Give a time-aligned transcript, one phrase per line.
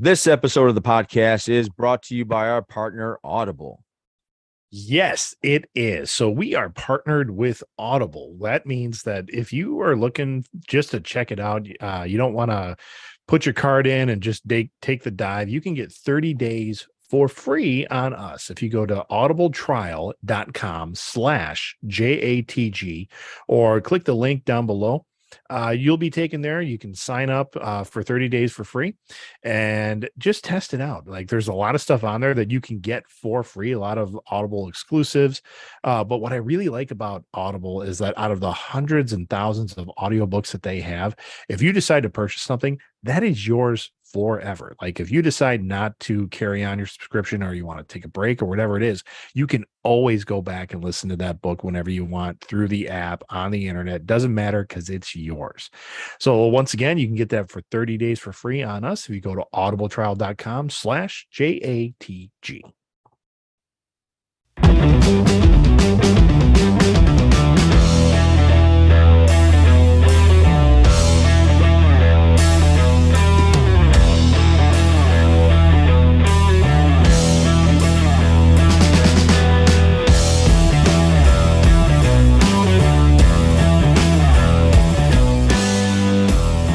[0.00, 3.82] This episode of the podcast is brought to you by our partner, Audible.
[4.70, 6.12] Yes, it is.
[6.12, 8.36] So we are partnered with Audible.
[8.40, 12.32] That means that if you are looking just to check it out, uh, you don't
[12.32, 12.76] want to
[13.26, 15.48] put your card in and just take take the dive.
[15.48, 21.76] You can get 30 days for free on us if you go to audibletrial.com slash
[21.88, 23.08] j-a-t-g
[23.48, 25.04] or click the link down below
[25.50, 26.60] uh, you'll be taken there.
[26.60, 28.94] You can sign up uh, for 30 days for free
[29.42, 31.06] and just test it out.
[31.06, 33.78] Like there's a lot of stuff on there that you can get for free, a
[33.78, 35.42] lot of Audible exclusives.
[35.84, 39.28] Uh, but what I really like about Audible is that out of the hundreds and
[39.28, 41.16] thousands of audiobooks that they have,
[41.48, 44.74] if you decide to purchase something, that is yours forever.
[44.80, 48.04] Like if you decide not to carry on your subscription or you want to take
[48.04, 49.02] a break or whatever it is,
[49.34, 52.88] you can always go back and listen to that book whenever you want through the
[52.88, 54.06] app on the internet.
[54.06, 55.70] Doesn't matter because it's yours.
[56.20, 59.14] So once again, you can get that for 30 days for free on us if
[59.14, 62.64] you go to audibletrial.com slash J-A-T-G.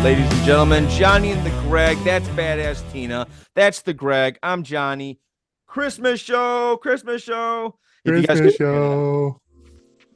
[0.04, 1.98] Ladies and gentlemen, Johnny and the Greg.
[2.04, 3.26] That's badass Tina.
[3.56, 4.38] That's the Greg.
[4.44, 5.22] I'm Johnny.
[5.66, 6.76] Christmas show.
[6.82, 7.80] Christmas show.
[8.04, 9.40] If you guys Christmas couldn't- show.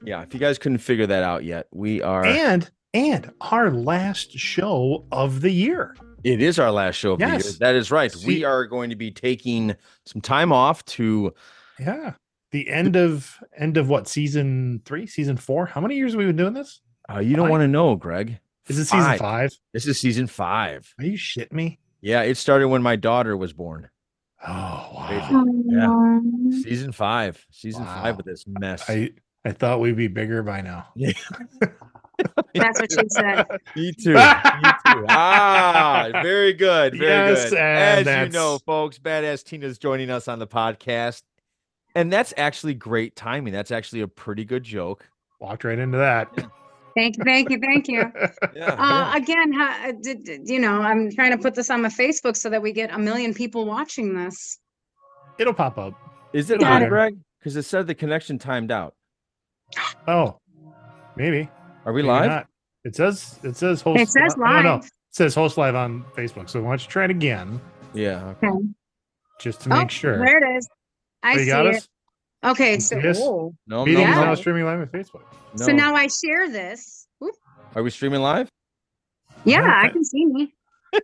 [0.04, 2.26] Yeah, if you guys couldn't figure that out yet, we are.
[2.26, 5.96] And and our last show of the year.
[6.26, 7.40] It is our last show of the year.
[7.62, 8.14] That is right.
[8.26, 9.74] we are going to be taking
[10.06, 11.34] some time off to.
[11.80, 12.16] Yeah.
[12.52, 15.66] The end of end of what season three, season four?
[15.66, 16.82] How many years have we been doing this?
[17.10, 18.40] Uh, you don't want to know, Greg.
[18.68, 19.52] Is it season five?
[19.74, 20.94] This is season five.
[21.00, 21.80] Are you shitting me?
[22.02, 23.90] Yeah, it started when my daughter was born.
[24.46, 24.52] Oh
[24.94, 25.46] wow.
[25.66, 26.20] Yeah.
[26.62, 27.44] Season five.
[27.52, 28.02] Season Wow.
[28.04, 28.88] five of this mess.
[28.90, 29.12] I
[29.46, 30.88] I thought we'd be bigger by now.
[30.96, 31.14] Yeah.
[32.56, 33.46] That's what she said.
[33.76, 34.14] Me too.
[34.16, 35.06] Me too.
[35.08, 36.98] Ah, very good.
[36.98, 37.60] Very Yes, good.
[37.60, 41.22] and As you know, folks, Badass Tina's joining us on the podcast.
[41.94, 43.54] And that's actually great timing.
[43.54, 45.08] That's actually a pretty good joke.
[45.40, 46.30] Walked right into that.
[46.98, 48.12] Thank you, thank you, thank you.
[48.56, 48.74] Yeah.
[48.78, 52.36] Uh, again, ha, did, did- you know, I'm trying to put this on my Facebook
[52.36, 54.58] so that we get a million people watching this.
[55.38, 55.94] It'll pop up.
[56.34, 56.90] Is it Got on, it.
[56.90, 57.16] Greg?
[57.40, 58.96] Because it said the connection timed out.
[60.08, 60.40] Oh,
[61.18, 61.50] maybe.
[61.86, 62.30] Are we maybe live?
[62.32, 62.48] not.
[62.86, 64.00] It says it says host.
[64.00, 64.86] It says li- no, no, live.
[64.86, 66.50] it says host live on Facebook.
[66.50, 67.60] So why don't you try it again
[67.94, 68.24] Yeah.
[68.42, 68.48] okay.
[68.48, 68.66] Okay.
[69.42, 70.18] just to make oh, sure.
[70.18, 70.68] There it is.
[71.24, 71.76] I Oh, you see got it.
[71.76, 71.88] us?
[72.44, 73.18] Okay, so Yes.
[73.22, 73.54] oh.
[73.66, 75.24] No, Meeting no, is no, now streaming live on Facebook.
[75.56, 77.08] so now I share this.
[77.24, 77.34] Oop.
[77.76, 78.50] Are we streaming live?
[79.44, 80.54] Yeah, I can see me.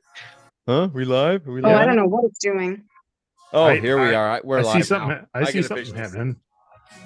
[0.66, 0.88] Huh?
[0.94, 1.46] We live?
[1.46, 1.78] Are we Oh, live?
[1.78, 2.84] I don't know what it's doing.
[3.52, 4.30] Oh, I- here we I- are.
[4.38, 4.84] I- We're I live see now.
[4.86, 5.28] something.
[5.34, 6.36] I, see can something officially see happening.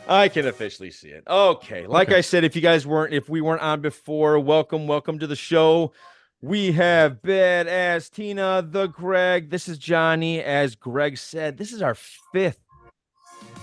[0.07, 1.23] I can officially see it.
[1.27, 1.87] Okay.
[1.87, 2.17] Like Okay.
[2.17, 5.35] I said, if you guys weren't, if we weren't on before, welcome, welcome to the
[5.35, 5.91] show.
[6.39, 9.49] We have badass Tina, the Greg.
[9.49, 10.39] This is Johnny.
[10.43, 12.59] As Greg said, this is our fifth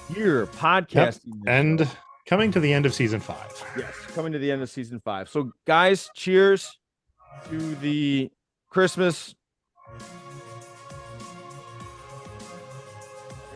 [0.08, 1.20] year podcasting.
[1.24, 1.88] this And
[2.26, 3.50] coming to the end of season five.
[3.78, 5.28] yes, coming to the end of season five.
[5.28, 6.78] So, guys, cheers
[7.50, 8.30] to the
[8.70, 9.34] Christmas.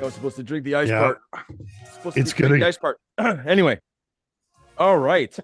[0.01, 1.01] I was supposed to drink the ice Yeah.
[1.01, 1.21] part.
[2.17, 2.99] It's gonna- the ice part.
[3.19, 3.81] anyway.
[4.79, 5.37] All right.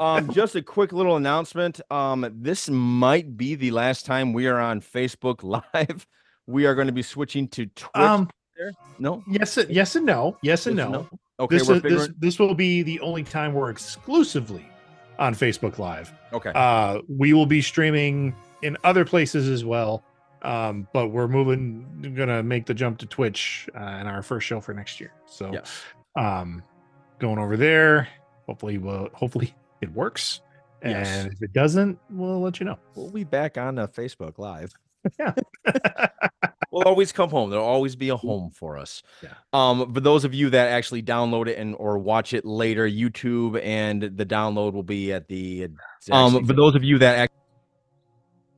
[0.00, 1.78] Um, just a quick little announcement.
[1.90, 5.42] Um, this might be the last time we are on Facebook
[5.74, 6.06] Live.
[6.46, 7.90] We are going to be switching to Twitch.
[7.94, 8.30] Um.
[8.58, 8.72] There.
[8.98, 9.22] No.
[9.28, 9.58] Yes.
[9.68, 10.36] Yes and no.
[10.42, 10.92] Yes and Yes no.
[10.92, 11.08] no?
[11.40, 14.68] Okay, this, we're is, this this will be the only time we're exclusively
[15.18, 16.12] on Facebook Live.
[16.32, 16.50] Okay.
[16.54, 20.02] Uh, we will be streaming in other places as well.
[20.42, 24.60] Um, but we're moving, gonna make the jump to Twitch uh, in our first show
[24.60, 25.12] for next year.
[25.26, 25.82] So, yes.
[26.16, 26.62] um,
[27.18, 28.08] going over there.
[28.46, 30.40] Hopefully, we'll, hopefully it works.
[30.84, 31.08] Yes.
[31.08, 32.78] And if it doesn't, we'll let you know.
[32.94, 34.72] We'll be back on uh, Facebook Live.
[35.18, 35.32] Yeah.
[36.70, 37.50] we'll always come home.
[37.50, 39.02] There'll always be a home for us.
[39.22, 39.34] Yeah.
[39.52, 43.60] Um, for those of you that actually download it and or watch it later, YouTube
[43.64, 45.68] and the download will be at the.
[46.10, 47.32] Um, for those of you that act-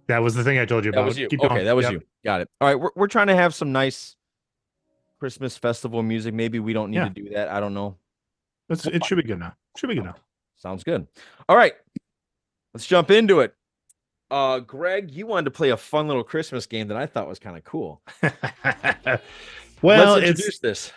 [0.08, 1.02] that was the thing I told you about.
[1.02, 1.28] that was you.
[1.28, 1.92] Keep Okay, that was Yep.
[1.92, 2.02] you.
[2.24, 2.48] Got it.
[2.60, 4.16] All right, we're we're trying to have some nice
[5.20, 6.34] Christmas festival music.
[6.34, 7.04] Maybe we don't need Yeah.
[7.08, 7.48] to do that.
[7.48, 7.96] I don't know.
[8.68, 9.54] It's, it should be good now.
[9.76, 10.16] Should be good now.
[10.56, 11.06] Sounds good.
[11.48, 11.74] All right,
[12.74, 13.54] let's jump into it.
[14.30, 17.38] Uh, Greg, you wanted to play a fun little Christmas game that I thought was
[17.38, 18.00] kind of cool.
[18.22, 19.18] well,
[19.82, 20.92] let's it's introduce this.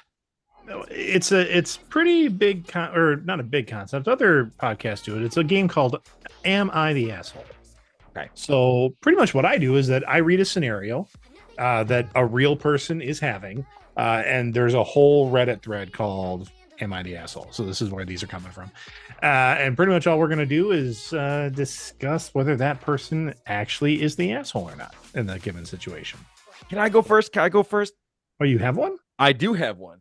[0.92, 4.08] it's a it's pretty big con- or not a big concept.
[4.08, 5.24] Other podcasts do it.
[5.24, 6.00] It's a game called
[6.46, 7.46] Am I the Asshole?
[8.16, 8.30] Okay.
[8.36, 11.08] So pretty much what I do is that I read a scenario
[11.58, 13.66] uh, that a real person is having.
[13.98, 17.48] Uh, and there's a whole Reddit thread called Am I the Asshole?
[17.52, 18.72] So this is where these are coming from.
[19.22, 19.26] Uh,
[19.60, 24.02] and pretty much all we're going to do is uh, discuss whether that person actually
[24.02, 26.20] is the asshole or not in that given situation.
[26.70, 27.32] Can I go first?
[27.32, 27.94] Can I go first?
[28.42, 28.98] Oh, you have one?
[29.20, 30.00] I do have one.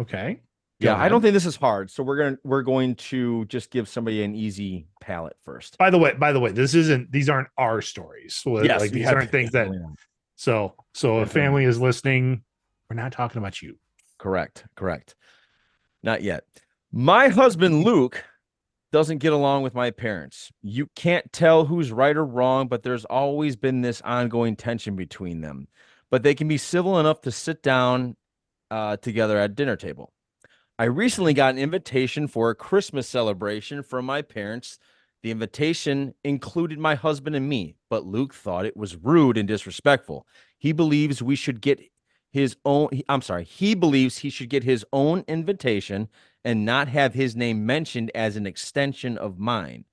[0.00, 0.40] Okay.
[0.80, 1.92] Yeah, I don't think this is hard.
[1.92, 5.78] So we're gonna we're going to just give somebody an easy palette first.
[5.78, 7.12] By the way, by the way, this isn't.
[7.12, 8.34] These aren't our stories.
[8.34, 9.70] So, Yes, like these aren't things that.
[10.34, 12.42] So, so if family is listening,
[12.90, 13.78] we're not talking about you.
[14.18, 14.64] Correct.
[14.74, 15.14] Correct.
[16.02, 16.44] Not yet.
[16.90, 18.24] My husband Luke
[18.92, 20.52] doesn't get along with my parents.
[20.62, 25.40] You can't tell who's right or wrong, but there's always been this ongoing tension between
[25.40, 25.68] them.
[26.10, 28.16] But they can be civil enough to sit down
[28.70, 30.12] uh, together at dinner table.
[30.78, 34.78] I recently got an invitation for a Christmas celebration from my parents.
[35.22, 40.26] The invitation included my husband and me, but Luke thought it was rude and disrespectful.
[40.58, 41.80] He believes we should get
[42.32, 46.08] his own I'm sorry, he believes he should get his own invitation
[46.44, 49.84] and not have his name mentioned as an extension of mine.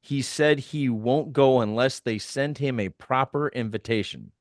[0.00, 4.32] He said he won't go unless they send him a proper invitation.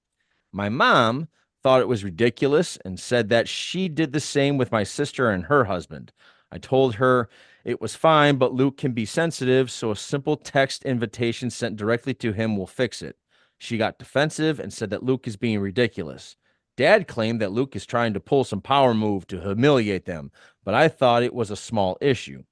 [0.52, 1.28] My mom
[1.64, 5.46] thought it was ridiculous and said that she did the same with my sister and
[5.46, 6.12] her husband.
[6.52, 7.30] I told her
[7.64, 12.14] it was fine, but Luke can be sensitive, so a simple text invitation sent directly
[12.16, 13.18] to him will fix it.
[13.58, 16.36] She got defensive and said that Luke is being ridiculous.
[16.78, 20.32] Dad claimed that Luke is trying to pull some power move to humiliate them,
[20.64, 22.44] but I thought it was a small issue.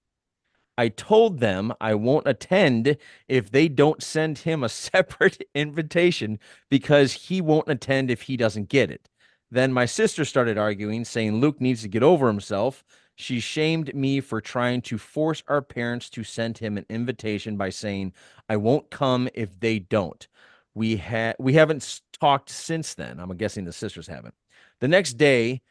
[0.78, 2.98] I told them I won't attend
[3.28, 6.40] if they don't send him a separate invitation
[6.70, 9.10] because he won't attend if he doesn't get it.
[9.52, 12.84] Then my sister started arguing, saying Luke needs to get over himself.
[13.16, 17.70] She shamed me for trying to force our parents to send him an invitation by
[17.70, 18.14] saying,
[18.50, 20.28] I won't come if they don't.
[20.76, 23.20] We had we haven't talked since then.
[23.20, 24.34] I'm guessing the sisters haven't.
[24.80, 25.62] The next day,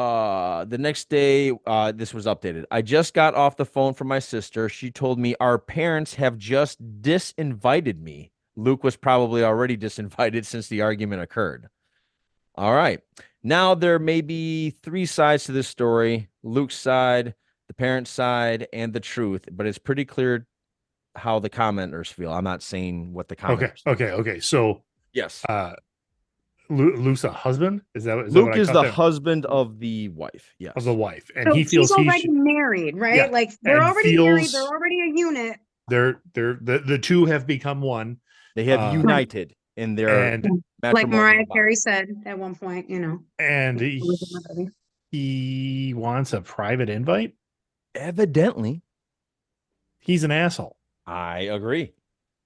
[0.00, 4.08] uh the next day uh this was updated i just got off the phone from
[4.08, 9.76] my sister she told me our parents have just disinvited me luke was probably already
[9.86, 11.68] disinvited since the argument occurred
[12.54, 13.00] all right
[13.42, 17.34] now there may be three sides to this story luke's side
[17.68, 20.46] the parents side and the truth but it's pretty clear
[21.16, 24.06] how the commenters feel i'm not saying what the commenters Okay.
[24.06, 24.10] Okay.
[24.12, 24.40] Okay.
[24.40, 25.74] So, yes uh,
[26.68, 27.82] Lu- Luke's a husband.
[27.96, 28.92] Is that, is that luke what I is the there?
[28.92, 32.20] husband of the wife yes of the wife, and So he feels he's he already
[32.22, 33.16] should, married, right?
[33.16, 34.40] Yeah, Like they're and already married.
[34.42, 35.56] feels- They're already a unit.
[35.88, 38.18] they're they're the the two have become one,
[38.54, 40.46] They have Uh, united in their and
[40.82, 41.44] Like Mariah.
[41.52, 43.18] Carey said at one point, you know.
[43.40, 44.70] and he, was in my baby.
[45.10, 47.34] he wants a private invite.
[47.96, 48.82] Evidently,
[49.98, 50.76] He's an asshole.
[51.10, 51.92] I agree.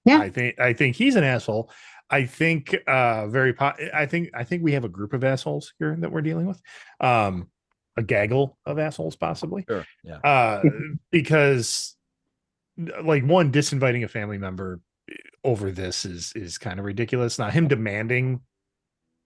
[0.05, 0.19] Yeah.
[0.19, 1.69] I think I think he's an asshole.
[2.09, 5.73] I think uh very po- I think I think we have a group of assholes
[5.79, 6.61] here that we're dealing with.
[6.99, 7.49] Um
[7.97, 9.65] a gaggle of assholes possibly.
[9.69, 9.85] Sure.
[10.03, 10.17] Yeah.
[10.17, 10.61] Uh
[11.11, 11.95] because
[13.03, 14.81] like one disinviting a family member
[15.43, 17.39] over this is is kind of ridiculous.
[17.39, 18.41] Now him demanding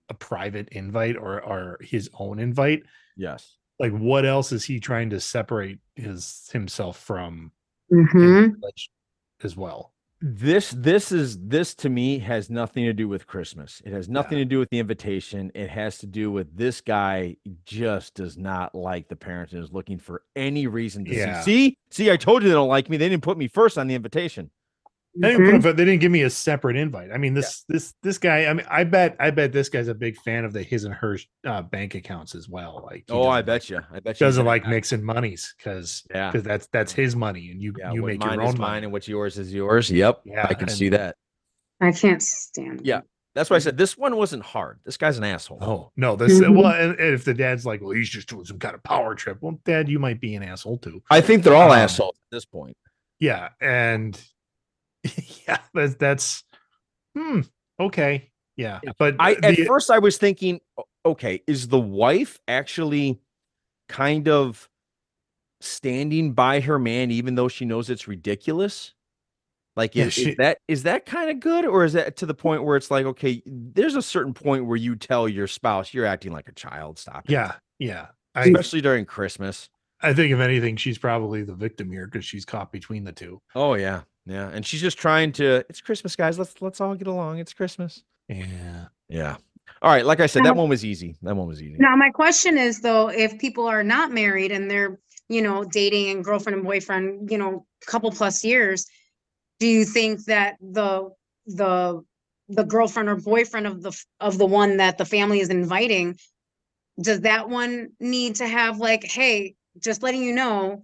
[0.09, 2.83] a private invite or or his own invite,
[3.17, 3.57] Yes.
[3.79, 7.51] like what else is he trying to separate his himself from
[7.91, 8.55] Mhm.
[9.43, 9.93] As well?
[10.21, 13.81] This this is this to me has nothing to do with Christmas.
[13.85, 15.49] It has nothing to do with the invitation.
[15.55, 19.71] It has to do with this guy just does not like the parents and is
[19.71, 21.39] looking for any reason to Yeah.
[21.41, 21.69] see.
[21.69, 22.97] See, see, I told you they don't like me.
[22.97, 24.51] They didn't put me first on the invitation.
[25.15, 25.61] They didn't, Mhm.
[25.63, 27.11] put, they didn't give me a separate invite.
[27.11, 28.45] I mean, this this this guy.
[28.45, 30.93] I mean, I bet I bet this guy's a big fan of the his and
[30.93, 32.83] her uh, bank accounts as well.
[32.85, 33.79] Like, Oh, I bet you.
[33.91, 34.25] I bet you.
[34.27, 34.69] doesn't like that.
[34.69, 36.29] mixing monies because Yeah.
[36.31, 37.91] because that's that's his money and you Yeah.
[37.91, 38.83] you make mine your is own mine money.
[38.85, 39.89] and what's yours is yours.
[39.89, 40.21] Yep.
[40.25, 41.15] Yeah, I can and- see that.
[41.81, 42.81] I can't stand.
[42.83, 43.01] Yeah.
[43.35, 44.79] That's why I said this one wasn't hard.
[44.85, 45.57] This guy's an asshole.
[45.61, 46.55] Oh no, this Mhm.
[46.55, 49.15] well, and, and if the dad's like, well, he's just doing some kind of power
[49.15, 49.37] trip.
[49.41, 51.01] Well, dad, you might be an asshole too.
[51.09, 52.77] I think they're all Um, assholes at this point.
[53.19, 54.19] Yeah, and
[55.47, 56.43] yeah, that's that's
[57.15, 57.41] hmm
[57.79, 60.59] okay, yeah, Yeah, but I at first I was thinking,
[61.05, 63.19] okay, is the wife actually
[63.87, 64.69] kind of
[65.61, 68.93] standing by her man even though she knows it's ridiculous?
[69.75, 72.25] Like Yeah, is, she- is that is that kind of good or is that to
[72.25, 75.93] the point where it's like okay, there's a certain point where you tell your spouse
[75.93, 77.31] you're acting like a child, stop it.
[77.31, 78.07] yeah, yeah.
[78.35, 79.69] I Especially during Christmas.
[80.01, 83.41] I think if anything, she's probably the victim here because she's caught between the two.
[83.55, 84.01] Oh yeah.
[84.29, 84.49] Yeah.
[84.49, 86.37] And she's just trying to it's Christmas, guys.
[86.37, 87.39] Let's let's all get along.
[87.39, 88.03] It's Christmas.
[88.27, 88.85] Yeah.
[89.09, 89.37] Yeah.
[89.81, 90.05] All right.
[90.05, 91.15] Like I said, that um, one was easy.
[91.23, 91.77] That one was easy.
[91.79, 96.09] Now, my question is though, if people are not married and they're, you know, dating
[96.09, 98.85] and girlfriend and boyfriend, you know, couple plus years,
[99.59, 101.09] do you think that the
[101.47, 102.03] the
[102.49, 106.17] the girlfriend or boyfriend of the of the one that the family is inviting,
[107.01, 110.83] does that one need to have like, hey, just letting you know,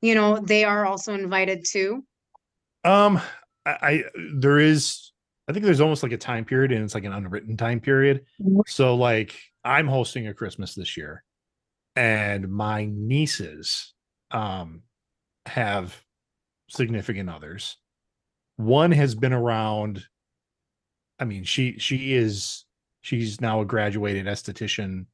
[0.00, 2.04] you know, they are also invited too?
[2.84, 3.20] Um,
[3.66, 4.04] I, I
[4.36, 5.12] there is,
[5.48, 8.24] I think there's almost like a time period, and it's like an unwritten time period.
[8.40, 8.62] Mhm.
[8.66, 11.24] So, like, I'm hosting a Christmas this year,
[11.96, 13.94] and my nieces,
[14.30, 14.82] um,
[15.46, 15.94] have
[16.68, 17.76] significant others.
[18.56, 20.04] One has been around.
[21.18, 22.64] I mean, she she is
[23.00, 25.06] she's now a graduated esthetician,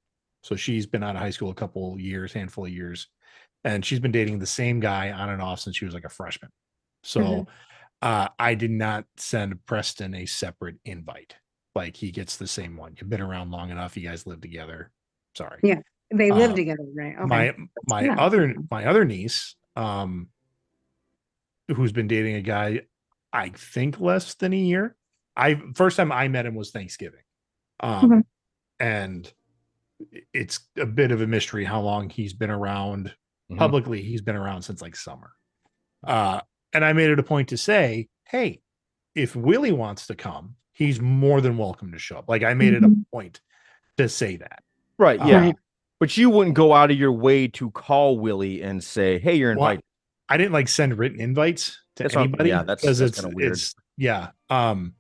[0.42, 3.08] so she's been out of high school a couple years, handful of years,
[3.64, 6.08] and she's been dating the same guy on and off since she was like a
[6.08, 6.50] freshman.
[7.02, 7.46] So Mhm.
[8.02, 11.36] uh, I did not send Preston a separate invite.
[11.74, 12.96] Like he gets the same one.
[12.98, 13.96] You've been around long enough.
[13.96, 14.90] You guys live together.
[15.36, 15.60] Sorry.
[15.62, 15.80] Yeah,
[16.12, 17.14] They live Uh, together, right?
[17.16, 17.26] Okay.
[17.26, 17.54] My
[17.86, 18.16] my Yeah.
[18.18, 20.28] other my other niece, um,
[21.68, 22.82] who's been dating a guy,
[23.32, 24.96] I think less than a year.
[25.36, 27.22] I first time I met him was Thanksgiving,
[27.80, 28.22] um, Mhm.
[28.80, 29.32] and
[30.32, 33.14] it's a bit of a mystery how long he's been around
[33.50, 33.58] Mhm.
[33.58, 34.02] publicly.
[34.02, 35.32] He's been around since like summer,
[36.06, 36.40] uh,
[36.72, 38.60] and I made it a point to say, hey,
[39.14, 42.28] if Willie wants to come, he's more than welcome to show up.
[42.28, 43.04] Like I made it a Mhm.
[43.12, 43.40] point
[43.96, 44.62] to say that.
[44.98, 45.20] Right.
[45.20, 45.40] Uh, Yeah.
[45.40, 45.56] Right.
[45.98, 49.54] But you wouldn't go out of your way to call Willie and say, "Hey, you're
[49.54, 49.84] Well, invited."
[50.30, 52.48] I didn't like send written invites to That's anybody.
[52.50, 53.52] yeah, that's- that's it's kinda weird.
[53.52, 54.30] it's yeah.
[54.48, 54.94] Um,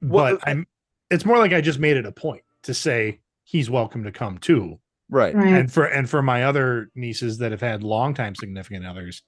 [0.00, 0.66] Well, but I'm.
[1.10, 4.38] It's more like I just made it a point to say he's welcome to come
[4.38, 4.78] too.
[5.10, 5.34] right.
[5.34, 5.52] Right.
[5.52, 9.22] And for and for my other nieces that have had longtime significant others,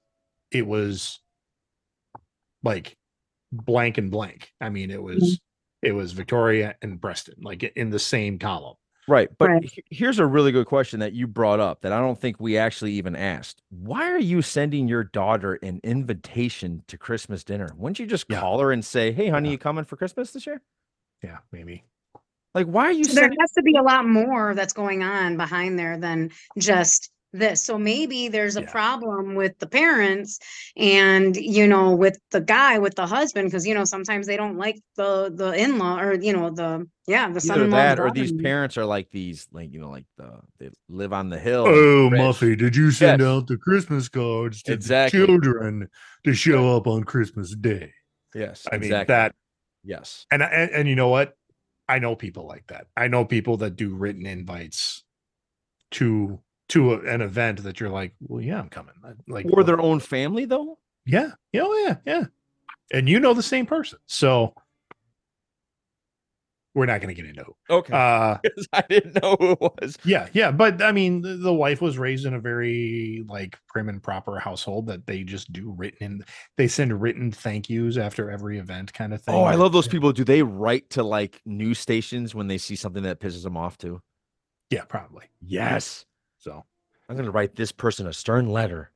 [0.55, 1.19] it was
[2.63, 2.95] like
[3.51, 4.51] blank and blank.
[4.61, 5.87] I mean, it was mm-hmm.
[5.87, 8.75] it was Victoria and Preston, like in the same column.
[9.07, 9.29] Right.
[9.37, 9.63] But Right.
[9.63, 12.57] he- here's a really good question that you brought up that I don't think we
[12.57, 13.61] actually even asked.
[13.69, 17.69] Why are you sending your daughter an invitation to Christmas dinner?
[17.77, 18.39] Wouldn't you just Yeah.
[18.39, 19.53] call her and say, "Hey, honey, Yeah.
[19.53, 20.61] you coming for Christmas this year?"
[21.21, 21.83] Yeah, maybe.
[22.55, 25.35] Like, why are you So there has to be a lot more that's going on
[25.35, 27.63] behind there than just this.
[27.63, 28.71] So maybe there's a Yeah.
[28.71, 30.39] problem with the parents
[30.75, 34.57] and, you know, with the guy, with the husband, because, you know, sometimes they don't
[34.57, 37.77] like the, the in-law or, you know, the, yeah, the Either son-in-law.
[37.77, 41.29] that or these parents are like these, like you know, like the they live on
[41.29, 41.65] the hill.
[41.67, 42.19] Oh, rich.
[42.19, 43.27] Muffy, did you send Yes.
[43.27, 45.19] out the Christmas cards to Exactly.
[45.19, 45.89] the children
[46.23, 47.93] to show up on Christmas Day?
[48.33, 49.35] Yes, I mean that,
[49.83, 50.25] Yes.
[50.31, 51.37] and, and and you know what?
[51.87, 52.87] I know people like that.
[52.97, 55.03] I know people that do written invites
[55.91, 58.93] to to a- an event that you're like, well, yeah, I'm coming.
[59.27, 60.79] Like, Or their own family, though.
[61.05, 62.25] yeah, yeah, oh, yeah, yeah,
[62.91, 64.53] and you know the same person, so
[66.73, 67.45] we're not going to get into.
[67.45, 67.75] Who.
[67.75, 67.93] Okay.
[67.93, 69.97] Uh, Because I didn't know who it was.
[70.03, 73.87] Yeah, yeah, but I mean, the, the wife was raised in a very like prim
[73.87, 76.25] and proper household that they just do written in.
[76.57, 79.35] They send written thank yous after every event, kind of thing.
[79.35, 80.11] Oh, I love those people.
[80.11, 83.77] Do they write to like news stations when they see something that pisses them off
[83.77, 84.01] too?
[84.69, 85.25] Yeah, probably.
[85.41, 86.05] Yes.
[86.45, 86.63] So
[87.09, 88.91] I'm gonna write this person a stern letter.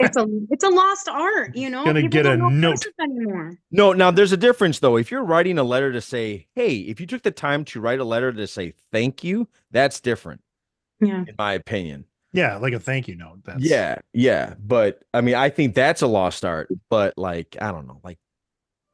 [0.00, 1.84] It's a, it's a lost art, you know?
[1.84, 2.82] Gonna People get a note.
[3.00, 3.52] Anymore.
[3.70, 4.96] No, now there's a difference though.
[4.96, 7.98] If you're writing a letter to say, "Hey," if you took the time to write
[8.00, 10.40] a letter to say thank you, that's different,
[11.00, 11.24] Yeah.
[11.28, 12.06] in my opinion.
[12.32, 13.40] yeah, like a thank you note.
[13.44, 14.54] That's Yeah, yeah.
[14.58, 16.68] But I mean, I think that's a lost art.
[16.88, 18.00] But like, I don't know.
[18.02, 18.18] Like,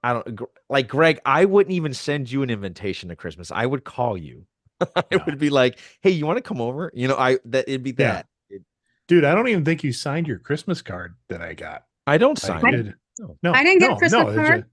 [0.03, 1.21] I don't like Greg.
[1.25, 3.53] I wouldn't even send you an invitation to Christmas.
[3.53, 4.47] I would call you.
[4.97, 5.19] it Yeah.
[5.27, 7.91] would be like, "Hey, you want to come over?" You know, I that it'd be
[7.91, 8.13] Yeah.
[8.13, 8.27] that.
[8.49, 8.63] It-
[9.09, 9.25] dude.
[9.25, 11.85] I don't even think you signed your Christmas card that I got.
[12.07, 12.65] I don't I sign.
[12.65, 12.83] I- it.
[12.83, 12.95] did.
[13.19, 13.37] No.
[13.43, 14.61] No, I didn't get no, Christmas no, card.
[14.61, 14.67] a-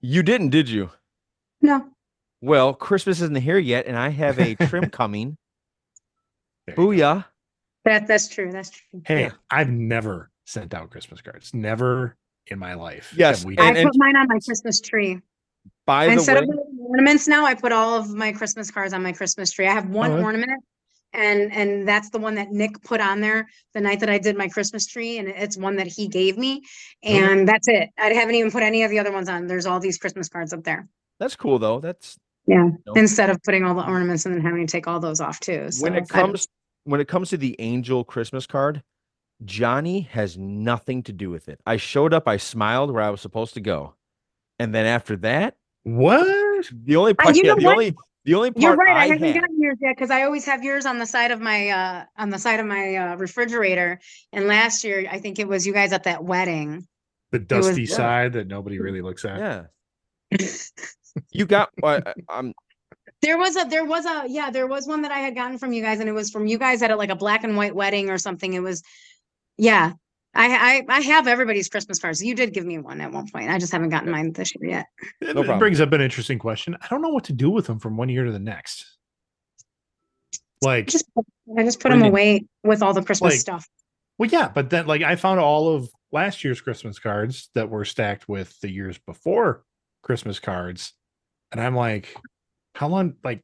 [0.00, 0.90] You didn't, did you?
[1.60, 1.88] No.
[2.40, 5.36] Well, Christmas isn't here yet, and I have a trim coming.
[6.66, 6.82] there you.
[6.82, 7.24] Booyah!
[7.84, 8.50] That, that's true.
[8.50, 9.02] That's true.
[9.06, 9.32] Hey, Yeah.
[9.50, 11.54] I've never sent out Christmas cards.
[11.54, 12.16] Never
[12.48, 13.14] in my life.
[13.16, 15.20] Yes, we And- I put mine on my Christmas tree.
[15.86, 18.92] By the Instead way, of putting ornaments now, I put all of my Christmas cards
[18.92, 19.66] on my Christmas tree.
[19.66, 20.62] I have one Oh, ornament
[21.14, 24.36] and and that's the one that Nick put on there the night that I did
[24.36, 26.62] my Christmas tree and it's one that he gave me
[27.02, 27.90] and that's it.
[27.98, 29.46] I haven't even put any of the other ones on.
[29.46, 30.88] There's all these Christmas cards up there.
[31.20, 31.80] that's cool though.
[31.80, 32.70] That's Yeah.
[32.96, 35.70] Instead of putting all the ornaments and then having to take all those off too.
[35.70, 36.48] So when it don't- comes
[36.84, 38.82] when it comes to the angel Christmas card,
[39.44, 41.60] Johnny has nothing to do with it.
[41.66, 43.94] I showed up, I smiled where I was supposed to go,
[44.58, 46.26] and then after that, What?
[46.70, 47.72] The only part, you yeah, the what?
[47.72, 48.96] only the only part You're right.
[48.96, 51.30] I, I, haven't had, gotten yours yet because I always have yours on the side
[51.30, 54.00] of my uh on the side of my uh refrigerator.
[54.32, 56.86] And last year, I think it was you guys at that wedding.
[57.32, 57.94] The was- dusty yeah.
[57.94, 59.68] side that nobody really looks at.
[60.30, 60.38] yeah,
[61.30, 61.70] you got.
[61.82, 62.52] Uh, um,
[63.22, 65.72] There was a there was a yeah there was one that I had gotten from
[65.72, 67.74] you guys and it was from you guys at a, like a black and white
[67.74, 68.52] wedding or something.
[68.52, 68.82] It was
[69.56, 69.92] yeah
[70.34, 72.22] I, I I have everybody's Christmas cards.
[72.24, 73.50] You did give me one at one point.
[73.50, 74.86] I just haven't gotten mine this year yet.
[75.20, 75.58] It No problem.
[75.58, 76.76] brings up an interesting question.
[76.80, 78.86] I don't know what to do with them from one year to the next.
[80.62, 81.04] Like, I just
[81.58, 82.10] I just put What do them you mean?
[82.12, 83.68] away with all the Christmas Like- stuff.
[84.18, 87.84] well, yeah, but then like I found all of last year's Christmas cards that were
[87.84, 89.64] stacked with the years before
[90.02, 90.92] Christmas cards,
[91.50, 92.16] and I'm like,
[92.74, 93.14] how long?
[93.24, 93.42] Like,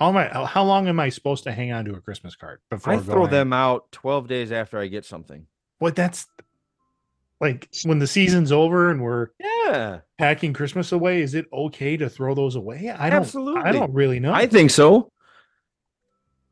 [0.00, 0.28] how am I?
[0.28, 2.98] how- How long am I supposed to hang on to a Christmas card before I
[2.98, 5.46] throw going, them out 12 days after I get something.
[5.78, 6.26] What that's
[7.40, 11.22] like when the season's over and we're Yeah, packing Christmas away.
[11.22, 12.90] Is it okay to throw those away?
[12.90, 13.20] I don't.
[13.20, 13.62] Absolutely.
[13.62, 14.32] I don't really know.
[14.32, 15.10] I think so.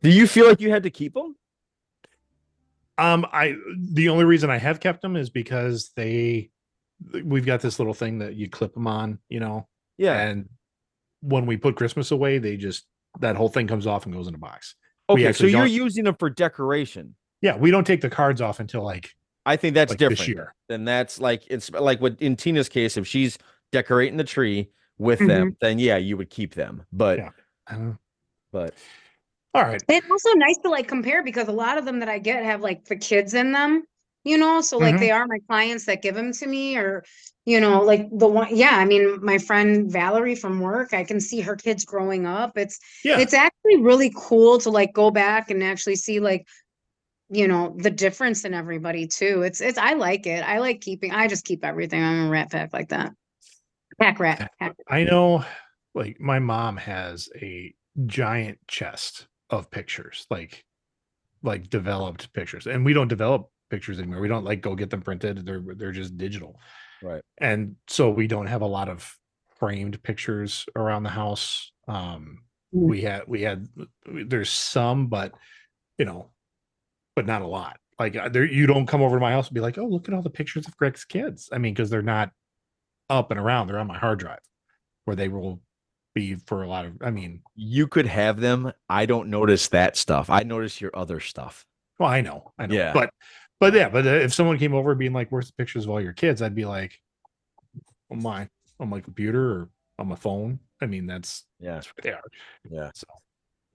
[0.02, 1.34] Do you feel like you had to keep them?
[2.96, 6.50] Um, I the only reason I have kept them is because they
[7.22, 10.18] we've got this little thing that you clip them on, you know, Yeah.
[10.20, 10.48] and
[11.20, 12.86] when we put Christmas away, they just
[13.20, 14.74] that whole thing comes off and goes in a box.
[15.10, 17.14] Okay, so you're using them for decoration.
[17.40, 19.14] Yeah, we don't take the cards off until like
[19.46, 20.18] I think that's like different.
[20.18, 20.54] this year.
[20.68, 23.38] Then that's like it's like what in Tina's case, if she's
[23.72, 25.28] decorating the tree with Mm-hmm.
[25.28, 26.84] them, then yeah, you would keep them.
[26.92, 27.30] But Yeah.
[27.66, 27.98] I don't know.
[28.52, 28.74] but
[29.54, 29.82] All right.
[29.88, 32.60] It's also nice to like compare because a lot of them that I get have
[32.60, 33.84] like the kids in them,
[34.24, 34.60] you know.
[34.60, 35.00] So like Mhm.
[35.00, 37.04] they are my clients that give them to me, or
[37.44, 38.54] you know, like the one.
[38.54, 42.56] Yeah, I mean, my friend Valerie from work, I can see her kids growing up.
[42.56, 43.18] It's Yeah.
[43.18, 46.46] it's actually really cool to like go back and actually see like
[47.30, 51.12] you know the difference in everybody too it's it's i like it i like keeping
[51.12, 53.12] i just keep everything i'm a rat pack like that
[53.98, 54.74] pack rat pack.
[54.88, 55.44] I know
[55.94, 57.74] like my mom has a
[58.06, 60.64] giant chest of pictures, like
[61.42, 62.66] like developed pictures.
[62.66, 64.20] And we don't develop pictures anymore.
[64.20, 65.44] We don't like go get them printed.
[65.46, 66.58] They're they're just digital.
[67.02, 67.22] Right.
[67.38, 69.16] And so we don't have a lot of
[69.58, 71.72] framed pictures around the house.
[71.86, 72.42] Um
[72.74, 72.86] Mm.
[72.86, 73.66] we had we had
[74.04, 75.32] there's some but
[75.96, 76.28] you know
[77.16, 77.78] but not a lot.
[77.98, 80.06] Like uh, there you don't come over to my house and be like, "Oh, look
[80.06, 82.30] at all the pictures of Greg's kids." I mean, because they're not
[83.08, 83.68] up and around.
[83.68, 84.40] They're on my hard drive
[85.06, 85.62] where they will
[86.14, 88.70] be for a lot of I mean, you could have them.
[88.90, 90.28] I don't notice that stuff.
[90.28, 91.64] I notice your other stuff.
[91.98, 92.74] well, I know, I know.
[92.74, 92.92] Yeah.
[92.92, 93.10] But
[93.60, 96.00] but yeah, but uh, if someone came over being like, "Where's the pictures of all
[96.00, 97.00] your kids?" I'd be like,
[98.10, 98.48] "On my
[98.80, 99.68] on my computer or
[99.98, 101.74] on my phone." I mean, that's Yeah.
[101.74, 102.22] that's what they are.
[102.70, 102.90] Yeah.
[102.94, 103.06] So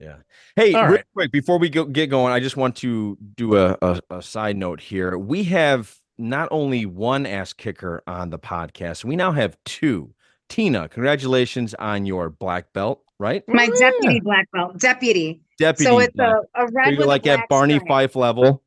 [0.00, 0.16] Yeah.
[0.56, 1.04] Hey, All real right.
[1.14, 4.56] quick before we go, get going, I just want to do a, a, a side
[4.56, 5.16] note here.
[5.18, 10.14] We have not only one ass kicker on the podcast, we now have two.
[10.48, 13.42] Tina, congratulations on your black belt, right?
[13.48, 13.90] my Oh, yeah.
[13.90, 15.84] deputy black belt deputy Deputy.
[15.84, 17.88] so it's black- a, a so red you're with a like at Barney stripe.
[17.88, 18.62] Fife level.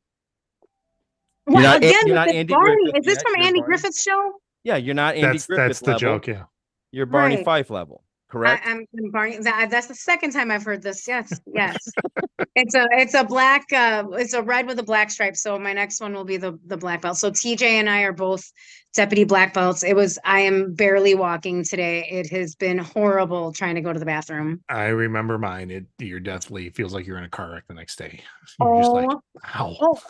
[1.48, 3.66] Well, not again you're not Andy Barney, Griffith is this yet, from you're andy Barney.
[3.68, 4.32] griffith's show
[4.64, 5.98] Yeah, you're not Andy that's Griffith that's the level.
[6.00, 6.44] joke, yeah.
[6.92, 7.44] You're Barney Right.
[7.44, 8.66] Fife level, correct?
[8.66, 9.38] I'm I'm Barney.
[9.38, 11.06] That, that's the second time I've heard this.
[11.06, 11.76] Yes, yes.
[12.54, 15.36] it's a it's a black uh it's a red with a black stripe.
[15.36, 17.18] So my next one will be the the black belt.
[17.18, 18.50] So TJ and I are both
[18.94, 19.84] deputy black belts.
[19.84, 22.06] It was I am barely walking today.
[22.10, 24.62] It has been horrible trying to go to the bathroom.
[24.70, 25.70] I remember mine.
[25.70, 28.20] It you're definitely feels like you're in a car wreck the next day.
[28.60, 29.20] You're just like, Oh,
[29.54, 29.76] ow.
[29.82, 30.00] oh,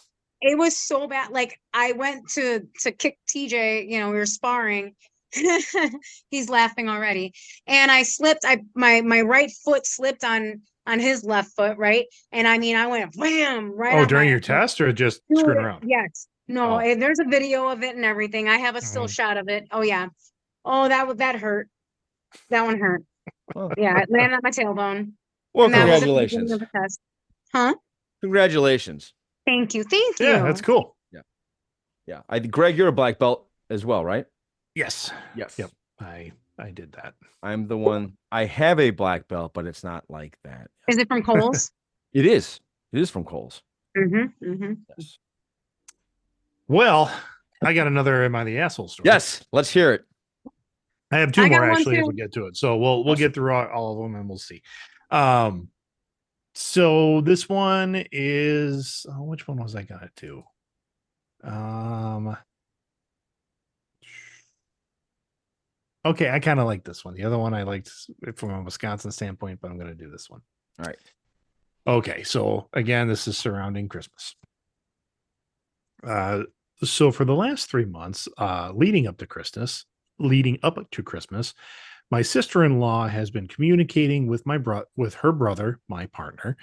[0.40, 1.30] it was so bad.
[1.30, 3.88] Like I went to to kick TJ.
[3.88, 4.94] You know, we were sparring.
[6.30, 7.32] He's laughing already.
[7.66, 8.44] And I slipped.
[8.44, 12.06] I my my right foot slipped on on his left foot, right?
[12.32, 13.98] And I mean, I went wham right.
[13.98, 15.84] Oh, during my- your test or just Dude, screwing around?
[15.86, 16.28] Yes.
[16.50, 16.94] No, Oh.
[16.94, 18.48] there's a video of it and everything.
[18.48, 19.14] I have a still Mhm.
[19.14, 19.64] shot of it.
[19.70, 20.08] Oh yeah.
[20.64, 21.68] Oh, that would that hurt.
[22.48, 23.04] That one hurt.
[23.54, 25.12] Well, Yeah, it landed on my tailbone.
[25.52, 26.52] well, and that was at the beginning congratulations.
[26.52, 27.00] of the test.
[27.54, 27.74] Huh?
[28.22, 29.12] Congratulations.
[29.48, 29.82] Thank you.
[29.82, 30.26] Thank you.
[30.26, 30.94] Yeah, that's cool.
[31.10, 31.20] Yeah.
[32.06, 32.20] Yeah.
[32.28, 34.26] I Greg, you're a black belt as well, right?
[34.74, 35.10] Yes.
[35.34, 35.58] Yes.
[35.58, 35.70] Yep.
[36.00, 37.14] I I did that.
[37.42, 38.18] I'm the one.
[38.30, 40.68] I have a black belt, but it's not like that.
[40.86, 41.72] Is it from Kohl's?
[42.14, 42.58] It is.
[42.92, 43.62] It is from Kohl's.
[43.96, 44.72] mm-hmm, mm-hmm.
[44.96, 45.18] Yes.
[46.66, 47.12] Well,
[47.62, 49.04] I got another am I the asshole story.
[49.04, 49.44] Yes.
[49.52, 50.04] Let's hear it.
[51.12, 52.08] I have two I more actually as too.
[52.08, 52.56] we get to it.
[52.56, 53.22] So we'll we'll Awesome.
[53.22, 54.62] get through all, all of them and we'll see.
[55.10, 55.68] Um
[56.60, 60.42] so this one is oh, which one was I gonna do?
[61.44, 62.36] Um
[66.04, 67.14] okay, I kind of like this one.
[67.14, 67.92] The other one I liked
[68.34, 70.40] from a Wisconsin standpoint, but I'm gonna do this one.
[70.80, 70.98] All right.
[71.86, 74.34] Okay, so again, this is surrounding Christmas.
[76.04, 76.42] Uh,
[76.82, 79.84] so for the last three months, uh, leading up to Christmas,
[80.18, 81.54] leading up to Christmas,
[82.10, 86.56] my sister-in-law has been communicating with my bro- with her brother, my partner,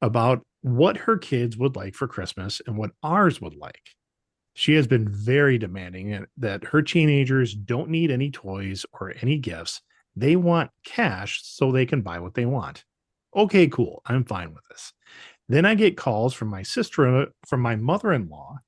[0.00, 3.82] about what her kids would like for Christmas and what ours would like.
[4.54, 9.38] She has been very demanding and- that her teenagers don't need any toys or any
[9.38, 9.82] gifts.
[10.16, 12.84] They want cash so they can buy what they want.
[13.36, 14.02] Okay, cool.
[14.06, 14.92] I'm fine with this.
[15.48, 18.58] Then I get calls from my sister, from my mother in law,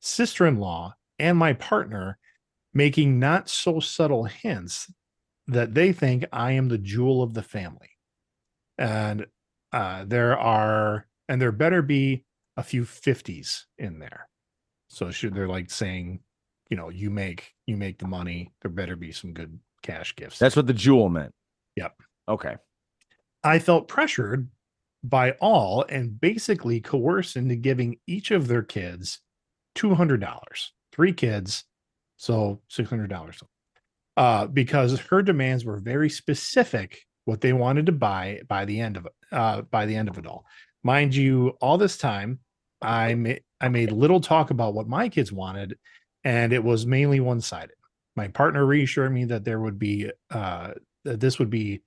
[0.00, 2.18] sister in law, and my partner
[2.74, 4.92] making not so subtle hints
[5.48, 7.90] that they think I am the jewel of the family.
[8.76, 9.26] And
[9.72, 12.24] uh, there are, and there better be
[12.56, 14.28] a few 50s in there.
[14.88, 16.20] So should they're like saying,
[16.70, 20.38] you know, you make you make the money, there better be some good cash gifts.
[20.38, 21.32] That's what the jewel meant.
[21.76, 21.94] Yep.
[22.28, 22.56] Okay.
[23.44, 24.48] I felt pressured
[25.02, 29.20] by all and basically coerced into giving each of their kids
[29.76, 30.70] $200.
[30.92, 31.64] Three kids,
[32.16, 33.42] so $600.
[34.18, 38.96] Uh, because her demands were very specific what they wanted to buy by the end
[38.96, 40.44] of it, uh, by the end of it all.
[40.82, 42.40] Mind you, all this time
[42.82, 45.78] I made I made little talk about what my kids wanted,
[46.24, 47.76] and it was mainly one-sided.
[48.16, 50.72] My partner reassured me that there would be uh
[51.04, 51.82] that this would be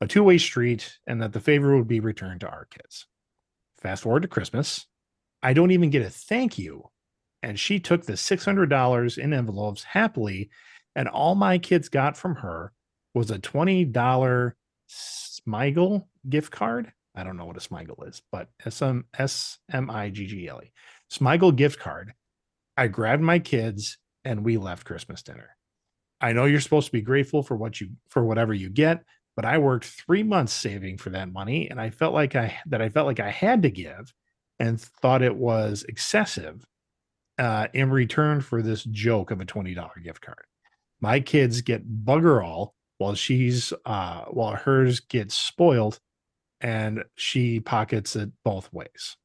[0.00, 3.06] a two-way street and that the favor would be returned to our kids.
[3.80, 4.84] Fast forward to Christmas.
[5.44, 6.90] I don't even get a thank you.
[7.40, 10.50] And she took the $600 in envelopes happily.
[10.94, 12.72] And all my kids got from her
[13.14, 14.52] was a $20
[14.90, 16.92] Smiggle gift card.
[17.14, 20.70] I don't know what a Smiggle is, but S M I G G L E.
[21.10, 22.14] Smiggle gift card.
[22.76, 25.56] I grabbed my kids and we left Christmas dinner.
[26.20, 29.04] I know you're supposed to be grateful for what you for whatever you get,
[29.36, 32.82] but I worked 3 months saving for that money and I felt like I that
[32.82, 34.12] I felt like I had to give
[34.58, 36.66] and thought it was excessive
[37.38, 40.44] uh, in return for this joke of a $20 gift card.
[41.00, 46.00] My kids get bugger all while she's uh while hers gets spoiled
[46.60, 49.16] and she pockets it both ways.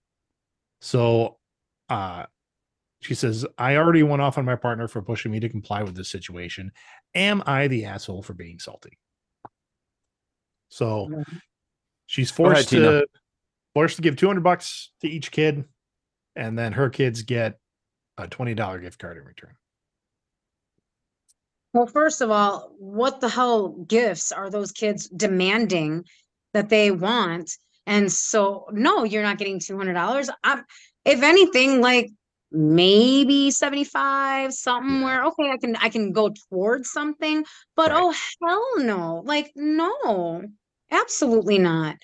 [0.82, 1.40] So
[1.90, 2.26] uh
[3.02, 5.94] she says, I already went off on my partner for pushing me to comply with
[5.96, 6.72] this situation.
[7.16, 8.98] Am I the asshole for being salty?
[10.70, 11.40] So Mhm.
[12.06, 13.02] she's Go ahead, forced Tina.
[13.02, 13.08] to
[13.74, 15.66] forced to give 200 bucks to each kid,
[16.36, 17.60] and then her kids get
[18.18, 19.56] a $20 gift card in return.
[21.74, 26.06] Well, first of all, what the hell gifts are those kids demanding
[26.54, 27.52] that they want?
[27.88, 30.30] And so, no, you're not getting two hundred dollars.
[30.44, 30.64] I'm,
[31.06, 32.10] if anything, like
[32.52, 35.04] maybe seventy five, something Yeah.
[35.04, 37.44] where okay, I can I can go towards something.
[37.76, 38.00] But Right.
[38.02, 38.16] oh
[38.48, 39.22] hell no!
[39.26, 40.44] Like no,
[40.92, 41.98] absolutely not.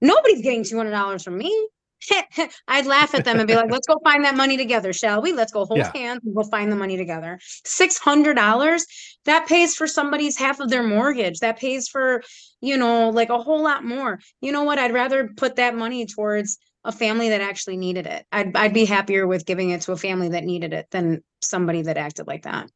[0.00, 1.68] Nobody's getting two hundred dollars from me.
[2.68, 5.32] I'd laugh at them and be like, let's go find that money together, shall we?
[5.32, 5.92] Let's go hold Yeah.
[5.94, 7.38] hands and go find the money together.
[7.64, 8.86] Six hundred dollars
[9.24, 11.40] that pays for somebody's half of their mortgage.
[11.40, 12.22] That pays for,
[12.60, 14.20] you know, like a whole lot more.
[14.40, 14.78] You know what?
[14.78, 18.24] I'd rather put that money towards a family that actually needed it.
[18.30, 21.82] I'd I'd be happier with giving it to a family that needed it than somebody
[21.82, 22.70] that acted like that.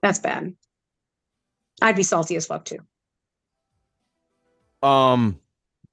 [0.00, 0.54] That's bad.
[1.80, 2.78] I'd be salty as fuck too.
[4.82, 5.38] Um,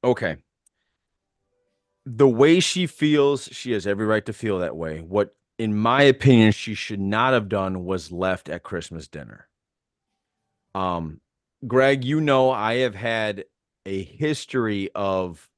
[0.03, 0.37] okay.
[2.05, 4.99] The way she feels, she has every right to feel that way.
[4.99, 9.47] What, in my opinion, she should not have done was left at Christmas dinner.
[10.73, 11.19] Um,
[11.67, 13.45] Greg, you know, I have had
[13.85, 15.49] a history of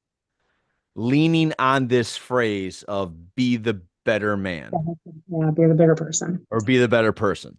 [0.94, 4.72] leaning on this phrase of be the better man
[5.28, 6.46] Yeah, be the better person.
[6.50, 7.56] or be the better person.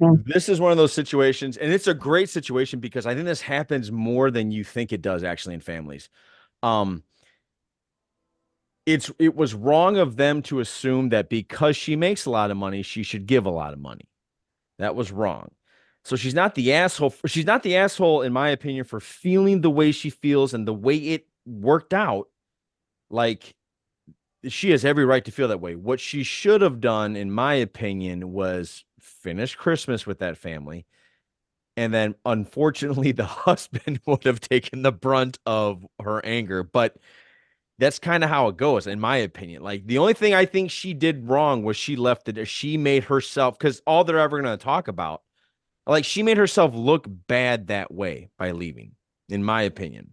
[0.00, 0.14] Yeah.
[0.24, 3.40] This is one of those situations, and it's a great situation because I think this
[3.40, 6.08] happens more than you think it does actually in families.
[6.62, 7.02] Um,
[8.88, 12.56] it's it was wrong of them to assume that because she makes a lot of
[12.56, 14.08] money, she should give a lot of money.
[14.78, 15.50] That was wrong.
[16.04, 17.14] So she's not the asshole.
[17.26, 20.72] She's not the asshole, in my opinion, for feeling the way she feels and the
[20.72, 22.28] way it worked out.
[23.10, 23.54] Like
[24.48, 25.74] she has every right to feel that way.
[25.74, 30.86] What she should have done, in my opinion, was finish Christmas with that family.
[31.76, 36.62] And then unfortunately, the husband would have taken the brunt of her anger.
[36.62, 36.96] But
[37.78, 39.62] that's kind of how it goes, in my opinion.
[39.62, 42.48] Like the only thing I think she did wrong was she left it.
[42.48, 45.22] She made herself because all they're ever going to talk about,
[45.86, 48.92] like she made herself look bad that way by leaving,
[49.28, 50.10] in my opinion.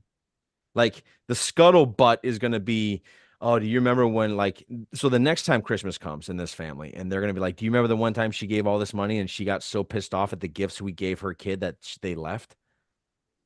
[0.76, 3.02] Like the scuttlebutt is going to be,
[3.42, 6.94] oh, do you remember when, like, so the next time Christmas comes in this family,
[6.94, 8.80] and they're going to be like, do you remember the one time she gave all
[8.80, 11.62] this money and she got so pissed off at the gifts we gave her kid
[11.62, 12.56] that they left?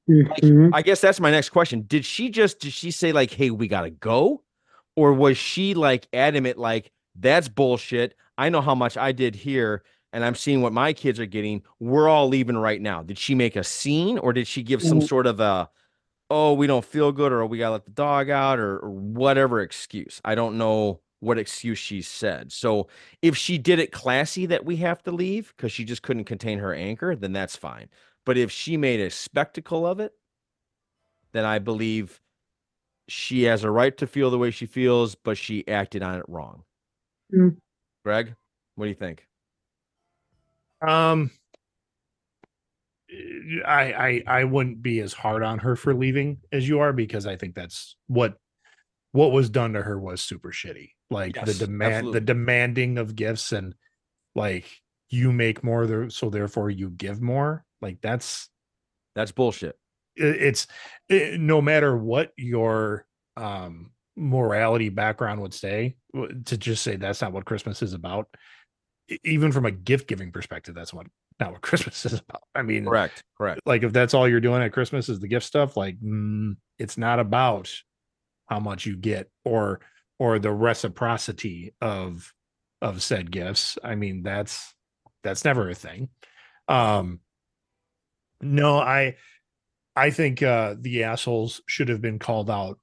[0.10, 0.72] Mhm.
[0.74, 1.84] I guess that's my next question.
[1.88, 4.44] Did she just did she say like, "Hey, we got to go?"
[4.96, 8.16] Or was she like adamant like, "That's bullshit.
[8.38, 11.62] I know how much I did here and I'm seeing what my kids are getting.
[11.80, 15.00] We're all leaving right now." Did she make a scene or did she give some
[15.00, 15.08] Mhm.
[15.08, 15.70] sort of a
[16.32, 18.90] oh, we don't feel good or we got to let the dog out or, or
[18.92, 20.22] whatever excuse?
[20.26, 22.52] I don't know what excuse she said.
[22.52, 22.88] So,
[23.22, 26.60] if she did it classy that we have to leave cuz she just couldn't contain
[26.60, 27.90] her anger, then that's fine.
[28.26, 30.14] But if she made a spectacle of it,
[31.32, 32.22] then I believe
[33.08, 36.26] she has a right to feel the way she feels, but she acted on it
[36.28, 36.64] wrong.
[37.34, 37.58] Mm.
[38.04, 38.36] Greg,
[38.76, 39.26] what do you think?
[40.82, 41.32] Um,
[43.66, 47.26] I I I wouldn't be as hard on her for leaving as you are because
[47.26, 48.36] I think that's what
[49.12, 50.92] what was done to her was super shitty.
[51.10, 52.20] Like Yes, the demand, absolutely.
[52.20, 53.74] the demanding of gifts, and
[54.36, 54.66] like
[55.10, 57.66] you make more, so therefore you give more.
[57.82, 58.50] Like that's
[59.16, 59.76] That's bullshit.
[60.16, 60.68] it- it's
[61.10, 63.06] it, no matter what your
[63.38, 65.96] um morality background would say
[66.46, 68.28] to just say that's not what christmas is about
[69.24, 71.08] even from a gift giving perspective that's what
[71.40, 73.24] not what christmas is about i mean Correct.
[73.38, 73.62] Correct.
[73.66, 76.98] like if that's all you're doing at christmas is the gift stuff like mm, it's
[76.98, 77.72] not about
[78.48, 79.80] how much you get or
[80.20, 82.34] or the reciprocity of
[82.82, 84.74] of said gifts i mean that's
[85.24, 86.10] that's never a thing
[86.68, 87.22] um
[88.42, 89.16] no i
[89.96, 92.80] i think uh the assholes should have been called out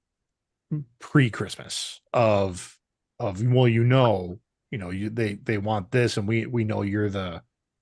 [0.98, 2.76] pre-christmas of
[3.18, 4.38] of well you know
[4.70, 7.40] you know you they they want this and we we know you're the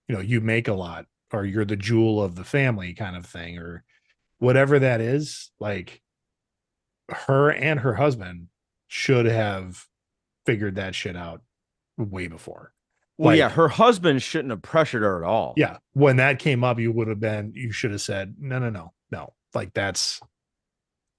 [0.08, 3.26] you know you make a lot or you're the jewel of the family kind of
[3.26, 3.84] thing or
[4.38, 6.02] whatever that is like
[7.08, 8.48] her and her husband
[8.88, 9.86] should have
[10.46, 11.40] figured that shit out
[11.96, 12.73] way before
[13.16, 15.54] Well, yeah, her husband shouldn't have pressured her at all.
[15.56, 18.70] yeah when that came up you would have been you should have said no no
[18.70, 20.20] no no like that's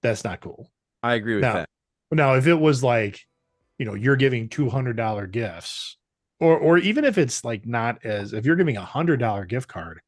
[0.02, 1.54] that's not cool I agree with No.
[1.54, 1.70] that.
[2.12, 3.22] now if it was like
[3.80, 5.98] you know you're giving $200 gifts
[6.42, 9.68] or or even if it's like not as if you're giving a hundred dollar gift
[9.70, 10.02] card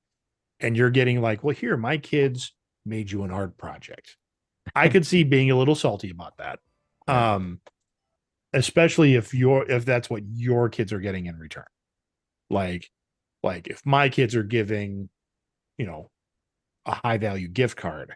[0.59, 2.53] and you're getting like well here my kids
[2.85, 4.17] made you an art project
[4.75, 6.59] i could see being a little salty about that
[7.07, 7.61] um
[8.53, 11.63] especially if you're if that's what your kids are getting in return
[12.49, 12.89] like
[13.43, 15.09] like if my kids are giving
[15.77, 16.09] you know
[16.85, 18.15] a high value gift card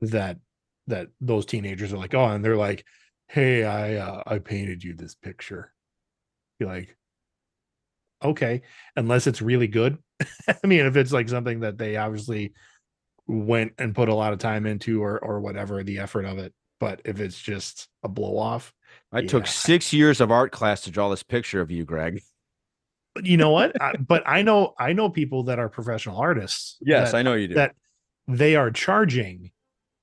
[0.00, 0.38] that
[0.86, 2.84] that those teenagers are like oh and they're like
[3.28, 5.72] hey i uh, i painted you this picture.
[6.58, 6.96] Be like
[8.22, 8.62] okay
[8.96, 9.98] unless it's really good.
[10.48, 12.52] I mean if it's like something that they obviously
[13.26, 16.52] went and put a lot of time into or or whatever the effort of it
[16.80, 18.72] but if it's just a blow off
[19.12, 22.22] I took six years of art class to draw this picture of you, Greg.
[23.14, 26.78] But you know what I, but i know i know people that are professional artists
[26.80, 27.54] Yes, that, I know you do.
[27.54, 27.74] that
[28.28, 29.50] they are charging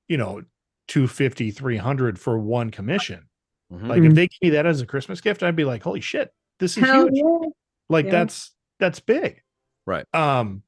[0.08, 0.42] you know
[0.88, 3.26] 250 300 for one commission
[3.72, 3.88] Mhm.
[3.88, 6.34] like if they give me that as a christmas gift i'd be like holy shit
[6.60, 7.48] this is Hell huge yeah.
[7.90, 8.12] like Yeah.
[8.12, 9.42] that's that's big
[9.86, 10.06] Right.
[10.14, 10.64] um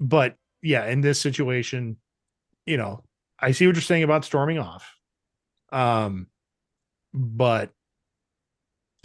[0.00, 1.96] but yeah in this situation
[2.66, 3.02] you know
[3.40, 4.94] i see what you're saying about storming off
[5.72, 6.28] um
[7.12, 7.70] but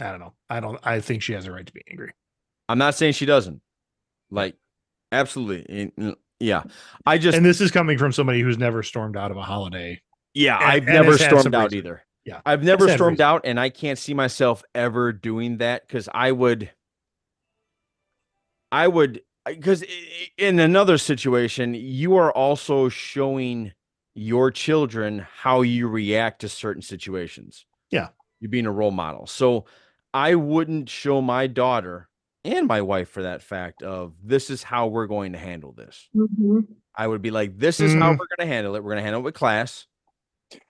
[0.00, 2.12] i don't know i don't i think she has a right to be angry
[2.70, 3.60] I'm not saying she doesn't.
[4.30, 4.56] Like,
[5.12, 5.90] absolutely.
[5.96, 6.62] And- Yeah.
[7.04, 10.00] I just, and this is coming from somebody who's never stormed out of a holiday
[10.34, 11.78] yeah, and- I've and never has had some stormed out reason.
[11.78, 12.02] either.
[12.24, 12.40] Yeah.
[12.46, 13.26] I've never stormed reason.
[13.26, 16.70] out, and I can't see myself ever doing that because I would,
[18.70, 19.82] I would, because
[20.38, 23.72] in another situation, you are also showing
[24.14, 27.66] your children how you react to certain situations.
[27.90, 28.08] Yeah.
[28.38, 29.26] You being a role model.
[29.26, 29.64] So
[30.14, 32.08] I wouldn't show my daughter
[32.44, 36.08] and my wife for that fact of this is how we're going to handle this.
[36.14, 36.66] Mhm.
[36.94, 38.18] I would be like, this is how Mm.
[38.18, 38.82] we're going to handle it.
[38.82, 39.86] We're going to handle it with class.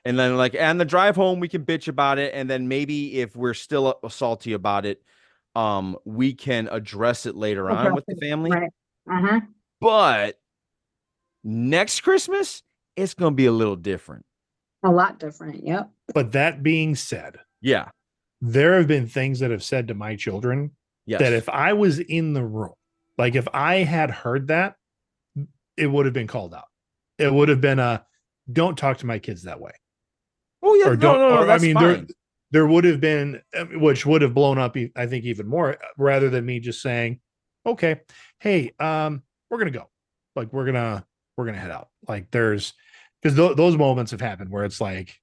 [0.04, 2.34] And then, like, and the drive home, we can bitch about it.
[2.34, 5.02] And then maybe if we're still uh, salty about it,
[5.56, 8.50] um, we can address it later on Address with the family.
[8.50, 8.70] Right.
[9.10, 9.40] Uh-huh.
[9.80, 10.38] But
[11.42, 12.62] next Christmas,
[12.96, 14.24] it's going to be a little different.
[14.82, 15.64] A lot different.
[15.66, 15.90] Yep.
[16.14, 17.90] but that being said Yeah.
[18.40, 20.72] there have been things that have said to my children
[21.10, 21.20] Yes.
[21.20, 22.74] that if I was in the room,
[23.18, 24.76] like if I had heard that,
[25.76, 26.66] it would have been called out.
[27.18, 28.04] It would have been a
[28.50, 29.72] don't talk to my kids that way.
[30.62, 30.86] oh, yeah.
[30.86, 31.42] or no, don't no, no.
[31.42, 32.08] or, I mean there fine.
[32.52, 36.30] there would have been uh, which would have blown up I think even more rather
[36.30, 37.18] than me just saying,
[37.66, 38.00] "Okay,
[38.38, 39.90] hey, um we're going to go.
[40.36, 41.04] Like we're going to
[41.36, 42.72] we're going to head out." Like there's
[43.24, 45.16] cuz th- those moments have happened where it's like,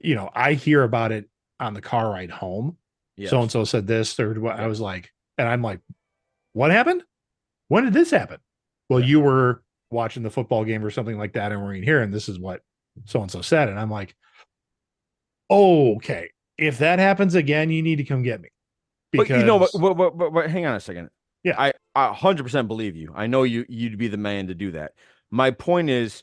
[0.00, 2.76] you know, I hear about it on the car ride home
[3.28, 5.80] so and so said this or what I was like, and I'm like,
[6.52, 7.02] what happened?
[7.68, 8.38] When did this happen?
[8.88, 9.06] Well, Yeah.
[9.06, 12.12] you were watching the football game or something like that, and we're in here, and
[12.12, 12.62] this is what
[13.04, 14.14] so and so said, and I'm like,
[15.48, 16.30] oh, okay.
[16.58, 18.48] If that happens again, you need to come get me.
[19.12, 21.10] But you know, but, but, but, but, but hang on a second.
[21.42, 21.54] Yeah.
[21.58, 23.12] I, I 100% believe you.
[23.16, 24.92] I know you you'd be the man to do that.
[25.30, 26.22] My point is,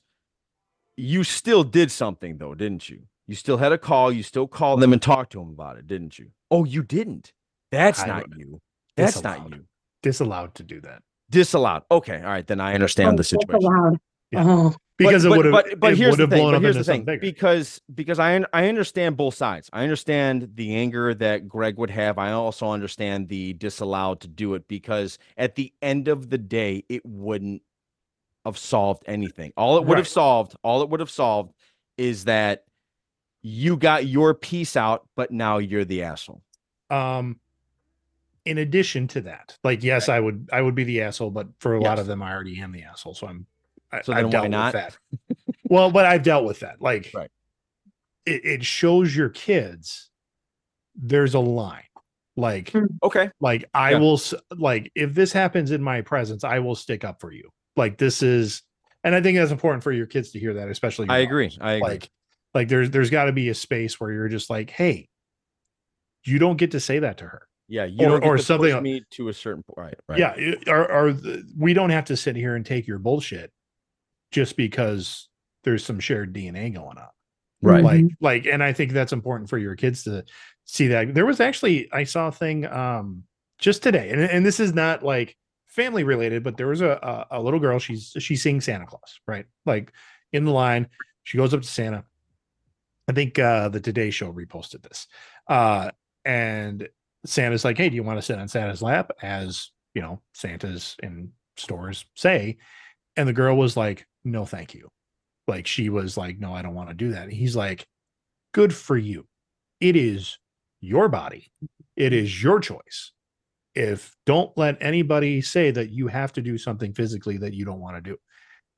[0.95, 3.03] you still did something though, didn't you?
[3.27, 4.11] You still had a call.
[4.11, 6.27] You still called them and talked to them about it, didn't you?
[6.49, 7.33] Oh, you didn't.
[7.71, 8.61] That's I not you.
[8.97, 9.63] That's not you.
[10.03, 11.01] disallowed to do that.
[11.29, 11.83] Disallowed.
[11.91, 12.17] Okay.
[12.17, 12.45] All right.
[12.45, 13.99] Then I understand Oh, the situation.
[14.31, 14.43] Yeah.
[14.43, 14.59] allowed.
[14.73, 16.39] Oh, because but, it would have But, but it here's the thing.
[16.39, 17.19] blown But up here's into the thing.
[17.19, 19.69] Because because I I understand both sides.
[19.71, 22.17] I understand the anger that Greg would have.
[22.17, 26.83] I also understand the disallowed to do it because at the end of the day,
[26.89, 27.61] it wouldn't
[28.45, 29.51] have solved anything.
[29.57, 31.53] All it would have solved, all it would have solved
[31.97, 32.63] is that
[33.43, 36.41] you got your piece out, but now you're the asshole.
[36.89, 37.39] um
[38.47, 41.75] in addition to that like yes i would i would be the asshole but for
[41.75, 43.45] a lot of them i already am the asshole so i'm
[43.91, 44.73] I, So i've why not?
[44.73, 44.97] with that
[45.69, 47.29] well but i've dealt with that like Right.
[48.25, 50.09] it, it shows your kids
[50.95, 51.83] there's a line
[52.37, 52.85] like hmm.
[53.03, 53.29] Okay.
[53.41, 53.99] like i Yeah.
[53.99, 54.19] will
[54.57, 58.23] like if this happens in my presence i will stick up for you like this
[58.23, 58.61] is
[59.03, 61.47] and i think that's important for your kids to hear that especially I agree.
[61.47, 61.59] daughters.
[61.61, 61.89] I agree.
[61.89, 62.09] like
[62.53, 65.09] like there's there's got to be a space where you're just like hey
[66.23, 67.85] you don't get to say that to her yeah.
[67.85, 69.77] You or- or something push me to a certain point.
[69.77, 69.99] Right.
[70.09, 70.19] Right.
[70.19, 73.51] yeah it- or, or the, we don't have to sit here and take your bullshit
[74.31, 75.29] just because
[75.63, 77.07] there's some shared dna going on
[77.61, 77.83] Right.
[77.83, 80.23] like like and i think that's important for your kids to
[80.65, 83.23] see that there was actually i saw a thing um
[83.57, 87.39] just today and, and this is not like family related but there was a, a
[87.39, 89.91] a little girl she's she's seeing santa claus right like
[90.33, 90.87] in the line
[91.23, 92.03] she goes up to santa
[93.07, 95.07] i think uh the today show reposted this
[95.47, 95.89] uh
[96.25, 96.87] and
[97.27, 99.11] santa's like hey do you want to sit on santa's lap?
[99.21, 102.57] As you know santa's in stores say.
[103.15, 104.89] And the girl was like no thank you.
[105.47, 107.23] Like she was like no i don't want to do that.
[107.23, 107.85] And he's like
[108.53, 109.27] good for you.
[109.79, 110.37] It is
[110.81, 111.51] your body.
[111.95, 113.11] It is your choice.
[113.75, 117.79] If don't let anybody say that you have to do something physically that you don't
[117.79, 118.17] want to do.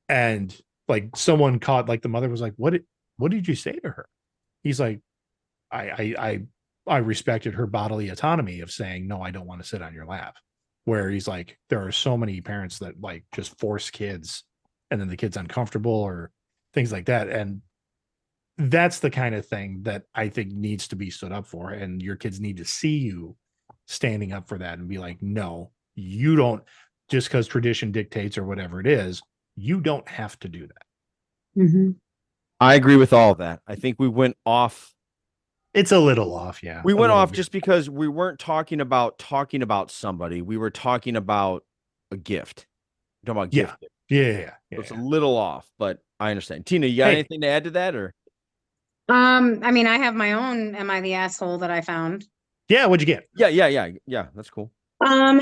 [0.08, 0.54] And
[0.88, 2.74] like someone caught like the mother was like what
[3.16, 4.06] what did you say to her?
[4.62, 5.00] He's like
[5.70, 6.42] i i i,
[6.86, 10.06] I respected her bodily autonomy of saying no i don't want to sit on your
[10.06, 10.36] lap
[10.84, 14.44] where he's like there are so many parents that like just force kids
[14.90, 16.30] and then the kid's uncomfortable or
[16.74, 17.60] things like that and
[18.58, 22.02] that's the kind of thing that i think needs to be stood up for and
[22.02, 23.36] your kids need to see you
[23.86, 26.62] standing up for that and be like no you don't
[27.08, 29.22] just because tradition dictates or whatever it is
[29.56, 30.86] you don't have to do that
[31.56, 31.96] Mhm.
[32.60, 33.60] I agree with all of that.
[33.66, 34.94] I think we went off
[35.74, 37.36] it's a little off yeah we went off bit.
[37.36, 40.42] just because we weren't talking about talking about somebody.
[40.42, 41.64] We were talking about
[42.10, 42.66] a gift.
[43.22, 43.76] We're talking about Yeah.
[43.80, 43.92] gift.
[44.08, 44.38] yeah yeah,
[44.70, 46.66] yeah, So it's a little off, but I understand.
[46.66, 47.14] Tina, you got Hey.
[47.14, 48.12] anything to add to that or
[49.08, 52.26] Um, I mean, I have my own am I the asshole that I found.
[52.68, 54.26] yeah what'd you get yeah, yeah, yeah, yeah.
[54.34, 54.70] That's cool.
[55.04, 55.40] Um,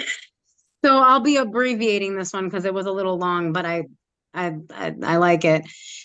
[0.84, 3.84] so I'll be abbreviating this one because it was a little long, but I,
[4.38, 5.62] I, I, I like it.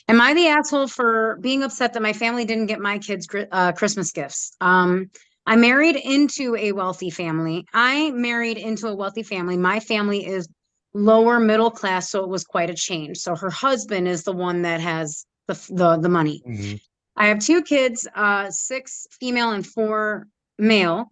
[0.08, 3.72] Am I the asshole for being upset that my family didn't get my kids uh,
[3.72, 4.56] Christmas gifts?
[4.60, 5.10] Um,
[5.46, 7.66] I married into a wealthy family.
[7.74, 9.58] I married into a wealthy family.
[9.58, 10.48] My family is
[10.94, 13.18] lower middle class, so it was quite a change.
[13.18, 16.42] So her husband is the one that has the the the money.
[16.48, 16.80] Mhm.
[17.16, 21.10] I have two kids, uh, six female and four male.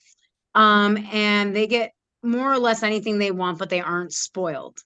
[0.55, 1.91] Um, and they get
[2.23, 4.79] more or less anything they want, but they aren't spoiled.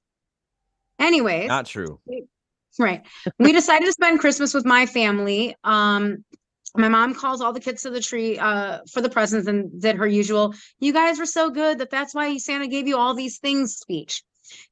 [1.00, 2.00] Anyways, Not true.
[2.80, 3.04] right.
[3.40, 5.56] We decided to spend Christmas with my family.
[5.64, 6.24] Um,
[6.78, 9.96] my mom calls all the kids to the tree uh for the presents and did
[9.96, 13.40] her usual, you guys were so good that that's why Santa gave you all these
[13.40, 14.24] things speech.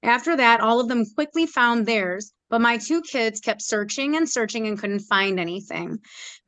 [0.04, 4.30] After that, all of them quickly found theirs, but my two kids kept searching and
[4.30, 5.98] searching and couldn't find anything.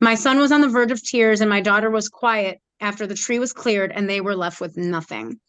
[0.00, 3.14] My son was on the verge of tears and my daughter was quiet after the
[3.14, 5.40] tree was cleared and they were left with nothing.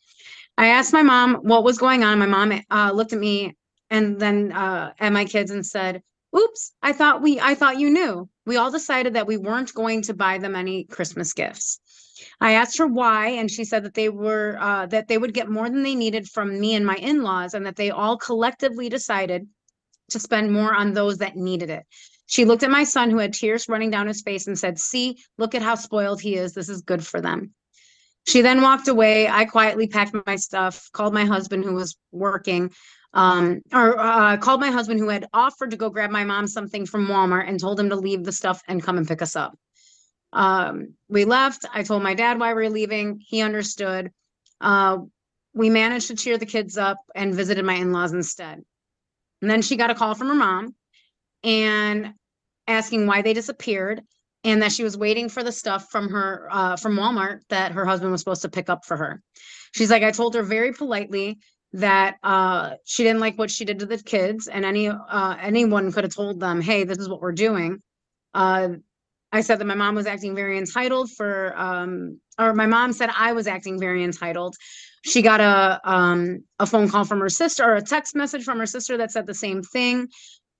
[0.57, 2.17] I asked my mom what was going on.
[2.17, 3.55] My mom uh, looked at me
[3.89, 6.01] and then uh, at my kids and said,
[6.37, 8.29] "Oops, I thought we I thought you knew.
[8.45, 11.79] We all decided that we weren't going to buy them any Christmas gifts."
[12.41, 15.49] I asked her why, and she said that they were uh, that they would get
[15.49, 19.47] more than they needed from me and my in-laws, and that they all collectively decided
[20.09, 21.85] to spend more on those that needed it.
[22.27, 25.17] She looked at my son, who had tears running down his face, and said, "See,
[25.37, 26.53] look at how spoiled he is.
[26.53, 27.53] This is good for them."
[28.27, 29.29] She then walked away.
[29.29, 32.71] I quietly packed my stuff, called my husband, who was working,
[33.17, 36.85] um, or uh, called my husband, who had offered to go grab my mom something
[36.85, 39.57] from Walmart, and told him to leave the stuff and come and pick us up.
[40.33, 41.65] Um, we left.
[41.73, 43.19] I told my dad why we were leaving.
[43.25, 44.11] He understood.
[44.61, 44.99] Uh,
[45.55, 48.61] we managed to cheer the kids up and visited my in-laws instead.
[49.41, 50.75] And then she got a call from her mom
[51.43, 52.13] and
[52.67, 54.01] asking why they disappeared
[54.43, 57.85] and that she was waiting for the stuff from her uh, from Walmart that her
[57.85, 59.23] husband was supposed to pick up for her.
[59.73, 61.39] She's like, I told her very politely
[61.73, 65.91] that uh, she didn't like what she did to the kids, and any uh, anyone
[65.91, 67.81] could have told them, "Hey, this is what we're doing."
[68.33, 68.69] Uh,
[69.31, 73.09] I said that my mom was acting very entitled for, um, or my mom said
[73.15, 74.55] I was acting very entitled.
[75.05, 78.59] She got a um, a phone call from her sister or a text message from
[78.59, 80.07] her sister that said the same thing.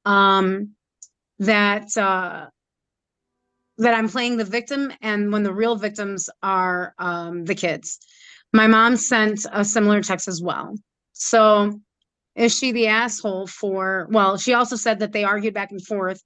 [0.06, 0.72] Um,
[1.40, 2.48] that uh
[3.78, 8.00] that I'm playing the victim and when the real victims are um the kids.
[8.54, 10.76] My mom sent a similar text as well.
[11.20, 11.80] So
[12.36, 16.22] is she the asshole for well, she also said that they argued back and forth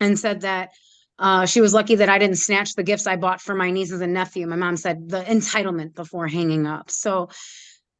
[0.00, 0.70] and said that
[1.18, 4.00] uh, she was lucky that I didn't snatch the gifts I bought for my nieces
[4.00, 4.46] and nephew.
[4.46, 6.90] My mom said the entitlement before hanging up.
[6.90, 7.30] So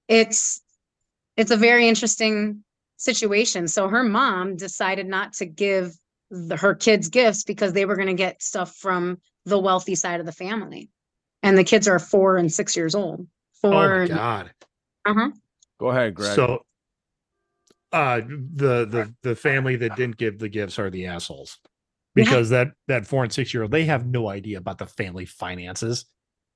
[0.07, 0.61] it's
[1.37, 2.62] it's a very interesting
[2.97, 3.66] situation.
[3.68, 5.93] So her mom decided not to give
[6.31, 10.20] the, her kids gifts because they were going to get stuff from the wealthy side
[10.20, 10.91] of the family,
[11.43, 13.26] and the kids are four and six years old.
[13.64, 13.89] Oh Four.
[13.89, 14.51] my and- god.
[15.07, 15.31] uh-huh.
[15.79, 16.35] Go ahead, Greg.
[16.35, 16.62] So
[17.93, 21.59] uh the the the family that didn't give the gifts are the assholes
[22.14, 22.24] Yeah.
[22.24, 25.24] because that that four and six year old they have no idea about the family
[25.24, 26.05] finances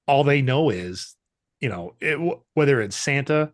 [0.07, 1.17] all they know is
[1.61, 2.19] you know it,
[2.53, 3.51] whether it's santa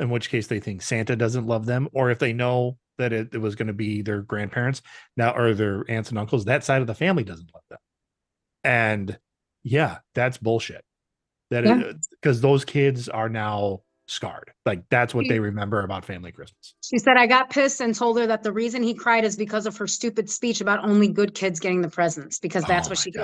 [0.00, 3.34] in which case they think santa doesn't love them or if they know that it,
[3.34, 4.80] it was going to be their grandparents
[5.18, 7.78] now or their aunts and uncles that side of the family doesn't love them
[8.64, 9.18] and
[9.62, 10.84] yeah that's bullshit
[11.50, 11.92] that Yeah.
[12.12, 16.98] because those kids are now scarred like that's what they remember about family christmas She
[16.98, 19.76] said, I got pissed and told her that the reason he cried is because of
[19.76, 23.10] her stupid speech about only good kids getting the presents, because that's Oh what she
[23.12, 23.22] did.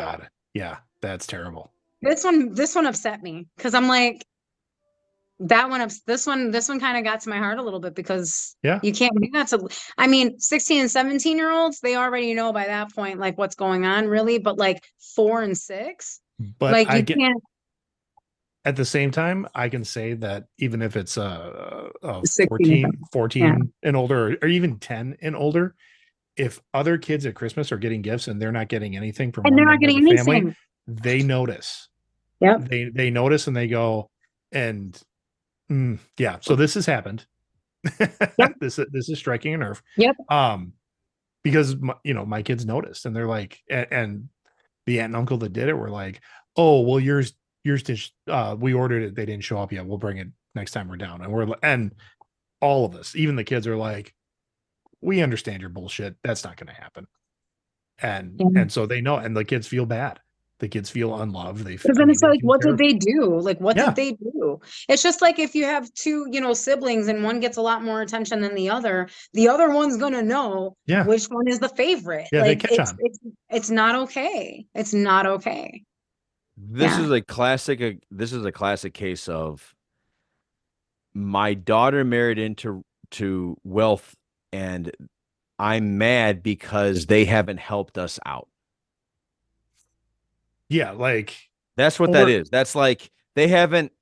[0.55, 1.72] Yeah, that's terrible.
[2.03, 4.24] This one, this one upset me because I'm like,
[5.41, 7.80] that one, ups- this one, this one kind of got to my heart a little
[7.80, 8.80] bit because Yeah.
[8.82, 9.68] you can't do that to,
[9.99, 13.55] I mean, 16 and 17 year olds, they already know by that point, like what's
[13.55, 14.82] going on really, but like
[15.14, 16.20] four and six,
[16.59, 17.43] But like I you get can't,
[18.67, 22.85] at the same time, I can say that even if it's a, a 16 14,
[22.85, 25.77] and 14 and older, or, even 10 and older,
[26.37, 29.57] if other kids at Christmas are getting gifts and they're not getting anything from and
[29.57, 30.57] they're not getting the family, anything.
[30.89, 31.89] they notice.
[32.41, 32.69] Yep.
[32.69, 34.11] They they notice and they go,
[34.51, 35.01] and
[35.71, 36.39] mm, yeah.
[36.41, 37.25] So this has happened.
[38.61, 39.81] this this is striking a nerve.
[39.97, 40.17] Yep.
[40.29, 40.73] Um,
[41.45, 44.29] because my, you know my kids noticed and they're like, and, and
[44.87, 46.21] the aunt and uncle that did it were like,
[46.57, 47.33] oh well, yours
[47.67, 48.01] yours did.
[48.29, 49.14] Uh, we ordered it.
[49.17, 49.85] They didn't show up yet.
[49.85, 51.21] We'll bring it next time we're down.
[51.21, 51.93] And we're and
[52.61, 54.14] all of us, even the kids, are like,
[55.03, 56.17] we understand your bullshit.
[56.23, 57.07] That's not going to happen.
[58.01, 58.61] And Yeah.
[58.62, 60.21] and so they know, and the kids feel bad.
[60.59, 61.64] The kids feel unloved.
[61.67, 63.39] They Because then it's they like, what did they do?
[63.39, 63.87] Like, what Yeah.
[63.87, 64.59] did they do?
[64.89, 67.83] It's just like if you have two, you know, siblings and one gets a lot
[67.85, 71.05] more attention than the other, the other one's gonna know Yeah.
[71.05, 72.29] which one is the favorite.
[72.33, 72.97] Yeah, they like, catch it's, on.
[73.01, 73.19] it's
[73.51, 74.64] it's not okay.
[74.75, 75.85] It's not okay.
[76.57, 77.05] This Yeah.
[77.05, 77.81] is a classic.
[77.81, 79.75] uh, This is a classic case of
[81.15, 84.15] my daughter married into to wealth,
[84.53, 84.91] and
[85.59, 88.49] I'm mad because they haven't helped us out.
[90.69, 91.35] Yeah, like
[91.77, 92.49] That's what that Or- is.
[92.51, 93.93] That's like they haven't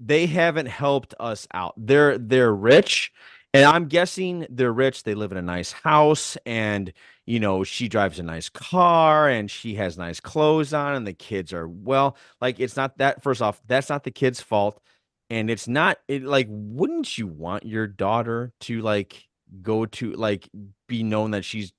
[0.00, 1.72] they haven't helped us out.
[1.78, 3.12] They're they're rich
[3.54, 5.04] and I'm guessing they're rich.
[5.04, 6.92] They live in a nice house and
[7.26, 11.12] you know, she drives a nice car and she has nice clothes on and the
[11.12, 14.80] kids are well, like it's not that first off, that's not the kid's fault
[15.28, 19.26] and it's not it like wouldn't you want your daughter to like
[19.60, 20.48] go to like
[20.86, 21.72] be known that she's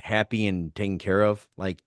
[0.00, 1.46] happy and taken care of?
[1.58, 1.82] Like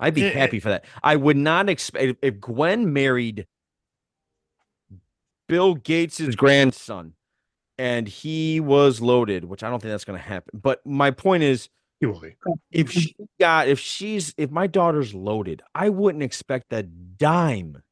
[0.00, 0.84] I'd be happy for that.
[1.02, 3.46] I would not expect if- if Gwen married
[5.48, 7.14] Bill Gates's grandson
[7.78, 10.60] and he was loaded, which I don't think that's going to happen.
[10.60, 11.68] But my point is,
[12.00, 12.36] he will be.
[12.70, 17.82] if she got, if she's, if my daughter's loaded, I wouldn't expect a dime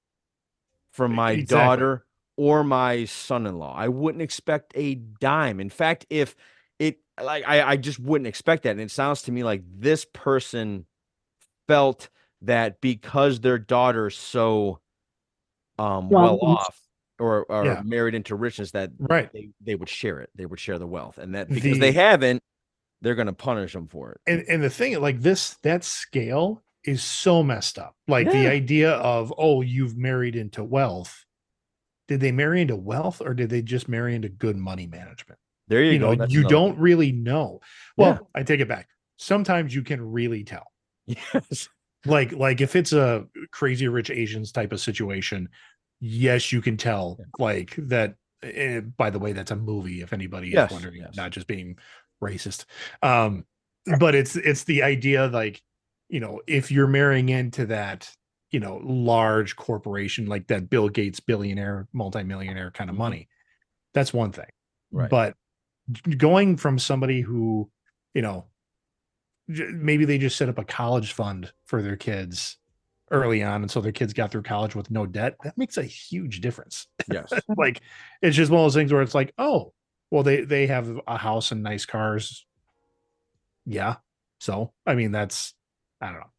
[0.92, 1.56] from my Exactly.
[1.56, 3.74] daughter or my son-in-law.
[3.76, 5.60] I wouldn't expect a dime.
[5.60, 6.34] In fact, if
[6.78, 8.70] it like I, I just wouldn't expect that.
[8.70, 10.86] And it sounds to me like this person
[11.68, 12.08] felt
[12.42, 14.80] that because their daughter's so
[15.78, 16.80] um well Well, off
[17.18, 17.82] or, or Yeah.
[17.84, 19.30] married into richness that Right.
[19.32, 20.30] they, they would share it.
[20.34, 21.18] They would share the wealth.
[21.18, 22.42] And that because they haven't,
[23.02, 24.20] they're gonna punish them for it.
[24.26, 27.94] And and the thing like this that scale is so messed up.
[28.08, 31.24] Like the idea of oh, you've married into wealth.
[32.08, 35.40] Did they marry into wealth or did they just marry into good money management?
[35.68, 36.10] There you, You, go.
[36.10, 37.60] know, That's you another don't really know.
[37.96, 38.88] Well, I take it back.
[39.16, 40.66] Sometimes you can really tell.
[41.06, 41.68] Yes.
[42.04, 45.48] Like like if it's a crazy rich Asians type of situation,
[45.98, 50.50] yes, you can tell like that eh, by the way that's a movie if anybody
[50.50, 51.16] Yes, is wondering, yes.
[51.16, 51.76] not just being
[52.22, 52.64] racist.
[53.02, 53.44] Um
[53.98, 55.62] but it's it's the idea like
[56.08, 58.08] you know, if you're marrying into that,
[58.52, 63.00] you know, large corporation like that Bill Gates billionaire, multimillionaire kind of Mhm.
[63.00, 63.28] money,
[63.92, 64.50] that's one thing.
[64.92, 65.10] Right.
[65.10, 65.36] But
[66.16, 67.70] going from somebody who,
[68.14, 68.46] you know,
[69.48, 72.56] maybe they just set up a college fund for their kids
[73.12, 75.36] early on, and so their kids got through college with no debt.
[75.44, 76.88] That makes a huge difference.
[77.10, 77.32] yes.
[77.56, 77.80] like,
[78.22, 79.72] it's just one of those things where it's like, oh,
[80.10, 82.46] well, they they have a house and nice cars.
[83.64, 83.96] Yeah,
[84.38, 85.54] So, I mean, that's
[86.00, 86.30] I don't know.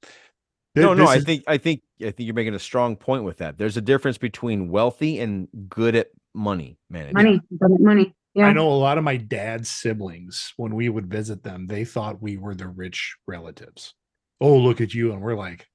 [0.76, 3.38] no, no, This I think I think I think you're making a strong point with
[3.38, 3.58] that.
[3.58, 7.44] There's a difference between wealthy and good at money management.
[7.60, 8.14] Money, money.
[8.34, 8.46] Yeah.
[8.46, 12.22] I know a lot of my dad's siblings, when we would visit them, they thought
[12.22, 13.96] we were the rich relatives.
[14.40, 15.12] Oh, look at you.
[15.12, 15.66] And we're like,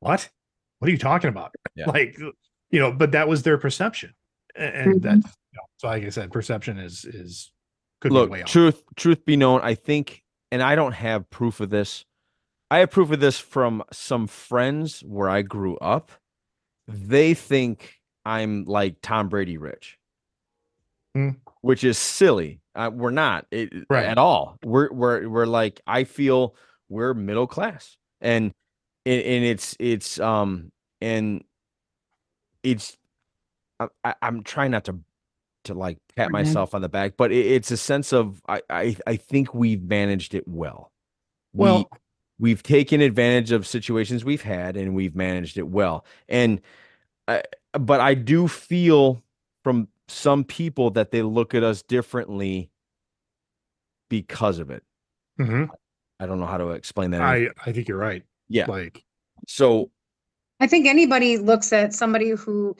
[0.00, 0.28] what?
[0.78, 1.54] What are you talking about?
[1.74, 1.86] Yeah.
[1.86, 2.18] Like,
[2.70, 4.12] you know, but that was their perception.
[4.56, 5.02] A- And, Mhm.
[5.02, 5.22] that, you
[5.54, 7.52] know, so like I said, perception is, is,
[8.00, 8.48] could be Look, way off.
[8.48, 12.04] truth truth be known, I think, and I don't have proof of this.
[12.70, 16.12] I have proof of this from some friends where I grew up.
[16.86, 19.98] They think I'm like Tom Brady rich,
[21.14, 21.30] Hmm.
[21.62, 22.60] which is silly.
[22.74, 24.06] Uh, we're not it, Right.
[24.06, 24.56] at all.
[24.64, 26.54] We're we're we're like I feel
[26.88, 28.52] we're middle class, and
[29.06, 30.70] and, and it's it's um
[31.00, 31.44] and
[32.62, 32.96] it's
[33.80, 34.98] I, I, I'm trying not to
[35.64, 36.32] to like pat Okay.
[36.32, 39.82] myself on the back, but it, it's a sense of I, I I think we've
[39.82, 40.92] managed it well.
[41.52, 41.90] We- Well-
[42.38, 46.06] we've taken advantage of situations we've had and we've managed it well.
[46.26, 46.62] And
[47.28, 47.42] I,
[47.78, 49.22] but I do feel
[49.62, 52.70] from some people that they look at us differently
[54.08, 54.82] because of it.
[55.38, 55.68] Mhm.
[56.18, 57.20] I don't know how to explain that.
[57.20, 58.24] I, I think you're right.
[58.48, 58.64] yeah.
[58.66, 59.04] Like,
[59.46, 59.90] So
[60.60, 62.74] I think anybody looks at somebody who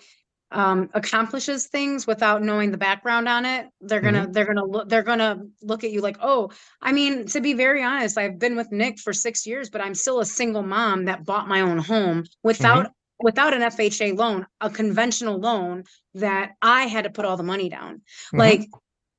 [0.52, 5.02] um accomplishes things without knowing the background on it they're gonna they're gonna look they're
[5.02, 6.50] gonna look at you like oh
[6.82, 9.94] i mean to be very honest i've been with nick for six years but i'm
[9.94, 12.90] still a single mom that bought my own home without
[13.20, 15.84] without an fha loan a conventional loan
[16.14, 18.00] that i had to put all the money down
[18.32, 18.38] Mhm.
[18.38, 18.62] like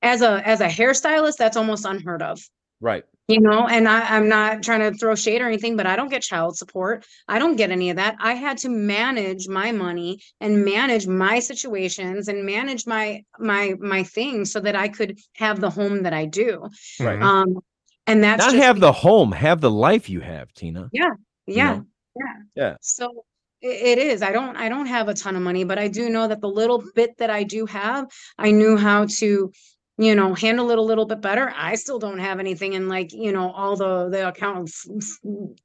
[0.02, 2.42] as a as a hairstylist that's almost unheard of
[2.82, 3.04] right.
[3.32, 6.10] You know and I, i'm not trying to throw shade or anything but i don't
[6.10, 10.22] get child support i don't get any of that i had to manage my money
[10.42, 15.60] and manage my situations and manage my my my things so that i could have
[15.62, 16.68] the home that i do
[17.00, 17.22] Right.
[17.22, 17.60] Um
[18.08, 20.90] and that's Not just have be- the home, have the life you have, Tina.
[20.92, 21.10] yeah
[21.48, 21.86] know?
[22.16, 22.76] yeah Yeah.
[22.82, 23.26] so
[23.62, 26.28] it is i don't i don't have a ton of money but i do know
[26.28, 28.08] that the little bit that i do have
[28.40, 29.52] i knew how to
[29.98, 33.12] you know handle it a little bit better i still don't have anything in like
[33.14, 34.70] you know all the the account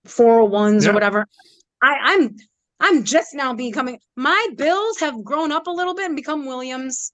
[0.07, 0.91] 401s Yeah.
[0.91, 1.27] or whatever
[1.83, 2.37] i i'm
[2.81, 7.13] i'm just now becoming my bills have grown up a little bit and become williams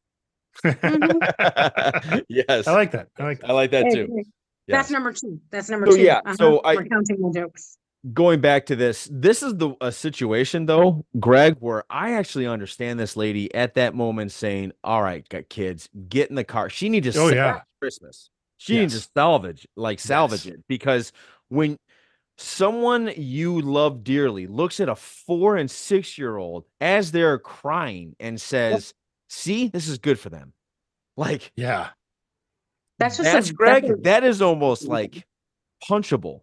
[0.64, 2.24] Mhm.
[2.28, 2.66] yes.
[2.68, 3.08] I like that.
[3.18, 3.48] I like that.
[3.50, 4.06] I like that too.
[4.14, 4.24] hey,
[4.66, 4.76] Yes.
[4.78, 6.36] that's number two that's number So, two yeah, Uh-huh.
[6.36, 7.78] so I- we're counting the jokes
[8.12, 12.98] going back to this, this is the a situation though, Greg, where I actually understand
[12.98, 16.88] this lady at that moment saying, "All right, got kids, get in the car." She
[16.88, 17.62] needs to Oh, yeah.
[17.80, 18.30] Christmas.
[18.58, 20.54] She needs to salvage, like salvage Yes.
[20.54, 21.12] it, because
[21.48, 21.76] when
[22.38, 28.16] someone you love dearly looks at a four and six year old as they're crying
[28.20, 28.94] and says,
[29.28, 30.52] "See, this is good for them,"
[31.16, 31.90] like Yeah.
[32.98, 33.82] that's just that's a, Greg.
[33.84, 35.26] That's, that is almost like
[35.82, 36.42] punchable,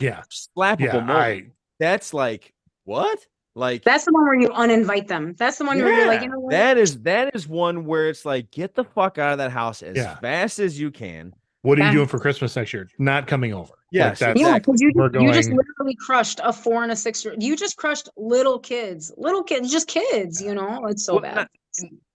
[0.00, 0.22] Yeah.
[0.56, 0.92] slappable Yeah.
[1.04, 1.44] moment I,
[1.78, 2.52] that's like
[2.84, 3.18] what
[3.54, 6.28] like that's the one where you uninvite them that's the one where you're like you
[6.28, 9.38] know what that is that is one where it's like get the fuck out of
[9.38, 10.16] that house as Yeah.
[10.18, 12.88] fast as you can what are you doing for Christmas next year?
[12.98, 13.64] Not coming over.
[13.68, 16.90] Like, Yes, that's- Yeah, because you, We're just- you just literally crushed a four and
[16.90, 17.34] a six year.
[17.38, 20.40] You just crushed little kids, little kids, just kids.
[20.40, 21.34] You know, it's so Well, bad.
[21.34, 21.48] not,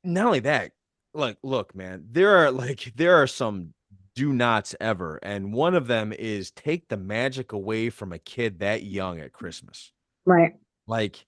[0.03, 0.71] not only that
[1.13, 3.75] like, look man there are like there are some
[4.16, 8.59] do nots ever and one of them is take the magic away from a kid
[8.59, 9.91] that young at christmas.
[10.26, 10.53] Right.
[10.88, 11.26] like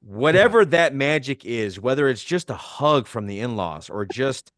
[0.00, 4.52] whatever that magic is whether it's just a hug from the in-laws or just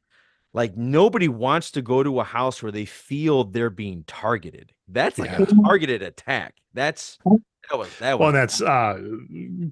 [0.55, 4.72] like nobody wants to go to a house where they feel they're being targeted.
[4.89, 5.62] That's like a mm-hmm.
[5.64, 6.55] targeted attack.
[6.72, 7.18] That's
[7.71, 9.01] that was that Well, that's uh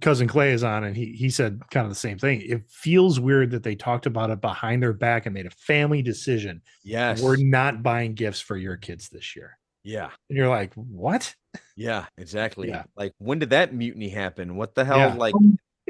[0.00, 2.42] cousin Clay is on and he he said kind of the same thing.
[2.42, 6.02] It feels weird that they talked about it behind their back and made a family
[6.02, 6.62] decision.
[6.84, 9.58] yes We're not buying gifts for your kids this year.
[9.84, 11.34] yeah And you're like, what?
[11.76, 12.84] yeah exactly Yeah.
[12.96, 15.14] like when did that mutiny happen what the hell Yeah.
[15.14, 15.34] like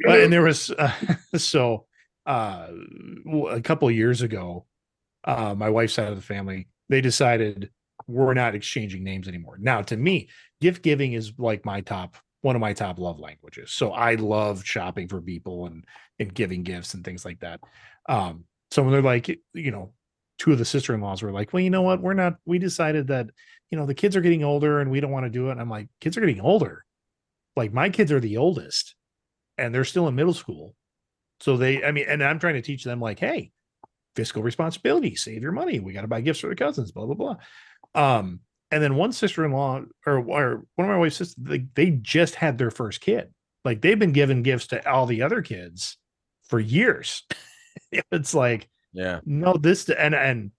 [0.05, 0.93] Well, and there was uh,
[1.37, 1.87] so
[2.27, 2.69] uh
[3.51, 4.67] a couple of years ago,
[5.25, 7.71] uh my wife's side of the family, they decided
[8.09, 9.57] we're not exchanging names anymore.
[9.61, 10.29] Now, to me,
[10.63, 13.71] gift giving is like my top one of my top love languages.
[13.71, 15.85] So I love shopping for people and
[16.19, 17.61] and giving gifts and things like that.
[18.09, 19.93] Um so when they're like, you know,
[20.39, 22.01] two of the sister-in-laws were like, well, you know what?
[22.01, 23.27] We're not, we decided that,
[23.71, 25.53] you know, the kids are getting older and we don't want to do it.
[25.53, 26.85] And I'm like, kids are getting older.
[27.55, 28.95] Like my kids are the oldest
[29.59, 30.75] and they're still in middle school.
[31.41, 33.53] So they, I mean, and I'm trying to teach them like, hey,
[34.17, 35.81] fiscal responsibility, save your money.
[35.81, 37.37] We got to buy gifts for the cousins, blah, blah, blah.
[37.95, 38.41] Um,
[38.73, 42.57] and then one sister-in-law or, or one of my wife's sisters, they, they just had
[42.59, 43.29] their first kid.
[43.65, 45.99] Like they've been giving gifts to all the other kids
[46.49, 47.23] for years.
[48.11, 50.51] it's like, yeah no, this and and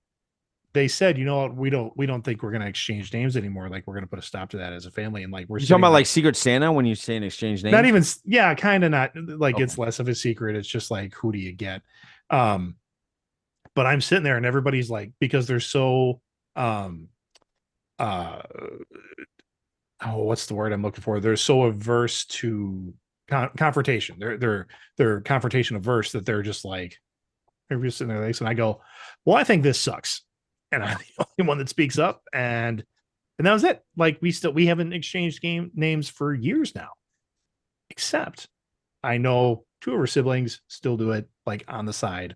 [0.74, 3.68] they said, you know what, we don't we don't think we're gonna exchange names anymore.
[3.70, 5.24] Like we're gonna put a stop to that as a family.
[5.24, 7.72] And like we're talking about like Secret Santa when you say an exchange name?
[7.72, 10.56] not even yeah, kind of not like it's less of a secret.
[10.56, 11.82] It's just like who do you get?
[12.30, 12.76] Um,
[13.76, 16.22] but I'm sitting there and everybody's like because they're so
[16.56, 17.10] um
[18.04, 18.42] uh
[20.06, 21.20] oh what's the word I'm looking for?
[21.20, 22.94] They're so averse to
[23.30, 24.18] con- confrontation.
[24.20, 26.98] They're they're they're confrontation averse that they're just like
[27.70, 28.82] they're just sitting there and I go,
[29.26, 30.22] well, I think this sucks,
[30.72, 32.84] and I'm the only one that speaks up, and
[33.38, 33.82] and that was it.
[33.96, 36.90] Like we still we haven't exchanged game names for years now,
[37.90, 38.50] except
[39.02, 42.36] I know two of her siblings still do it like on the side,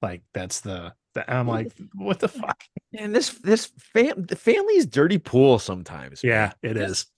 [0.00, 0.94] like that's the.
[1.16, 2.62] And I'm like, what the fuck?
[2.98, 6.22] And this this fam the family's dirty pool sometimes.
[6.24, 7.10] Yeah, it Just-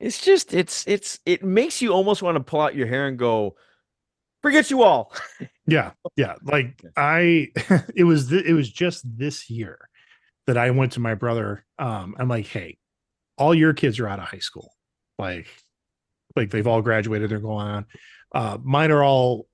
[0.00, 3.18] It's just it's it's it makes you almost want to pull out your hair and
[3.18, 3.56] go,
[4.42, 5.12] forget you all.
[5.66, 6.36] Yeah, yeah.
[6.44, 7.48] Like I,
[7.94, 9.78] it was th- it was just this year
[10.46, 11.62] that I went to my brother.
[11.78, 12.78] Um, I'm like, hey,
[13.36, 14.72] all your kids are out of high school,
[15.18, 15.46] like,
[16.34, 17.28] like they've all graduated.
[17.28, 17.86] They're going on.
[18.34, 19.46] Uh, mine are all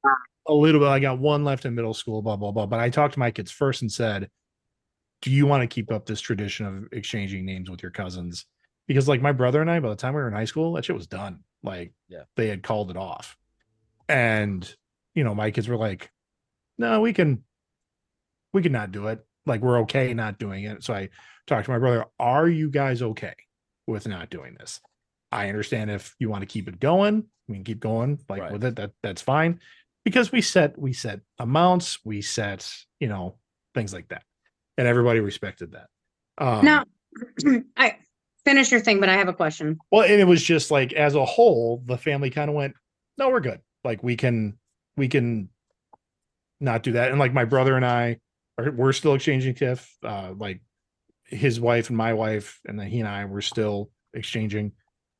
[0.47, 0.89] a little bit.
[0.89, 2.23] I got one left in middle school.
[2.23, 2.67] Blah blah blah.
[2.67, 4.29] But I talked to my kids first and said,
[5.23, 8.45] do you want to keep up this tradition of exchanging names with your cousins?
[8.87, 10.85] Because like my brother and I, by the time we were in high school, that
[10.85, 11.41] shit was done.
[11.63, 12.25] Like, Yeah.
[12.37, 13.37] they had called it off,
[14.09, 14.71] and
[15.15, 16.11] you know, my kids were like,
[16.77, 17.45] no, we can,
[18.53, 19.25] we can not do it.
[19.47, 20.83] Like we're okay not doing it.
[20.83, 21.09] So I
[21.47, 23.35] talked to my brother, are you guys okay
[23.87, 24.81] with not doing this?
[25.31, 28.53] I understand if you want to keep it going, we can keep going like Right.
[28.53, 28.77] with it.
[28.77, 29.61] That that's fine.
[30.05, 33.37] Because we set, we set amounts, we set, you know,
[33.75, 34.23] things like that.
[34.77, 35.87] And everybody respected that.
[36.39, 36.85] Um, Now,
[37.77, 37.97] I
[38.45, 39.79] finish your thing, but I have a question.
[39.91, 42.75] well, and it was just like as a whole, the family kind of went,
[43.17, 43.61] no, we're good.
[43.83, 44.59] Like we can,
[44.97, 45.49] we can
[46.61, 47.11] not do that.
[47.11, 48.19] And like my brother and I
[48.59, 49.97] are, we're still exchanging TIFF.
[50.03, 50.61] Uh, like
[51.27, 54.73] his wife and my wife, and then he and I were still exchanging.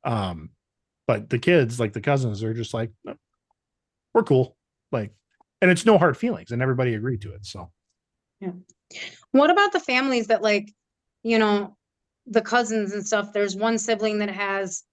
[0.03, 0.51] Um,
[1.07, 3.15] but the kids, like the cousins, are just like, "No,
[4.13, 4.54] we're cool.
[4.91, 5.11] Like,
[5.61, 7.45] and it's no hard feelings, and everybody agreed to it.
[7.45, 7.71] So
[8.39, 8.51] yeah.
[9.31, 10.71] What about the families that like,
[11.23, 11.75] you know,
[12.27, 14.83] the cousins and stuff, there's one sibling that has,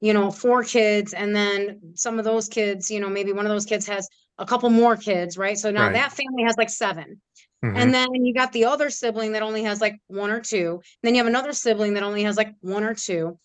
[0.00, 3.50] you know, four kids and then some of those kids, you know, maybe one of
[3.50, 4.08] those kids has
[4.38, 5.58] a couple more kids, right?
[5.58, 5.94] So now Right.
[5.94, 7.20] that family has like seven.
[7.64, 10.80] mhm, And then you got the other sibling that only has like one or two.
[11.02, 13.38] Then you have another sibling that only has like one or two.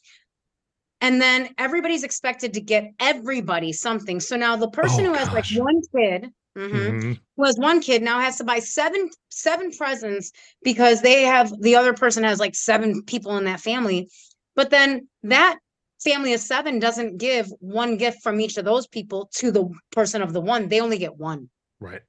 [1.04, 4.20] And then everybody's expected to get everybody something.
[4.22, 7.82] So now the person Oh, who has like one kid, mhm, mhm, who has one
[7.82, 10.32] kid now has to buy seven seven presents
[10.64, 14.10] because they have the other person has like seven people in that family.
[14.56, 15.60] But then that
[16.01, 20.22] family of seven doesn't give one gift from each of those people to the person
[20.22, 20.70] of the one.
[20.70, 21.49] They only get one.
[21.82, 22.01] right.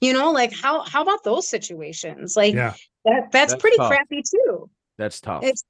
[0.00, 2.36] You know, like how how about those situations?
[2.36, 2.74] Like Yeah.
[3.04, 3.88] that that's, That's pretty tough.
[3.88, 4.70] crappy too.
[4.96, 5.44] That's tough.
[5.44, 5.64] It's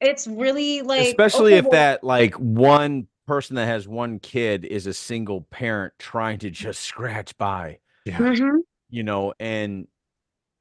[0.00, 4.64] it's really like Especially okay, if well, that like one person that has one kid
[4.64, 7.78] is a single parent trying to just scratch by.
[8.04, 8.16] Yeah.
[8.18, 9.86] mhm, you know and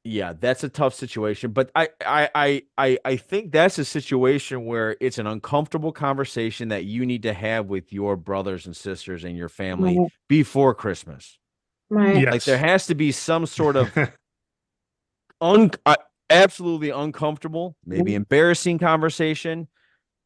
[0.03, 4.65] yeah that's a tough situation but I, I i i i think that's a situation
[4.65, 9.23] where it's an uncomfortable conversation that you need to have with your brothers and sisters
[9.23, 10.09] and your family Right.
[10.27, 11.37] before christmas
[11.89, 12.21] right.
[12.21, 12.31] Yes.
[12.31, 13.91] like there has to be some sort of
[15.41, 15.95] un uh,
[16.30, 19.67] absolutely uncomfortable maybe embarrassing conversation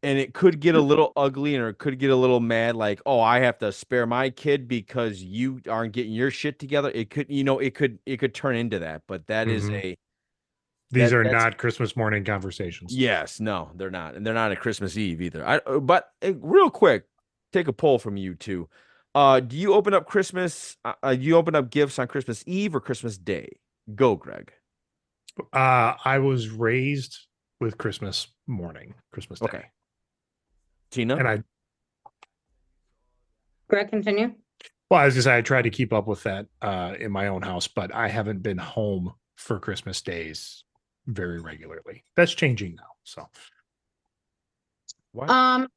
[0.03, 3.01] and it could get a little ugly or it could get a little mad like
[3.05, 6.91] oh i have to spare my kid because you aren't getting your shit together.
[6.93, 9.73] It could you know it could it could turn into that but that is Mhm.
[9.75, 9.95] a
[10.91, 12.93] These That- are not Christmas morning conversations.
[12.95, 15.45] yes no they're not and they're not at christmas eve either.
[15.47, 17.05] I uh, but uh, real quick
[17.53, 18.67] take a poll from you two.
[19.15, 22.75] Uh do you open up christmas uh, uh, you open up gifts on christmas eve
[22.75, 23.47] or christmas day?
[23.95, 24.51] Go greg
[25.51, 27.17] Uh, I was raised
[27.59, 29.45] with Christmas morning, Christmas day.
[29.47, 29.65] Okay.
[30.91, 31.43] tina And I,
[33.69, 34.35] Greg, continue.
[34.89, 37.41] well, I was just, I tried to keep up with that uh, in my own
[37.41, 40.63] house, but I haven't been home for Christmas days
[41.07, 42.03] very regularly.
[42.15, 42.91] That's changing now.
[43.03, 43.27] So,
[45.13, 45.67] Why- Um,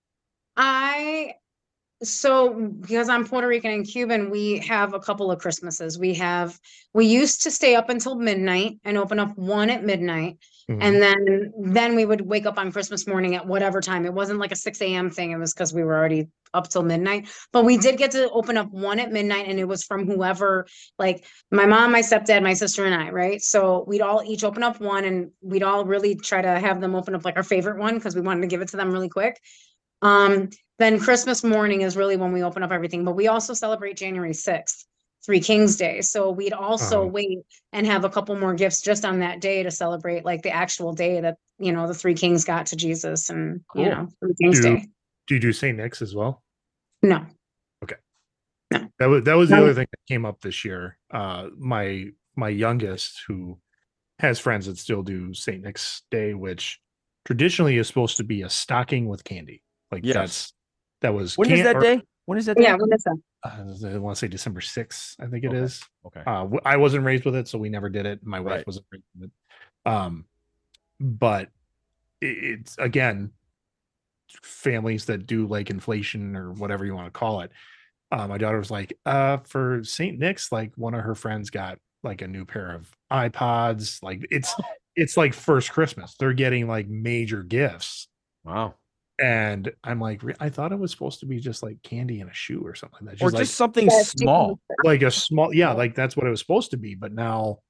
[0.56, 1.34] I
[2.02, 5.98] so because I'm Puerto Rican and Cuban, we have a couple of Christmases.
[5.98, 6.58] We have
[6.92, 10.38] we used to stay up until midnight and open up one at midnight,
[10.70, 10.78] mhm.
[10.80, 14.04] and then then we would wake up on Christmas morning at whatever time.
[14.04, 15.10] It wasn't like a six a.m.
[15.10, 15.30] thing.
[15.30, 17.28] It was because we were already up till midnight.
[17.52, 20.66] But we did get to open up one at midnight, and it was from whoever,
[20.98, 23.10] like my mom, my stepdad, my sister, and I.
[23.10, 23.40] Right.
[23.40, 26.94] So we'd all each open up one, and we'd all really try to have them
[26.94, 29.08] open up like our favorite one because we wanted to give it to them really
[29.08, 29.40] quick.
[30.02, 33.96] Um, then Christmas morning is really when we open up everything, but we also celebrate
[33.96, 34.84] January 6th.
[35.24, 36.02] Three Kings Day.
[36.02, 37.06] So we'd also Oh.
[37.06, 37.38] wait
[37.72, 40.92] and have a couple more gifts just on that day to celebrate like the actual
[40.92, 43.82] day that, you know, the three kings got to Jesus and, Cool.
[43.82, 44.86] you know, Three Kings Do- Day.
[45.26, 45.76] Do you do St.
[45.76, 46.44] Nick's as well?
[47.02, 47.26] No.
[47.82, 47.96] Okay.
[48.70, 49.64] That was that was the No.
[49.64, 50.96] other thing that came up this year.
[51.10, 53.58] Uh my my youngest who
[54.20, 55.60] has friends that still do St.
[55.60, 56.78] Nick's Day, which
[57.24, 59.64] traditionally is supposed to be a stocking with candy.
[59.92, 60.14] Like Yes.
[60.14, 60.52] that's
[61.02, 62.02] that was When is that or- day?
[62.26, 62.64] When is that day?
[62.64, 63.16] Yeah, when is that?
[63.44, 65.58] uh, I want to say December 6th, I think it Okay.
[65.58, 65.80] is.
[66.06, 66.20] Okay.
[66.26, 68.24] Uh, w- I wasn't raised with it, so we never did it.
[68.26, 68.66] My wife Right.
[68.66, 69.88] wasn't raised with it.
[69.88, 70.24] Um,
[70.98, 71.50] but
[72.22, 73.32] i- it's again,
[74.42, 77.52] families that do like inflation or whatever you want to call it.
[78.10, 80.18] Uh, my daughter was like, uh, for St.
[80.18, 84.02] Nick's, like one of her friends got like a new pair of iPods.
[84.02, 84.52] Like it's
[84.96, 86.16] it's like first Christmas.
[86.18, 88.08] They're getting like major gifts.
[88.44, 88.74] Wow.
[89.18, 92.34] And I'm like, I thought it was supposed to be just like candy in a
[92.34, 93.24] shoe or something like that.
[93.24, 94.58] Or She's like, just something Yes, small.
[94.84, 97.60] like a small yeah like that's what it was supposed to be but now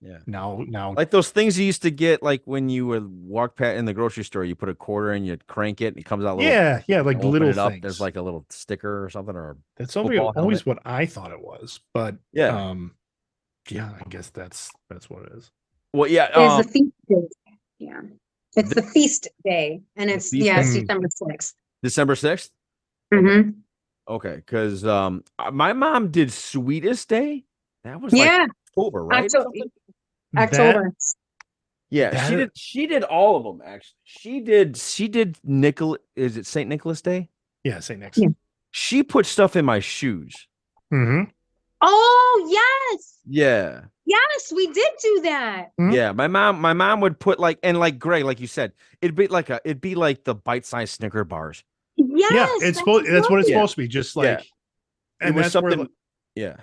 [0.00, 0.18] Yeah.
[0.26, 3.76] now now Like those things you used to get, like when you would walk past
[3.78, 6.24] in the grocery store, you put a quarter in, you crank it, and it comes
[6.24, 6.36] out.
[6.36, 9.36] Little, yeah yeah like little it up, things There's like a little sticker or something,
[9.36, 12.48] or that's always, always what i thought it was but Yeah.
[12.70, 12.96] um
[13.70, 15.50] yeah i guess that's that's what it is
[15.94, 16.24] well, yeah.
[16.34, 17.28] Um, the.
[17.78, 18.00] Yeah.
[18.56, 20.80] It's the feast day and it's, feast yeah, it's day?
[20.80, 21.54] December sixth.
[21.82, 22.50] December sixth.
[23.12, 23.54] Mhm.
[24.08, 27.44] Okay, because um, uh, my mom did Sweetest Day.
[27.84, 29.24] That was like Yeah, October, right?
[29.24, 29.70] Octo- Something?
[30.32, 30.94] That- October.
[31.90, 32.50] Yeah, That she is- did.
[32.54, 33.96] She did all of them actually.
[34.04, 34.76] She did.
[34.76, 35.98] She did Nicol.
[36.16, 37.28] Is it Saint Nicholas Day?
[37.64, 38.22] yeah Saint Nicholas.
[38.22, 38.28] Yeah.
[38.70, 40.46] She put stuff in my shoes.
[40.92, 41.30] Mm-hmm.
[41.80, 42.46] Oh,
[42.92, 43.18] yes.
[43.26, 45.66] Yeah, Yes, we did do that.
[45.78, 45.92] Mhm.
[45.94, 46.12] yeah.
[46.12, 46.60] My mom.
[46.60, 49.60] My mom would put like and like Greg, like you said, it'd be like a.
[49.64, 51.62] It'd be like the bite-sized Snicker bars.
[51.96, 52.32] Yes.
[52.32, 53.56] yeah it's supposed that's what it's Yeah.
[53.56, 54.22] supposed to be just Yeah.
[54.22, 54.46] like It
[55.20, 55.78] and was that's something.
[55.80, 55.88] where
[56.36, 56.56] yeah,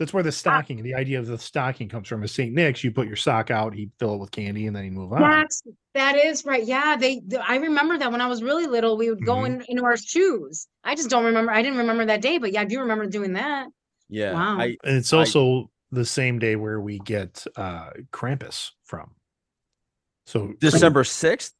[0.00, 2.90] that's where the stocking the idea of the stocking comes from is st nick's you
[2.90, 5.62] put your sock out he'd fill it with candy and then he'd move on That's
[5.94, 6.64] that is right.
[6.64, 7.22] Yeah, they.
[7.46, 9.46] I remember that when I was really little, we would go Mhm.
[9.46, 10.66] in into our shoes.
[10.84, 11.50] I just don't remember.
[11.52, 13.68] I didn't remember that day, but yeah, I do remember doing that.
[14.08, 14.32] yeah.
[14.32, 14.58] Wow.
[14.60, 19.10] I and it's I- also the same day where we get uh krampus from
[20.26, 21.54] so December sixth.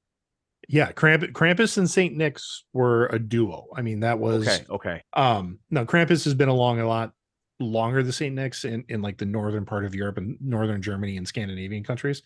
[0.69, 3.67] Yeah, Kramp- Krampus and Saint Nick's were a duo.
[3.75, 4.65] I mean, that was Okay.
[4.71, 5.03] Okay.
[5.15, 7.13] um no Krampus has been along a lot
[7.59, 11.17] longer than Saint Nick's in, in like the northern part of Europe and northern Germany
[11.17, 12.23] and Scandinavian countries.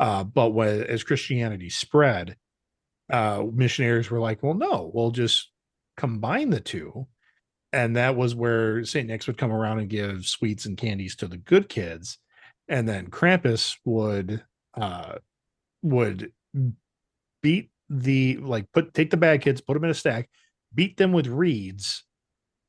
[0.00, 2.36] Uh, but when as Christianity spread,
[3.12, 5.50] uh missionaries were like, well, no, we'll just
[5.96, 7.06] combine the two.
[7.74, 11.26] And that was where Saint Nick's would come around and give sweets and candies to
[11.26, 12.18] the good kids.
[12.68, 14.44] And then Krampus would
[14.74, 15.16] uh
[15.82, 16.32] would
[17.42, 20.30] beat the like put take the bad kids, put them in a stack,
[20.72, 22.04] beat them with reeds,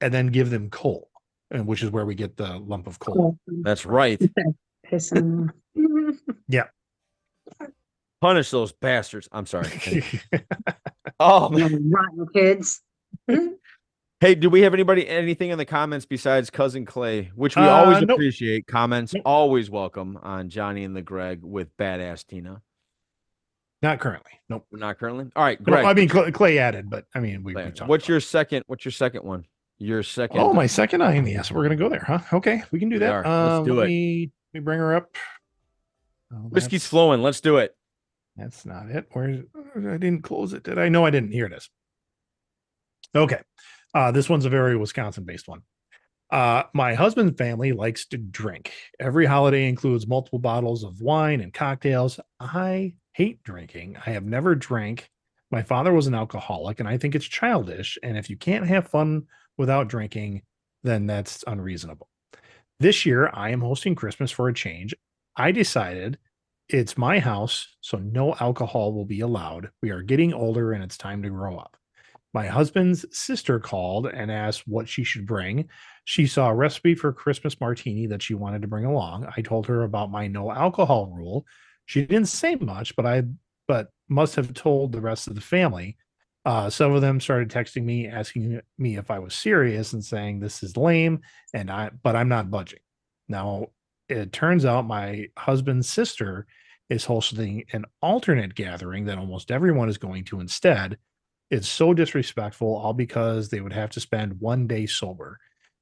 [0.01, 1.09] and then give them coal,
[1.51, 3.37] and which is where we get the lump of coal.
[3.47, 4.19] That's right.
[6.47, 6.65] yeah.
[8.21, 9.29] Punish those bastards.
[9.31, 9.69] I'm sorry.
[11.19, 11.91] oh man.
[11.91, 12.81] Rotten kids.
[14.21, 17.69] Hey, do we have anybody anything in the comments besides cousin Clay, which we Uh,
[17.69, 18.11] always nope.
[18.11, 18.65] appreciate?
[18.65, 19.23] Comments Nope.
[19.25, 22.61] always welcome on Johnny and the Greg with badass Tina.
[23.81, 24.31] Not currently.
[24.47, 24.65] Nope.
[24.71, 25.29] Not currently.
[25.35, 25.85] All right, No, Greg.
[25.85, 27.53] I mean Clay, added, but I mean we.
[27.55, 28.63] we what's about your second?
[28.67, 29.45] What's your second one?
[29.79, 30.39] Your second.
[30.39, 31.27] Oh, my second item.
[31.27, 32.19] Yes, we're gonna go there, huh?
[32.31, 33.13] Okay, we can do that.
[33.13, 33.87] Let's Um, do let it.
[33.89, 35.13] Me, let me bring her up.
[36.33, 37.21] Oh, whiskey's flowing.
[37.21, 37.75] Let's do it.
[38.37, 39.07] That's not it.
[39.11, 39.43] Where
[39.75, 40.87] I didn't close it, did I?
[40.87, 41.31] No, I didn't.
[41.33, 41.69] Here it is.
[43.13, 43.41] Okay.
[43.95, 45.61] Uh, this one's a very Wisconsin based one.
[46.29, 48.73] Uh, my husband's family likes to drink.
[48.99, 52.19] Every holiday includes multiple bottles of wine and cocktails.
[52.39, 53.95] I hate drinking.
[54.05, 55.09] I have never drank.
[55.49, 57.97] My father was an alcoholic, and I think it's childish.
[58.03, 59.23] And if you can't have fun
[59.57, 60.41] without drinking,
[60.83, 62.09] then that's unreasonable.
[62.81, 64.93] This year, I am hosting Christmas for a change.
[65.37, 66.17] I decided
[66.67, 69.69] it's my house, so no alcohol will be allowed.
[69.81, 71.77] We are getting older and it's time to grow up.
[72.35, 75.69] My husband's sister called and asked what she should bring.
[76.03, 79.25] She saw a recipe for Christmas martini that she wanted to bring along.
[79.37, 81.45] I told her about my no alcohol rule.
[81.85, 83.23] She didn't say much, but I
[83.69, 85.95] but must have told the rest of the family.
[86.43, 90.41] Uh, some of them started texting me asking me if I was serious and saying
[90.41, 91.21] this is lame
[91.53, 92.79] and I but I'm not budging.
[93.29, 93.67] Now
[94.09, 96.47] it turns out my husband's sister
[96.89, 100.97] is hosting an alternate gathering that almost everyone is going to instead.
[101.51, 105.39] It's so disrespectful, all because they would have to spend one day sober.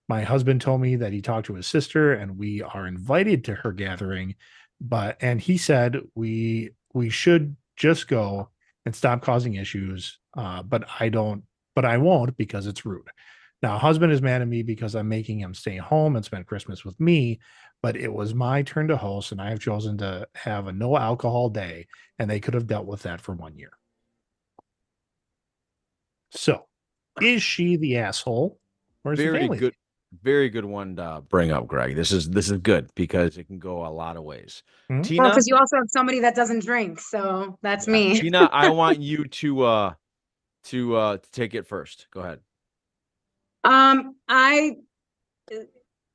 [0.09, 3.55] My husband told me that he talked to his sister and we are invited to
[3.55, 4.35] her gathering,
[4.81, 8.49] but and he said we we should just go
[8.85, 10.19] and stop causing issues.
[10.35, 11.43] Uh, but I don't,
[11.75, 13.07] but I won't because it's rude.
[13.61, 16.83] Now, husband is mad at me because I'm making him stay home and spend Christmas
[16.83, 17.39] with me,
[17.81, 20.97] but it was my turn to host, and I have chosen to have a no
[20.97, 21.87] alcohol day,
[22.19, 23.71] and they could have dealt with that for one year.
[26.35, 26.65] So,
[27.21, 28.59] is she the asshole,
[29.03, 29.57] or is the Very family?
[29.59, 29.73] good,
[30.23, 31.95] very good one to bring up, Greg.
[31.95, 34.63] This is this is good because it can go a lot of ways.
[34.89, 35.01] Hmm?
[35.01, 38.19] Tina, because you also have somebody that doesn't drink, so that's yeah, me.
[38.21, 39.93] Tina, I want you to uh
[40.65, 42.07] to uh to take it first.
[42.11, 42.39] Go ahead.
[43.63, 44.73] Um, I.
[45.51, 45.57] uh,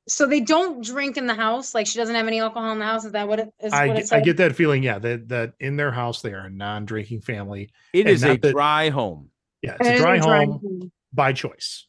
[0.07, 1.73] So they don't drink in the house.
[1.75, 3.05] Like she doesn't have any alcohol in the house.
[3.05, 3.71] Is that what it is?
[3.73, 6.33] I, what get- it I get that feeling, yeah, that that in their house they
[6.33, 7.69] are a non-drinking family.
[7.93, 9.29] It is a that- dry home.
[9.61, 10.91] Yeah, it's a dry dry home home.
[11.13, 11.87] by choice.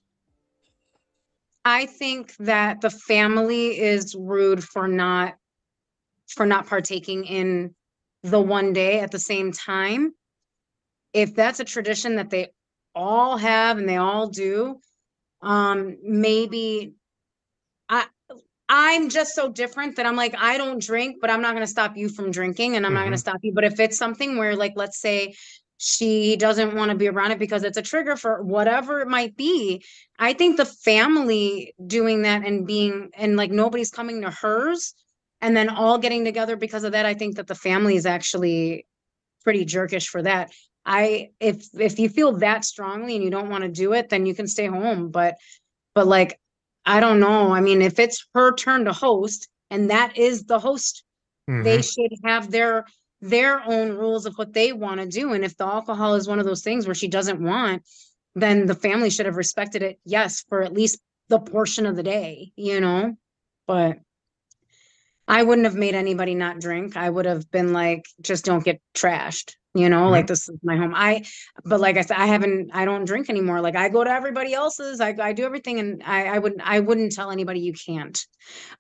[1.64, 5.36] I think that the family is rude for not
[6.28, 7.74] for not partaking in
[8.22, 10.12] the one day at the same time.
[11.12, 12.48] If that's a tradition that they
[12.94, 14.80] all have and they all do,
[15.42, 16.94] um maybe
[17.88, 18.06] I
[18.68, 21.70] I'm just so different that I'm like I don't drink, but I'm not going to
[21.70, 23.52] stop you from drinking and I'm not going to stop you.
[23.52, 25.34] But if it's something where like let's say
[25.83, 29.35] she doesn't want to be around it because it's a trigger for whatever it might
[29.35, 29.83] be,
[30.18, 34.95] I think the family doing that and being and like nobody's coming to hers
[35.41, 38.87] and then all getting together because of that, I think that the family is actually
[39.43, 40.51] pretty jerkish for that.
[40.85, 44.26] I if if you feel that strongly and you don't want to do it, then
[44.26, 45.11] you can stay home.
[45.11, 45.37] But
[45.95, 46.39] but like
[46.85, 47.53] I don't know.
[47.53, 51.05] I mean, if it's her turn to host and that is the host,
[51.57, 51.85] they Mhm.
[51.85, 52.85] should have their
[53.20, 55.32] their own rules of what they want to do.
[55.32, 57.82] And if the alcohol is one of those things where she doesn't want,
[58.34, 62.02] then the family should have respected it, yes, for at least the portion of the
[62.02, 63.16] day, you know?
[63.66, 63.98] But
[65.28, 66.96] I wouldn't have made anybody not drink.
[66.96, 70.76] I would have been like, just don't get trashed, you know, like this is my
[70.76, 70.92] home.
[70.96, 71.24] I,
[71.64, 73.60] but like I said, I haven't, I don't drink anymore.
[73.60, 76.80] Like I go to everybody else's, I, I do everything and I, I wouldn't, I
[76.80, 78.18] wouldn't tell anybody you can't.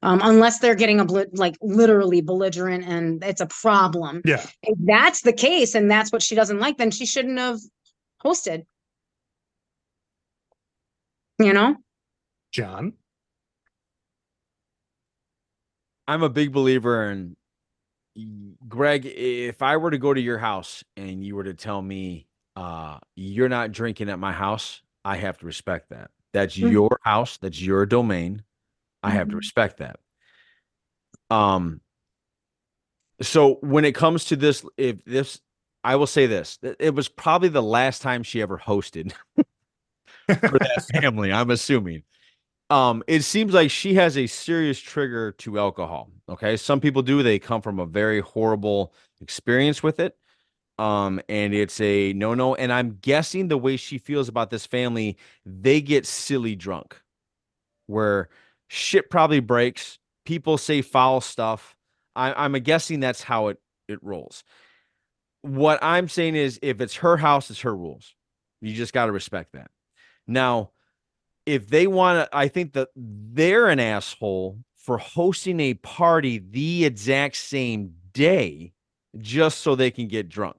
[0.02, 4.22] Um, unless they're getting a blit, like literally belligerent and it's a problem.
[4.24, 4.44] Yeah.
[4.62, 7.60] If that's the case and that's what she doesn't like, then she shouldn't have
[8.24, 8.64] hosted.
[11.38, 11.76] You know?
[12.52, 12.94] John.
[16.08, 17.39] I'm a big believer in y-
[18.68, 19.06] Greg.
[19.06, 22.98] If I were to go to your house and you were to tell me uh
[23.14, 26.10] you're not drinking at my house, I have to respect that.
[26.32, 26.70] That's Mhm.
[26.72, 28.42] your house, that's your domain.
[29.02, 29.38] I have to Mhm.
[29.38, 30.00] respect that.
[31.30, 31.80] Um
[33.22, 35.40] so when it comes to this if this
[35.84, 39.12] I will say this, it was probably the last time she ever hosted
[40.28, 42.02] for that family, I'm assuming.
[42.70, 46.10] Um, it seems like she has a serious trigger to alcohol.
[46.28, 46.56] Okay.
[46.56, 50.16] Some people do, they come from a very horrible experience with it.
[50.78, 52.54] Um, and it's a no no.
[52.54, 56.98] And I'm guessing the way she feels about this family, they get silly drunk
[57.86, 58.30] where
[58.68, 61.76] shit probably breaks, people say foul stuff.
[62.16, 63.58] I, I'm guessing that's how it
[63.88, 64.42] it rolls.
[65.42, 68.14] What I'm saying is if it's her house, it's her rules.
[68.62, 69.70] You just got to respect that.
[70.26, 70.70] Now,
[71.46, 76.84] if they want to, I think that they're an asshole for hosting a party the
[76.84, 78.72] exact same day
[79.18, 80.56] just so they can get drunk.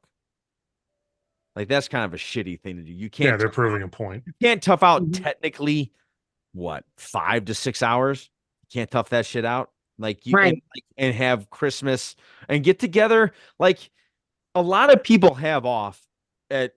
[1.55, 2.91] Like that's kind of a shitty thing to do.
[2.93, 4.23] You can't Yeah, they're proving out- a point.
[4.25, 5.21] you can't tough out Mhm.
[5.23, 5.91] technically
[6.53, 8.29] what five to six hours.
[8.63, 9.71] You can't tough that shit out.
[9.97, 10.53] Like you Right.
[10.53, 12.15] and, like, and have Christmas
[12.47, 13.33] and get together.
[13.59, 13.91] Like
[14.55, 16.01] a lot of people have off
[16.49, 16.73] at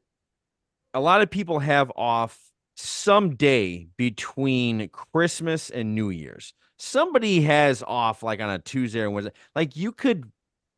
[0.93, 6.55] a lot of people have off some day between Christmas and New Year's.
[6.77, 9.33] Somebody has off like on a Tuesday or Wednesday.
[9.55, 10.31] Like you could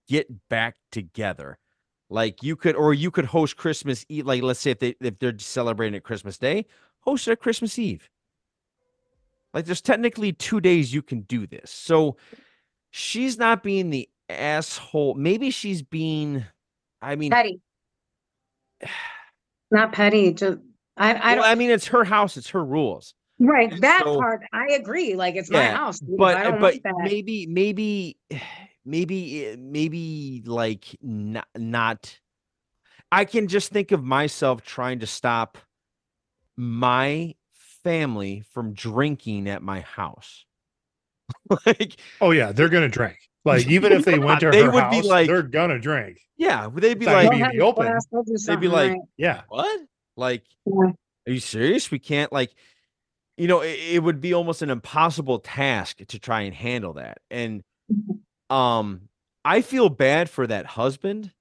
[0.09, 1.59] get back together.
[2.09, 4.27] Like you could, or you could host Christmas Eve.
[4.27, 6.67] Like let's say if they if they're celebrating at Christmas Day,
[7.01, 8.09] host it at Christmas Eve.
[9.53, 11.71] Like there's technically two days you can do this.
[11.71, 12.17] So
[12.91, 15.15] she's not being the asshole.
[15.15, 16.45] Maybe she's being,
[17.01, 17.61] I mean, Petty.
[19.73, 20.59] Not petty, just
[20.97, 23.15] I, I well, don't, I mean, it's her house, it's her rules.
[23.39, 26.01] right, that so- part, I agree, like, it's my house.
[26.01, 28.17] dude, But but want maybe maybe
[28.85, 32.19] maybe eh, maybe like not not.
[33.13, 35.59] I can just think of myself trying to stop
[36.57, 37.35] my
[37.85, 40.45] family from drinking at my house.
[41.67, 43.19] like Oh yeah, they're gonna drink.
[43.45, 46.19] Like even if they went to They her would be like- they're gonna drink.
[46.37, 47.99] yeah, they'd be It's like They'll be in have the a open.
[48.11, 49.01] they'll do they'd be like, right.
[49.17, 49.43] Yeah.
[49.49, 49.81] what?
[50.17, 50.93] Like Yeah.
[51.29, 51.91] Are you serious?
[51.91, 52.55] We can't like
[53.37, 57.19] you know, it, it would be almost an impossible task to try and handle that.
[57.31, 57.63] And
[58.51, 59.09] um
[59.45, 61.33] I feel bad for that husband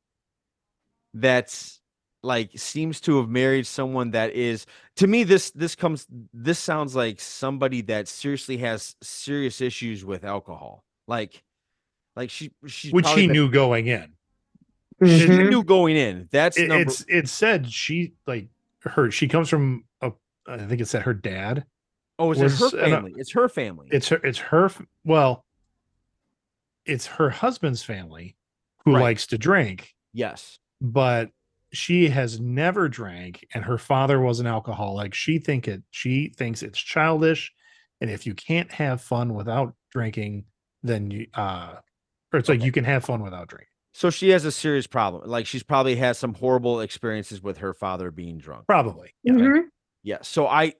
[1.14, 1.80] that's
[2.24, 4.66] like seems to have married someone that is
[4.98, 10.26] to me this this comes this sounds like somebody that seriously has serious issues with
[10.26, 11.44] alcohol like
[12.16, 14.14] like she she which he knew going in
[15.06, 15.50] she Mhm.
[15.50, 18.48] knew going in that's it, number it's it said she like
[18.86, 20.12] her she comes from a
[20.48, 21.66] i think it said her dad
[22.20, 23.14] oh is it her an- family?
[23.18, 23.88] It's her family.
[23.92, 24.72] it's her it's her
[25.04, 25.46] well
[26.86, 28.36] it's her husband's family
[28.86, 29.02] who Right.
[29.02, 29.96] likes to drink.
[30.14, 30.60] Yes.
[30.80, 31.32] But
[31.74, 35.14] she has never drank and her father was an alcoholic.
[35.16, 37.52] She think it she thinks it's childish.
[38.02, 40.46] And if you can't have fun without drinking
[40.84, 41.76] then you uh
[42.32, 43.68] or it's like you can have fun without drinking
[43.98, 47.74] so she has a serious problem like she's probably had some horrible experiences with her
[47.74, 49.64] father being drunk probably Mhm.
[50.04, 50.20] Yeah.
[50.22, 50.74] So I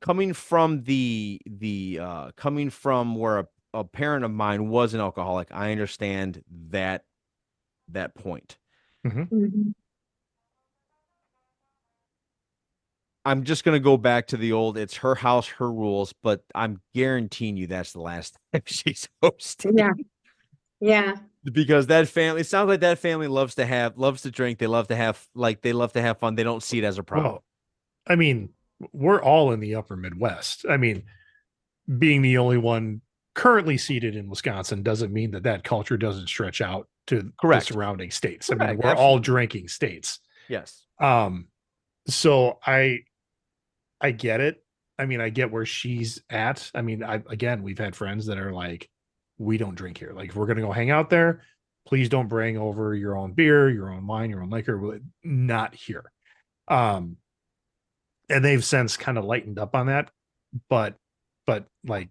[0.00, 5.00] coming from the the uh coming from where a, a parent of mine was an
[5.00, 7.04] alcoholic, I understand that
[7.88, 8.58] that point.
[9.06, 9.74] Mhm.
[13.24, 16.80] I'm just gonna go back to the old it's her house, her rules, but I'm
[16.94, 19.78] guaranteeing you that's the last time she's hosting.
[19.78, 19.92] Yeah.
[20.80, 21.14] Yeah.
[21.52, 24.66] Because that family it sounds like that family loves to have loves to drink, they
[24.66, 26.34] love to have like they love to have fun.
[26.34, 27.32] They don't see it as a problem.
[27.34, 27.44] Well,
[28.08, 28.50] I mean,
[28.92, 30.66] we're all in the upper Midwest.
[30.68, 31.04] I mean,
[31.98, 33.00] being the only one
[33.34, 37.68] currently seated in Wisconsin doesn't mean that that culture doesn't stretch out to Correct.
[37.68, 38.50] the surrounding states.
[38.50, 40.18] I mean, we're all drinking states.
[40.48, 40.84] yes.
[41.00, 41.48] Um,
[42.08, 43.00] so I,
[44.00, 44.64] I get it.
[44.98, 46.70] I mean, I get where she's at.
[46.74, 48.88] I mean, I again, we've had friends that are like,
[49.38, 50.12] we don't drink here.
[50.12, 51.42] Like, if we're gonna go hang out there,
[51.86, 54.78] please don't bring over your own beer, your own wine, your own liquor.
[54.78, 56.10] We're Not here.
[56.68, 57.16] Um,
[58.28, 60.10] and they've since kind of lightened up on that,
[60.68, 60.96] but,
[61.46, 62.08] but like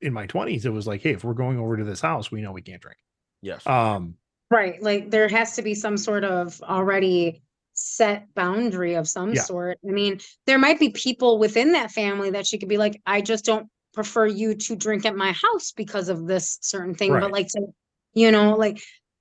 [0.00, 2.42] in my twenties, it was like, hey, if we're going over to this house, we
[2.42, 2.98] know we can't drink.
[3.42, 3.66] Yes.
[3.66, 4.14] Um,
[4.48, 4.80] Right.
[4.80, 9.42] Like there has to be some sort of already set boundary of some Yeah.
[9.42, 9.78] sort.
[9.84, 13.20] I mean, there might be people within that family that she could be like, I
[13.22, 17.10] just don't prefer you to drink at my house because of this certain thing.
[17.10, 17.22] Right.
[17.22, 17.62] But like to,
[18.12, 18.78] you know, like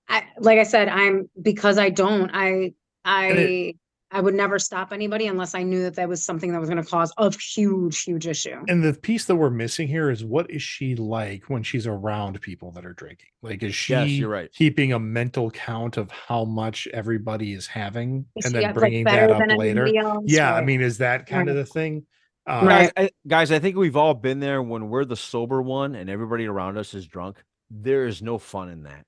[0.08, 2.74] I like I said, I'm because I don't, I
[3.04, 3.76] I it-
[4.12, 6.82] I would never stop anybody unless I knew that that was something that was going
[6.82, 8.64] to cause a huge, huge issue.
[8.70, 12.40] And the piece that we're missing here is what is she like when she's around
[12.40, 13.30] people that are drinking?
[13.42, 14.50] Like, is she Yes, you're right.
[14.54, 19.32] keeping a mental count of how much everybody is having Is and then bringing that
[19.32, 19.88] up later?
[19.88, 20.24] everybody else?
[20.28, 22.06] Yeah, I mean, is that kind of the thing?
[22.48, 22.94] Uh, Right.
[22.96, 26.10] guys, I, guys, I think we've all been there when we're the sober one and
[26.10, 27.44] everybody around us is drunk.
[27.72, 29.04] There is no fun in that.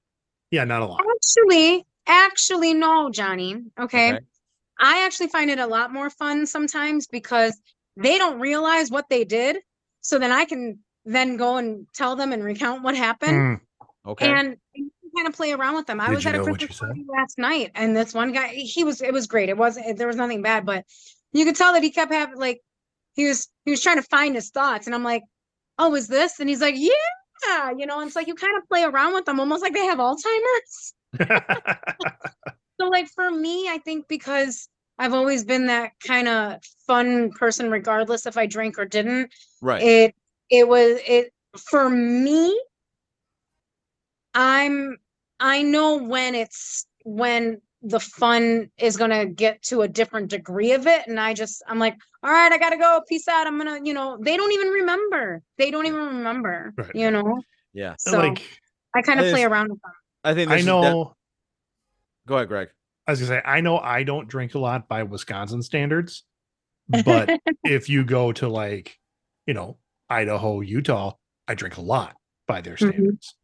[0.50, 1.02] Yeah, not a lot.
[1.16, 3.62] Actually, actually, no, Johnny.
[3.80, 4.14] Okay.
[4.14, 4.26] Okay.
[4.80, 7.60] I actually find it a lot more fun sometimes because
[7.96, 9.58] they don't realize what they did.
[10.02, 13.60] So then I can then go and tell them and recount what happened.
[13.60, 13.60] Mm,
[14.06, 14.32] Okay.
[14.32, 14.58] And
[15.16, 16.00] kind of play around with them.
[16.00, 18.84] I Did was at a know Christmas party last night, and this one guy, he
[18.84, 19.50] was, it was great.
[19.50, 20.86] It wasn't, there was nothing bad, but
[21.34, 22.62] you could tell that he kept having like,
[23.18, 25.24] he was, he was trying to find his thoughts, and I'm like,
[25.78, 26.40] oh, is this?
[26.40, 28.00] And he's like, yeah, you know.
[28.00, 30.94] And it's like you kind of play around with them, almost like they have Alzheimer's.
[32.80, 37.72] So like for me, I think because I've always been that kind of fun person,
[37.72, 39.34] regardless if I drink or didn't.
[39.62, 39.82] right.
[39.82, 40.16] It
[40.50, 42.60] it was it for me.
[44.34, 44.98] I'm
[45.40, 50.88] I know when it's when the fun is gonna get to a different degree of
[50.88, 53.02] it, and I just I'm like, all right, I gotta go.
[53.08, 53.48] Peace out.
[53.48, 55.42] I'm gonna, you know, they don't even remember.
[55.58, 56.74] They don't even remember.
[56.78, 56.96] Right.
[56.96, 57.42] You know.
[57.74, 57.96] yeah.
[58.00, 58.42] So like,
[58.96, 59.92] I kind of play around with them.
[60.24, 61.16] I think I this de- know.
[62.28, 62.70] Go ahead, Greg.
[63.08, 66.24] I was gonna say, I know I don't drink a lot by Wisconsin standards,
[67.06, 68.98] but if you go to like,
[69.46, 69.78] you know,
[70.10, 71.14] Idaho, Utah,
[71.48, 72.16] I drink a lot
[72.48, 72.90] by their Mhm.
[72.90, 73.36] standards.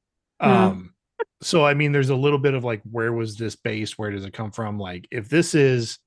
[0.41, 0.65] Yeah.
[0.67, 0.93] Um,
[1.41, 3.97] so I mean, there's a little bit of like, where was this based?
[3.97, 4.78] Where does it come from?
[4.80, 5.99] Like, if this is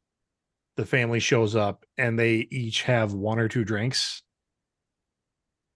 [0.77, 4.23] the family shows up and they each have one or two drinks,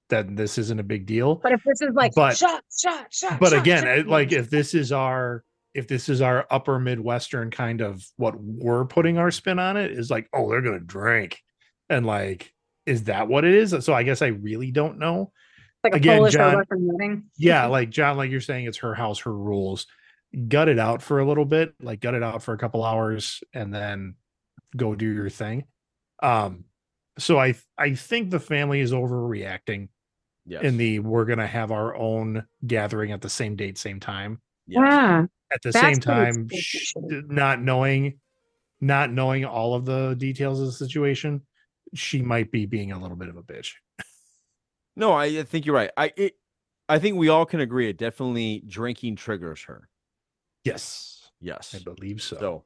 [0.09, 1.37] then this isn't a big deal.
[1.37, 3.39] But if this is like But- shot, shot, shot.
[3.41, 6.81] but shot, again shot, it- like if this is our if this is our upper
[6.81, 10.81] midwestern kind of what we're putting our spin on it is like oh they're gonna
[10.81, 11.39] drink
[11.89, 12.53] and like
[12.87, 15.31] is that what it is so i guess i really don't know
[15.85, 18.95] like a again, Polish or John- Russian yeah like john like you're saying it's her
[18.95, 19.87] house her rules
[20.49, 23.43] gut it out for a little bit like gut it out for a couple hours
[23.55, 24.15] and then
[24.77, 25.65] go do your thing
[26.23, 26.65] um
[27.19, 29.89] so i i think the family is overreacting
[30.47, 30.63] Yes.
[30.65, 34.81] in the we're gonna have our own gathering at the same date same time yes.
[34.83, 35.27] Yeah.
[35.53, 36.93] at the That's same time sh-
[37.29, 38.19] not knowing
[38.81, 41.43] not knowing all of the details of the situation
[41.95, 43.75] she might be being a little bit of a bitch
[44.97, 45.91] No, I, think you're right.
[45.97, 46.37] I it,
[46.89, 49.89] I think we all can agree it definitely drinking triggers her.
[50.65, 51.75] yes Yes.
[51.75, 52.65] i believe so, So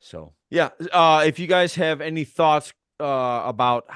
[0.00, 3.86] So yeah, uh, if you guys have any thoughts uh, about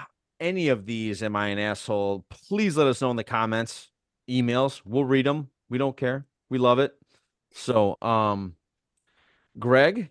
[0.41, 2.25] any of these, am I an asshole?
[2.29, 3.91] Please let us know in the comments,
[4.29, 4.83] emails.
[4.85, 5.49] We'll read them.
[5.69, 6.27] We don't care.
[6.51, 6.95] We love it.
[7.55, 8.57] So, um,
[9.59, 10.11] Greg,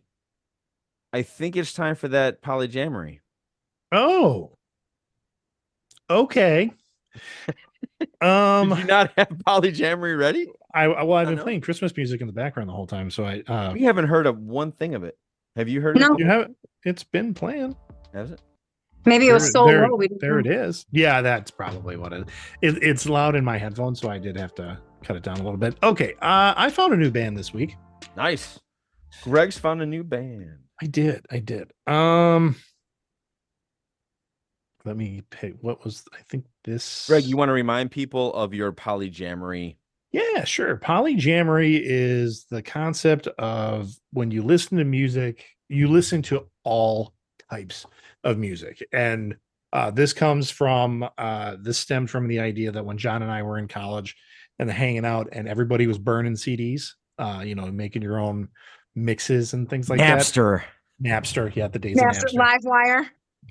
[1.11, 3.19] I think it's time for that polyjamory.
[3.91, 4.57] Oh.
[6.09, 6.71] Okay.
[8.21, 10.47] um Did you not have polyjamory ready?
[10.73, 13.25] I I- well I've been playing Christmas music in the background the whole time, so
[13.25, 15.17] I uh We haven't heard of one thing of it.
[15.55, 15.97] Have you heard?
[15.99, 16.13] No.
[16.13, 16.29] Of you it?
[16.29, 16.51] have
[16.85, 17.75] it's been playing.
[18.13, 18.41] Has it?
[19.05, 19.99] Maybe it was There- so there, low.
[20.19, 20.51] There it know.
[20.67, 20.85] is.
[20.91, 22.27] Yeah, that's probably what it,
[22.61, 25.43] it it's loud in my headphones, so I did have to cut it down a
[25.43, 25.75] little bit.
[25.83, 27.75] Okay, uh I found a new band this week.
[28.15, 28.59] Nice.
[29.23, 30.57] Greg's found a new band.
[30.81, 31.71] I did, I did.
[31.87, 32.55] Um
[34.85, 38.53] let me pick what was I think this Greg, you want to remind people of
[38.53, 39.75] your polyjamory?
[40.11, 40.77] Yeah, sure.
[40.77, 47.13] Polyjamory is the concept of when you listen to music, you listen to all
[47.49, 47.85] types
[48.23, 48.85] of music.
[48.91, 49.37] And
[49.71, 53.43] uh, this comes from, uh, this stemmed from the idea that when John and I
[53.43, 54.17] were in college
[54.59, 58.49] and hanging out and everybody was burning CDs, uh, you know, making your own
[58.95, 60.63] mixes and things like Napster.
[60.99, 61.23] that.
[61.23, 61.55] Napster.
[61.55, 62.63] Yeah, the days Master of Napster.
[62.65, 63.05] LimeWire.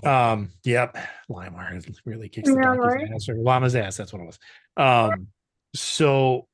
[0.04, 0.96] Um, yep.
[1.28, 3.08] LimeWire really kicks the Yeah, donkey's right.
[3.14, 3.96] ass or llama's ass.
[3.96, 4.38] That's what it was.
[4.76, 5.28] Um,
[5.74, 6.46] so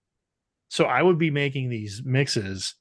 [0.68, 2.74] so I would be making these mixes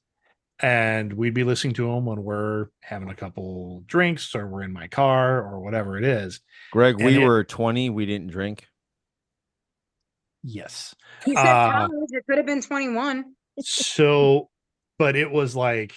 [0.60, 4.72] and we'd be listening to them when we're having a couple drinks or we're in
[4.72, 6.40] my car or whatever it is.
[6.72, 7.90] Greg, we it- were 20.
[7.90, 8.66] We didn't drink.
[10.42, 10.94] Yes.
[11.24, 12.08] He said Uh, college.
[12.10, 13.34] It could have been 21.
[13.60, 14.48] So,
[14.98, 15.94] but it was like,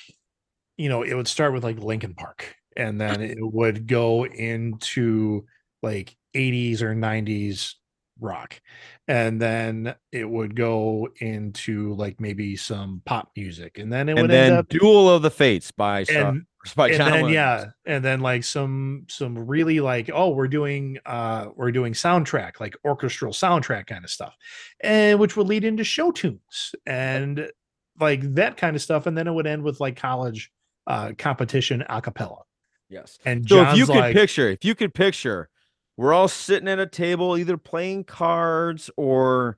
[0.77, 5.45] you know, it would start with like Linkin Park and then it would go into
[5.83, 7.75] like 80s or 90s
[8.19, 8.59] rock.
[9.07, 13.77] And then it would go into like maybe some pop music.
[13.77, 16.89] And then it And would then end up Duel of the Fates by and by
[16.89, 21.71] and then yeah and then like some some really like oh we're doing uh we're
[21.71, 24.35] doing soundtrack like orchestral soundtrack kind of stuff
[24.81, 27.49] and which would lead into show tunes and
[27.99, 30.51] like that kind of stuff and then it would end with like college
[30.87, 32.43] uh competition a cappella
[32.89, 33.19] Yes.
[33.25, 35.49] and So John's if you could like picture, if you could picture,
[35.97, 39.57] we're all sitting at a table, either playing cards or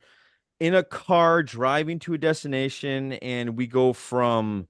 [0.60, 4.68] in a car driving to a destination, and we go from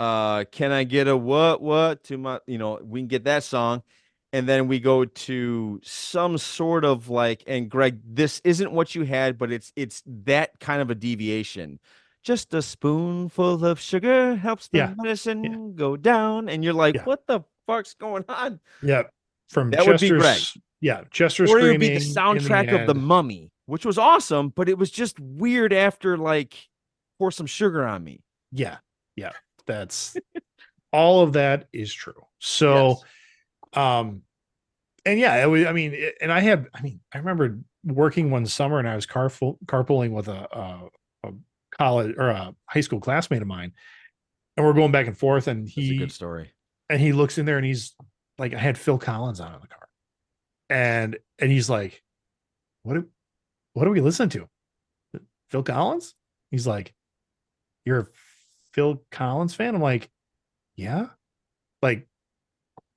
[0.00, 3.44] uh can I get a what what to my you know, we can get that
[3.44, 3.82] song.
[4.32, 9.04] And then we go to some sort of like, and Greg, this isn't what you
[9.04, 11.78] had, but it's it's that kind of a deviation.
[12.24, 16.48] Just a spoonful of sugar helps the Yeah, medicine go down.
[16.48, 17.04] And you're like, Yeah.
[17.04, 18.60] what the fuck's going on?
[18.82, 19.02] yeah
[19.50, 20.62] from That would be Chester's Greg.
[20.80, 24.48] yeah Chester or it would be the in soundtrack of the mummy, which was awesome,
[24.50, 26.54] but it was just weird after like
[27.18, 28.20] pour some sugar on me.
[28.52, 28.78] yeah
[29.16, 29.30] yeah
[29.66, 30.16] that's
[30.92, 33.04] all of that is true so Yes.
[33.74, 34.22] um
[35.06, 38.30] and yeah it was, i mean it- and i had i mean i remember working
[38.30, 41.32] one summer and i was carpool, carpooling with a, a, a
[41.78, 43.72] college or a high school classmate of mine
[44.56, 46.52] and we're going back and forth and That's a he good story.
[46.88, 47.94] And he looks in there and he's
[48.38, 49.88] like i had phil collins on in the car.
[50.70, 52.02] And and he's like
[52.82, 53.08] what do,
[53.72, 54.48] what are we listening to?
[55.50, 56.14] Phil collins?
[56.50, 56.94] He's like
[57.84, 58.06] you're a
[58.72, 59.74] phil collins fan?
[59.74, 60.10] I'm like
[60.76, 61.08] yeah.
[61.82, 62.06] Like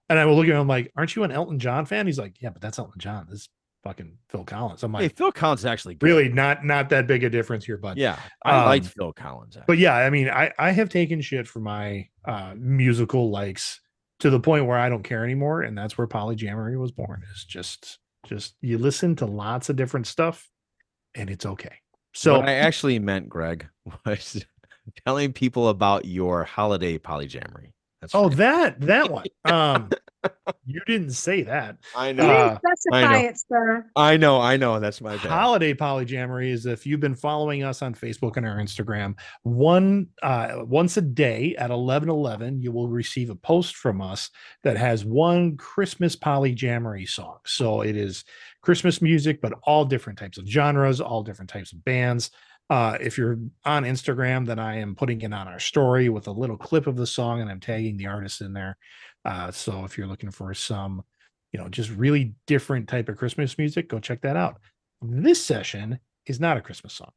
[0.09, 2.05] and i will look at him I'm like aren't you an elton john fan?
[2.05, 3.27] He's like yeah but that's elton john.
[3.29, 3.49] This is
[3.83, 6.05] fucking phil collins i'm Hey, like Phil Collins is actually good.
[6.07, 9.57] really not not that big a difference here but Yeah, I liked Um, Phil Collins.
[9.67, 13.79] but yeah, I mean, I I have taken shit for my uh musical likes
[14.19, 17.23] to the point where I don't care anymore, and that's where polyjamory was born.
[17.33, 20.49] Is just just you listen to lots of different stuff,
[21.15, 21.75] and it's okay.
[22.13, 23.67] So what I actually meant, Greg,
[24.05, 24.43] was
[25.05, 27.73] telling people about your holiday polyjamory.
[28.01, 29.25] That's oh, that that one.
[29.45, 29.89] Um,
[30.65, 31.77] you didn't say that.
[31.95, 32.29] I know.
[32.29, 33.27] Uh, didn't specify know.
[33.27, 33.91] it, sir.
[33.95, 34.79] I know, I know.
[34.79, 35.27] That's my bad.
[35.27, 40.59] Holiday polyjamory is if you've been following us on Facebook and our Instagram, one uh
[40.59, 44.29] once a day at 11 11, you will receive a post from us
[44.63, 47.37] that has one Christmas polyjamory song.
[47.45, 48.25] So it is
[48.61, 52.31] Christmas music, but all different types of genres, all different types of bands.
[52.69, 56.31] Uh, if you're on Instagram, then I am putting it on our story with a
[56.31, 58.77] little clip of the song and I'm tagging the artist in there.
[59.27, 61.03] Uh, so if you're looking for some,
[61.51, 64.57] you know, just really different type of Christmas music, go check that out.
[65.01, 67.11] This session is not a Christmas song.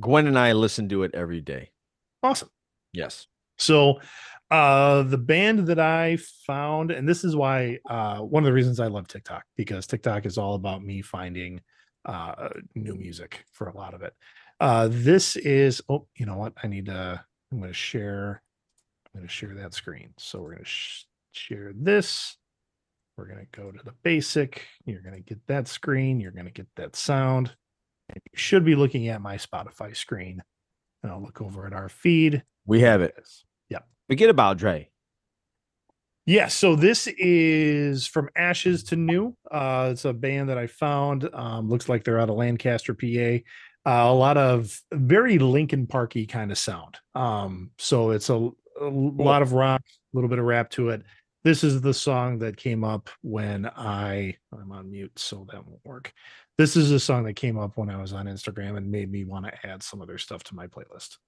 [0.00, 1.70] Gwen and I listen to it every day.
[2.22, 2.50] Awesome.
[2.92, 3.26] Yes.
[3.58, 4.00] So
[4.50, 8.78] uh the band that I found, and this is why uh one of the reasons
[8.78, 11.60] I love TikTok, because TikTok is all about me finding
[12.04, 14.14] uh new music for a lot of it.
[14.60, 16.52] Uh this is oh, you know what?
[16.62, 18.42] I need to I'm gonna share
[19.16, 20.12] I'm going to share that screen.
[20.18, 21.05] So we're going to sh-
[21.36, 22.36] share this.
[23.16, 24.66] We're going to go to the basic.
[24.84, 26.20] You're going to get that screen.
[26.20, 27.54] You're going to get that sound.
[28.08, 30.42] And you should be looking at my Spotify screen.
[31.02, 32.42] And I'll look over at our feed.
[32.66, 33.14] We have it.
[33.70, 33.86] Yep.
[34.08, 34.90] Forget about Dre.
[36.26, 39.36] Yeah, so this is from Ashes to New.
[39.48, 41.30] Uh, it's a band that I found.
[41.32, 43.38] Um, looks like they're out of Lancaster, PA.
[43.88, 46.98] Uh, a lot of very Linkin Parky kind of sound.
[47.14, 48.50] Um, so it's a,
[48.80, 51.02] a lot of rock, a little bit of rap to it.
[51.46, 55.78] This is the song that came up when I I'm on mute, so that won't
[55.84, 56.12] work.
[56.58, 59.22] This is a song that came up when I was on Instagram and made me
[59.22, 61.18] want to add some other stuff to my playlist.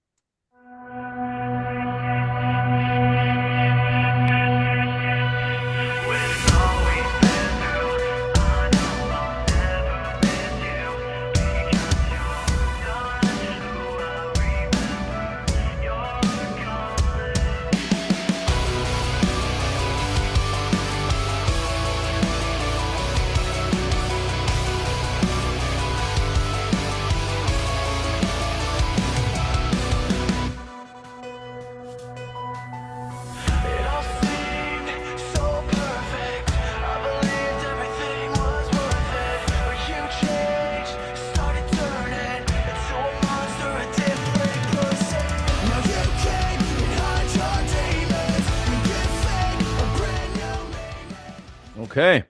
[51.99, 52.27] Okay.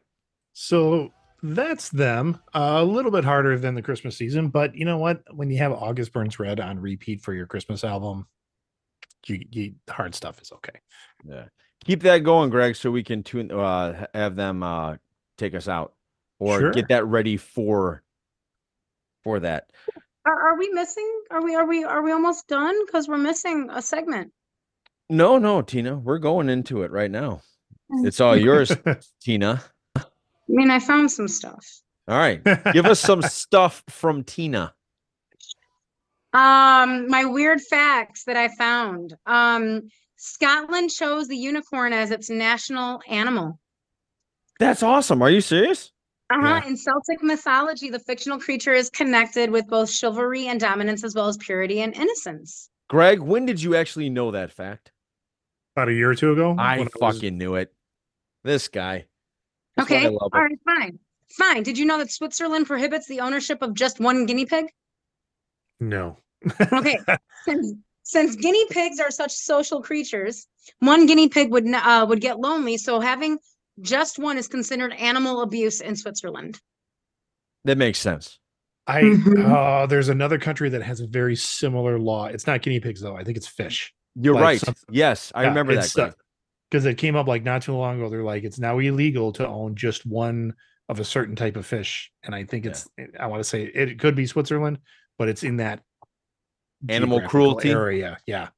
[0.55, 1.12] So
[1.43, 2.40] that's them.
[2.55, 5.23] a little bit harder than the Christmas season, but you know what?
[5.35, 8.27] When you have August Burns Red on repeat for your Christmas album,
[9.27, 10.81] you, you hard stuff is okay.
[11.24, 11.45] Yeah.
[11.85, 14.97] Keep that going, Greg, so we can tune uh have them uh
[15.36, 15.95] take us out
[16.39, 16.70] or Sure.
[16.73, 18.03] get that ready for
[19.23, 19.70] for that.
[20.24, 21.09] Are, are we missing?
[21.31, 22.74] Are we, are we, are we almost done?
[22.89, 24.32] Cause we're missing a segment.
[25.11, 25.97] No, no, Tina.
[25.97, 27.40] We're going into it right now.
[27.90, 28.73] It's all yours,
[29.20, 29.62] Tina.
[29.97, 30.02] I
[30.48, 31.65] mean, I found some stuff.
[32.06, 32.43] All right.
[32.73, 34.73] Give us some stuff from Tina.
[36.32, 39.15] Um, my weird facts that I found.
[39.27, 43.59] Um, Scotland chose the unicorn as its national animal.
[44.59, 45.23] That's awesome.
[45.23, 45.93] Are you serious?
[46.31, 46.47] Uh-huh.
[46.62, 46.66] Yeah.
[46.66, 51.28] In Celtic mythology, the fictional creature is connected with both chivalry and dominance, as well
[51.28, 52.69] as purity and innocence.
[52.89, 54.93] Greg, when did you actually know that fact?
[55.77, 56.55] About a year or two ago.
[56.59, 57.73] I when was- fucking knew it.
[58.44, 59.06] This guy.
[59.77, 60.09] That's Okay.
[60.09, 60.59] love All him.
[60.65, 60.98] fine.
[61.36, 61.62] Fine.
[61.62, 64.66] Did you know that Switzerland prohibits the ownership of just one guinea pig?
[65.81, 66.19] no.
[66.73, 66.98] Okay.
[67.44, 67.73] since
[68.05, 70.47] since guinea pigs are such social creatures,
[70.78, 73.39] one guinea pig would uh, would get lonely, so having
[73.81, 76.59] just one is considered animal abuse in Switzerland.
[77.65, 78.39] That makes sense.
[78.86, 79.52] I Mhm.
[79.82, 82.27] uh there's another country that has a very similar law.
[82.27, 83.16] It's not guinea pigs though.
[83.16, 83.93] I think it's fish.
[84.15, 84.60] You're Like right.
[84.60, 85.93] some- Yes, I remember that.
[85.94, 86.15] Greg.
[86.70, 88.11] Because it came up like not too long ago.
[88.11, 90.55] They're like, it's now illegal to own just one
[90.89, 92.70] of a certain type of fish, and I think Yeah.
[92.73, 92.89] it's
[93.20, 94.78] I want to say it could be Switzerland,
[95.19, 95.82] but it's in that
[96.89, 97.70] Animal cruelty?
[97.70, 98.19] area.
[98.27, 98.49] Yeah,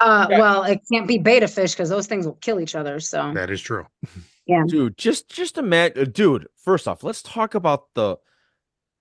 [0.00, 0.38] Uh, Okay.
[0.38, 2.98] well, it can't be beta fish because those things will kill each other.
[3.00, 3.86] So that is true.
[4.46, 8.18] Yeah, dude just just imagine dude first off let's talk about the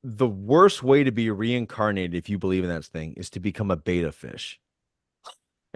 [0.02, 3.70] the worst way to be reincarnated if you believe in that thing is to become
[3.70, 4.62] a beta fish And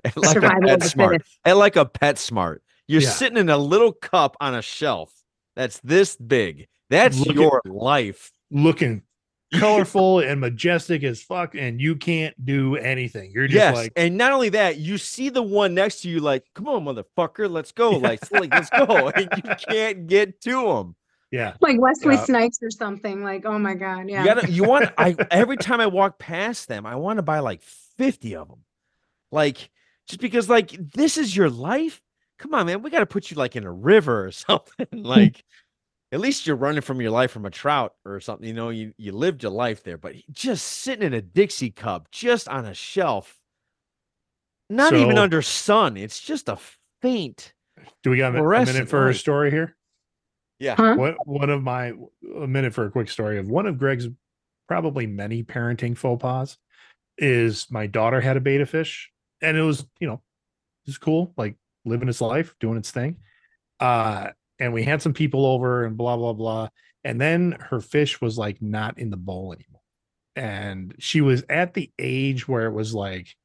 [0.15, 2.57] like a Survival of PetSmart and like a PetSmart
[2.87, 3.09] you're Yeah.
[3.09, 5.13] sitting in a little cup on a shelf
[5.55, 9.03] that's this big that's Look at- your life Looking
[9.59, 13.31] colorful and majestic as fuck, and you can't do anything.
[13.31, 16.19] You're just yes like, and not only that you see the one next to you
[16.19, 20.67] like come on motherfucker let's go like, like let's go and you can't get to
[20.69, 20.95] him
[21.29, 22.23] yeah, like Wesley Yeah.
[22.23, 23.21] Snipes or something.
[23.21, 24.21] Like, oh my god, yeah.
[24.21, 27.39] You gotta you want I every time I walk past them, I want to buy
[27.39, 28.59] like 50 of them.
[29.29, 29.69] Like
[30.07, 32.01] just because like this is your life.
[32.39, 32.81] Come on, man.
[32.81, 34.87] We got to put you like in a river or something.
[34.91, 35.43] like
[36.11, 38.47] at least you're running from your life from a trout or something.
[38.47, 42.09] You know, you you lived your life there, but just sitting in a Dixie cup
[42.11, 43.37] just on a shelf.
[44.69, 45.95] Not even under sun.
[45.95, 46.57] It's just a
[47.01, 47.53] faint.
[48.03, 49.77] do we got a a minute for a story here?
[50.59, 50.75] Yeah.
[50.75, 50.95] Huh?
[50.95, 51.93] What one of my
[52.35, 54.07] a minute for a quick story of one of Greg's
[54.67, 56.57] probably many parenting faux pas
[57.17, 59.09] is my daughter had a beta fish
[59.41, 60.21] and it was you know
[60.85, 61.55] was cool like
[61.85, 63.17] living its life doing its thing.
[63.79, 66.69] Uh and we had some people over and blah blah blah.
[67.03, 69.81] And then her fish was like not in the bowl anymore.
[70.35, 73.35] And she was at the age where it was like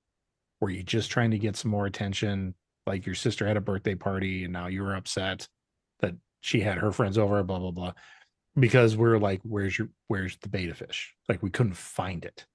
[0.60, 2.55] were you just trying to get some more attention?
[2.86, 5.48] Like your sister had a birthday party and now you were upset
[6.01, 7.93] that she had her friends over blah blah blah.
[8.59, 11.14] Because we're like where's your where's the beta fish?
[11.28, 12.47] Like we couldn't find it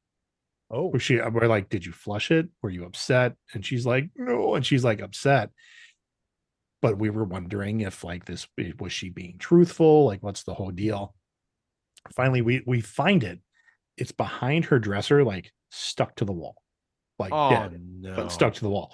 [0.69, 2.49] Oh, Where she we're like, did you flush it?
[2.61, 3.35] Were you upset?
[3.53, 5.49] And she's like, no, and she's like upset.
[6.81, 10.05] But we were wondering if like this eh, was she being truthful?
[10.05, 11.15] Like, what's the whole deal?
[12.15, 13.39] Finally, we we find it.
[13.97, 16.55] It's behind her dresser, like stuck to the wall,
[17.17, 18.15] like oh dead, no.
[18.15, 18.93] but stuck to the wall.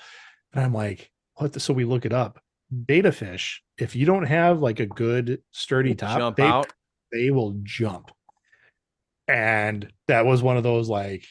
[0.54, 1.54] And I'm like, what?
[1.54, 2.40] The, so we look it up.
[2.86, 6.72] Beta fish, if you don't have like a good sturdy top, Jump they, out.
[7.12, 8.12] they will jump.
[9.28, 11.26] And that was one of those like,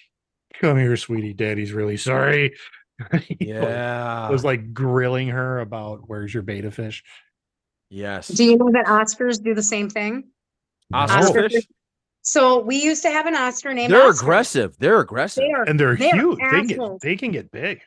[0.61, 2.55] come here, sweetie, daddy's really sorry.
[3.13, 4.29] He, like, Yeah.
[4.31, 7.03] was like grilling her about where's your beta fish.
[7.91, 8.29] yes.
[8.29, 10.25] Do you know that Oscars do the same thing?
[10.95, 11.49] Oscar Oscar?
[12.21, 14.25] So we used to have an Oscar named They're Oscar.
[14.25, 14.77] aggressive.
[14.79, 15.43] They're aggressive.
[15.43, 16.39] They are And they're, They're huge.
[16.53, 17.81] They get they can get big.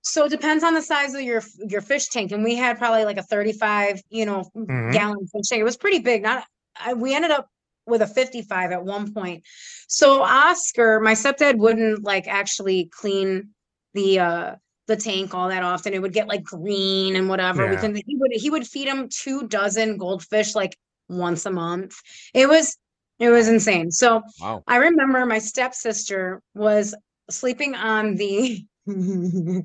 [0.00, 3.04] So it depends on the size of your your fish tank, and we had probably
[3.04, 4.92] like a thirty-five, you know, Mhm.
[4.92, 5.60] gallon fish tank.
[5.60, 6.22] It was pretty big.
[6.22, 6.44] Not
[6.80, 7.48] I, we ended up
[7.86, 9.42] with a fifty-five at one point.
[9.88, 13.50] So Oscar, my stepdad wouldn't like actually clean
[13.94, 14.54] the uh
[14.88, 15.94] the tank all that often.
[15.94, 17.66] It would get like green and whatever.
[17.66, 17.80] We Yeah.
[17.80, 20.76] can he would he would feed him two dozen goldfish like
[21.08, 21.94] once a month.
[22.34, 22.76] It was
[23.18, 23.90] it was insane.
[23.90, 24.62] So Wow.
[24.66, 26.94] I remember my stepsister was
[27.30, 28.64] sleeping on the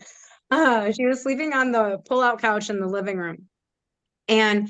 [0.52, 3.48] uh she was sleeping on the pull-out couch in the living room.
[4.27, 4.69] And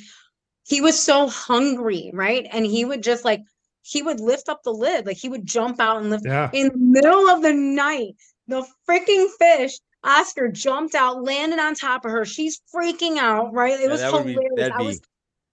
[0.67, 2.45] he was so hungry, right?
[2.51, 3.41] And he would just like
[3.83, 6.49] he would lift up the lid, like he would jump out and lift Yeah.
[6.53, 8.15] in the middle of the night.
[8.47, 12.25] The freaking fish, Oscar jumped out, landed on top of her.
[12.25, 13.73] She's freaking out, right?
[13.79, 14.55] It Yeah, was that would be hilarious.
[14.57, 15.01] that'd be was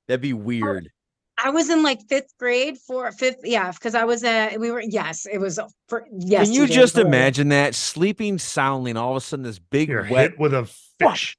[0.08, 0.90] that'd be weird.
[1.36, 4.82] I was in like fifth grade for fifth, yeah, because I was uh we were
[4.82, 6.46] yes, it was for yes.
[6.48, 9.44] Can you TJ, it was just imagine that sleeping soundly and all of a sudden
[9.44, 10.64] this big You're wet hit with a
[10.98, 11.36] fish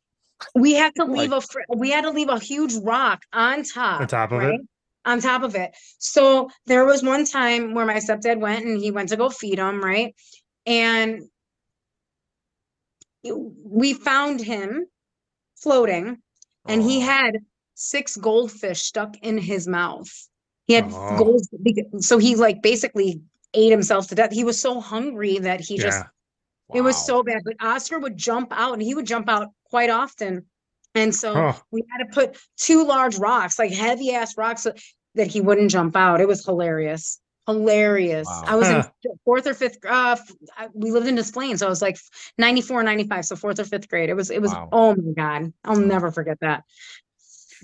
[0.53, 4.01] We had to leave a fr- we had to leave a huge rock on top,
[4.01, 4.59] on top of right?
[4.59, 4.61] it.
[5.05, 5.71] On top of it.
[5.99, 9.59] So there was one time where my stepdad went and he went to go feed
[9.59, 10.15] him, right?
[10.65, 11.23] And
[13.23, 14.85] we found him
[15.55, 16.21] floating
[16.67, 17.37] and he Oh, had
[17.75, 20.09] six goldfish stuck in his mouth.
[20.67, 21.17] He had Oh.
[21.17, 21.41] gold,
[22.03, 23.21] so he like basically
[23.53, 24.31] ate himself to death.
[24.31, 26.07] He was so hungry that he just Yeah.
[26.73, 27.01] It was wow.
[27.01, 27.41] so bad.
[27.45, 30.45] But Oscar would jump out, and he would jump out quite often.
[30.95, 31.53] And so Huh.
[31.71, 34.73] we had to put two large rocks, like heavy ass rocks, so
[35.15, 36.21] that he wouldn't jump out.
[36.21, 37.19] It was hilarious.
[37.47, 38.25] Hilarious.
[38.27, 38.43] Wow.
[38.47, 38.89] I was in Huh.
[39.23, 39.77] fourth or fifth.
[39.85, 41.97] Uh, f- I- we lived in Des Plaines, so I was like
[42.39, 44.09] 94, 95, so fourth or fifth grade.
[44.09, 44.51] It was, it was.
[44.51, 44.69] Wow.
[44.71, 46.63] Oh my god, I'll never forget that.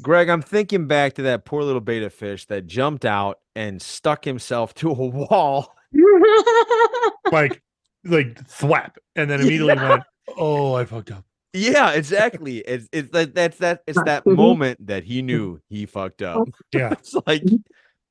[0.01, 4.23] Greg, I'm thinking back to that poor little beta fish that jumped out and stuck
[4.23, 5.75] himself to a wall.
[7.31, 7.61] like
[8.03, 8.95] like thwap.
[9.15, 10.03] And then immediately went,
[10.37, 11.25] Oh, I fucked up.
[11.53, 12.59] Yeah, exactly.
[12.59, 16.47] It's it's that that's that it's that moment that he knew he fucked up.
[16.71, 16.91] Yeah.
[16.93, 17.63] It's like, Mhm.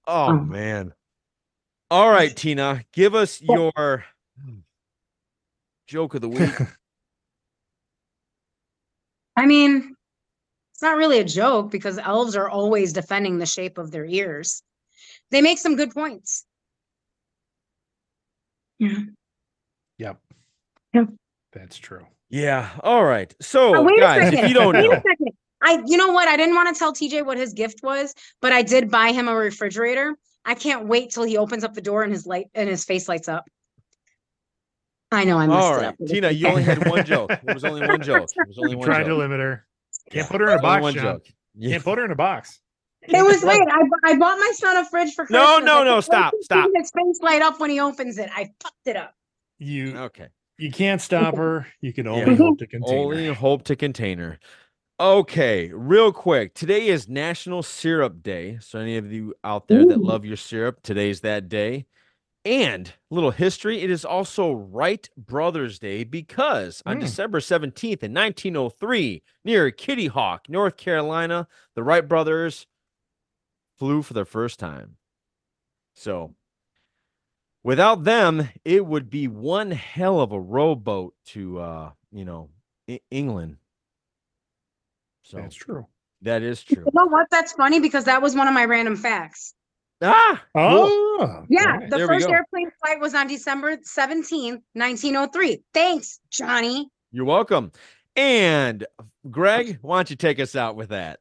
[0.07, 0.93] oh Um, man.
[1.91, 4.05] All right, Tina, give us your
[5.89, 6.55] joke of the week.
[9.37, 9.97] I mean,
[10.73, 14.63] it's not really a joke because elves are always defending the shape of their ears.
[15.31, 16.45] They make some good points.
[18.79, 18.99] Yeah.
[20.01, 20.17] Yep.
[20.95, 21.05] Yeah.
[21.53, 22.07] That's true.
[22.31, 22.71] yeah.
[22.83, 23.33] All right.
[23.41, 24.49] So, Oh, wait a guys, if second.
[24.49, 25.29] you don't Wait know, a second.
[25.63, 26.27] I, you know what?
[26.27, 29.29] I didn't want to tell TJ what his gift was, but I did buy him
[29.29, 30.17] a refrigerator.
[30.45, 33.09] I can't wait till he opens up the door and his light and his face
[33.09, 33.45] lights up.
[35.13, 35.95] I know I messed all it up.
[36.07, 37.31] Tina, you only had one joke.
[37.33, 38.29] It was only one joke.
[38.35, 39.09] There was only one Trying joke.
[39.09, 39.67] to limit her.
[40.11, 41.03] Can't Yeah, put her in a box, one John.
[41.03, 41.27] joke.
[41.57, 41.71] Yeah.
[41.73, 42.61] Can't put her in a box.
[43.03, 43.61] It was wait.
[43.61, 45.43] I, I bought my son a fridge for Christmas.
[45.43, 46.71] No, no, no, stop, stop.
[46.75, 48.31] His face light up when he opens it.
[48.35, 49.15] I fucked it up.
[49.61, 50.29] You Okay.
[50.59, 51.67] you can't stop her.
[51.81, 52.37] You can only Yeah.
[52.37, 53.35] hope to contain Only her.
[53.35, 54.39] hope to container.
[54.99, 56.55] Okay, real quick.
[56.55, 58.59] Today is National Syrup Day.
[58.61, 61.87] So any of you out there that love your syrup, today's that day.
[62.45, 67.01] And little history, it is also Wright Brothers Day because on Mm.
[67.01, 72.67] December 17th in 1903, near Kitty Hawk, North Carolina, the Wright brothers
[73.79, 74.97] flew for the first time.
[75.95, 76.35] So
[77.63, 82.51] without them, it would be one hell of a rowboat to uh, you know,
[82.89, 83.57] E- England.
[85.23, 85.87] So That's true.
[86.23, 86.85] that is true.
[86.85, 87.27] You know what?
[87.31, 89.55] That's funny because that was one of my random facts.
[90.03, 90.63] Ah, cool.
[90.65, 91.87] Oh, Yeah, okay.
[91.91, 95.63] the There first airplane flight was on December 17th, 1903.
[95.75, 96.89] Thanks, Johnny.
[97.13, 97.71] You're welcome.
[98.17, 98.87] And
[99.31, 101.21] Greg, why don't you take us out with that?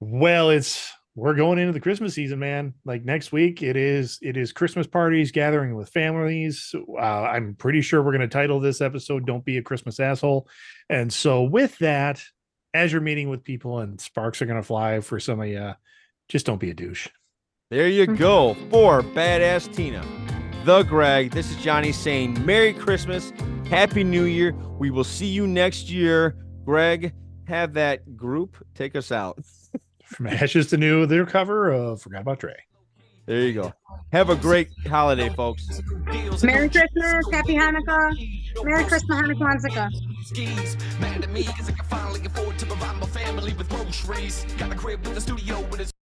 [0.00, 2.74] Well, it's we're going into the Christmas season, man.
[2.84, 6.74] Like next week, it is it is Christmas parties, gathering with families.
[6.90, 10.48] Uh, I'm pretty sure we're going to title this episode "Don't Be a Christmas Asshole."
[10.88, 12.22] And so, with that,
[12.74, 15.72] as you're meeting with people and sparks are going to fly for some of you,
[16.28, 17.08] just don't be a douche.
[17.70, 18.18] There you Mhm.
[18.18, 20.04] go for Badass Tina.
[20.64, 21.32] the Greg.
[21.32, 23.32] This is Johnny saying Merry Christmas,
[23.68, 24.54] Happy New Year.
[24.78, 26.36] We will see you next year.
[26.64, 27.12] Greg,
[27.48, 29.42] have that group take us out.
[30.12, 32.54] From Ashes to New, their cover of Forgot About Dre.
[33.26, 33.72] There you go.
[34.12, 35.80] Have a great holiday, folks.
[36.42, 38.12] Merry Christmas, Happy Hanukkah,
[38.64, 39.88] Merry Christmas, Hanukkah, Hanukkah.
[40.24, 40.76] skis.
[41.00, 44.44] Mad at me, cause I can finally afford to provide my family with groceries.
[44.58, 46.01] Got a crib with a studio with a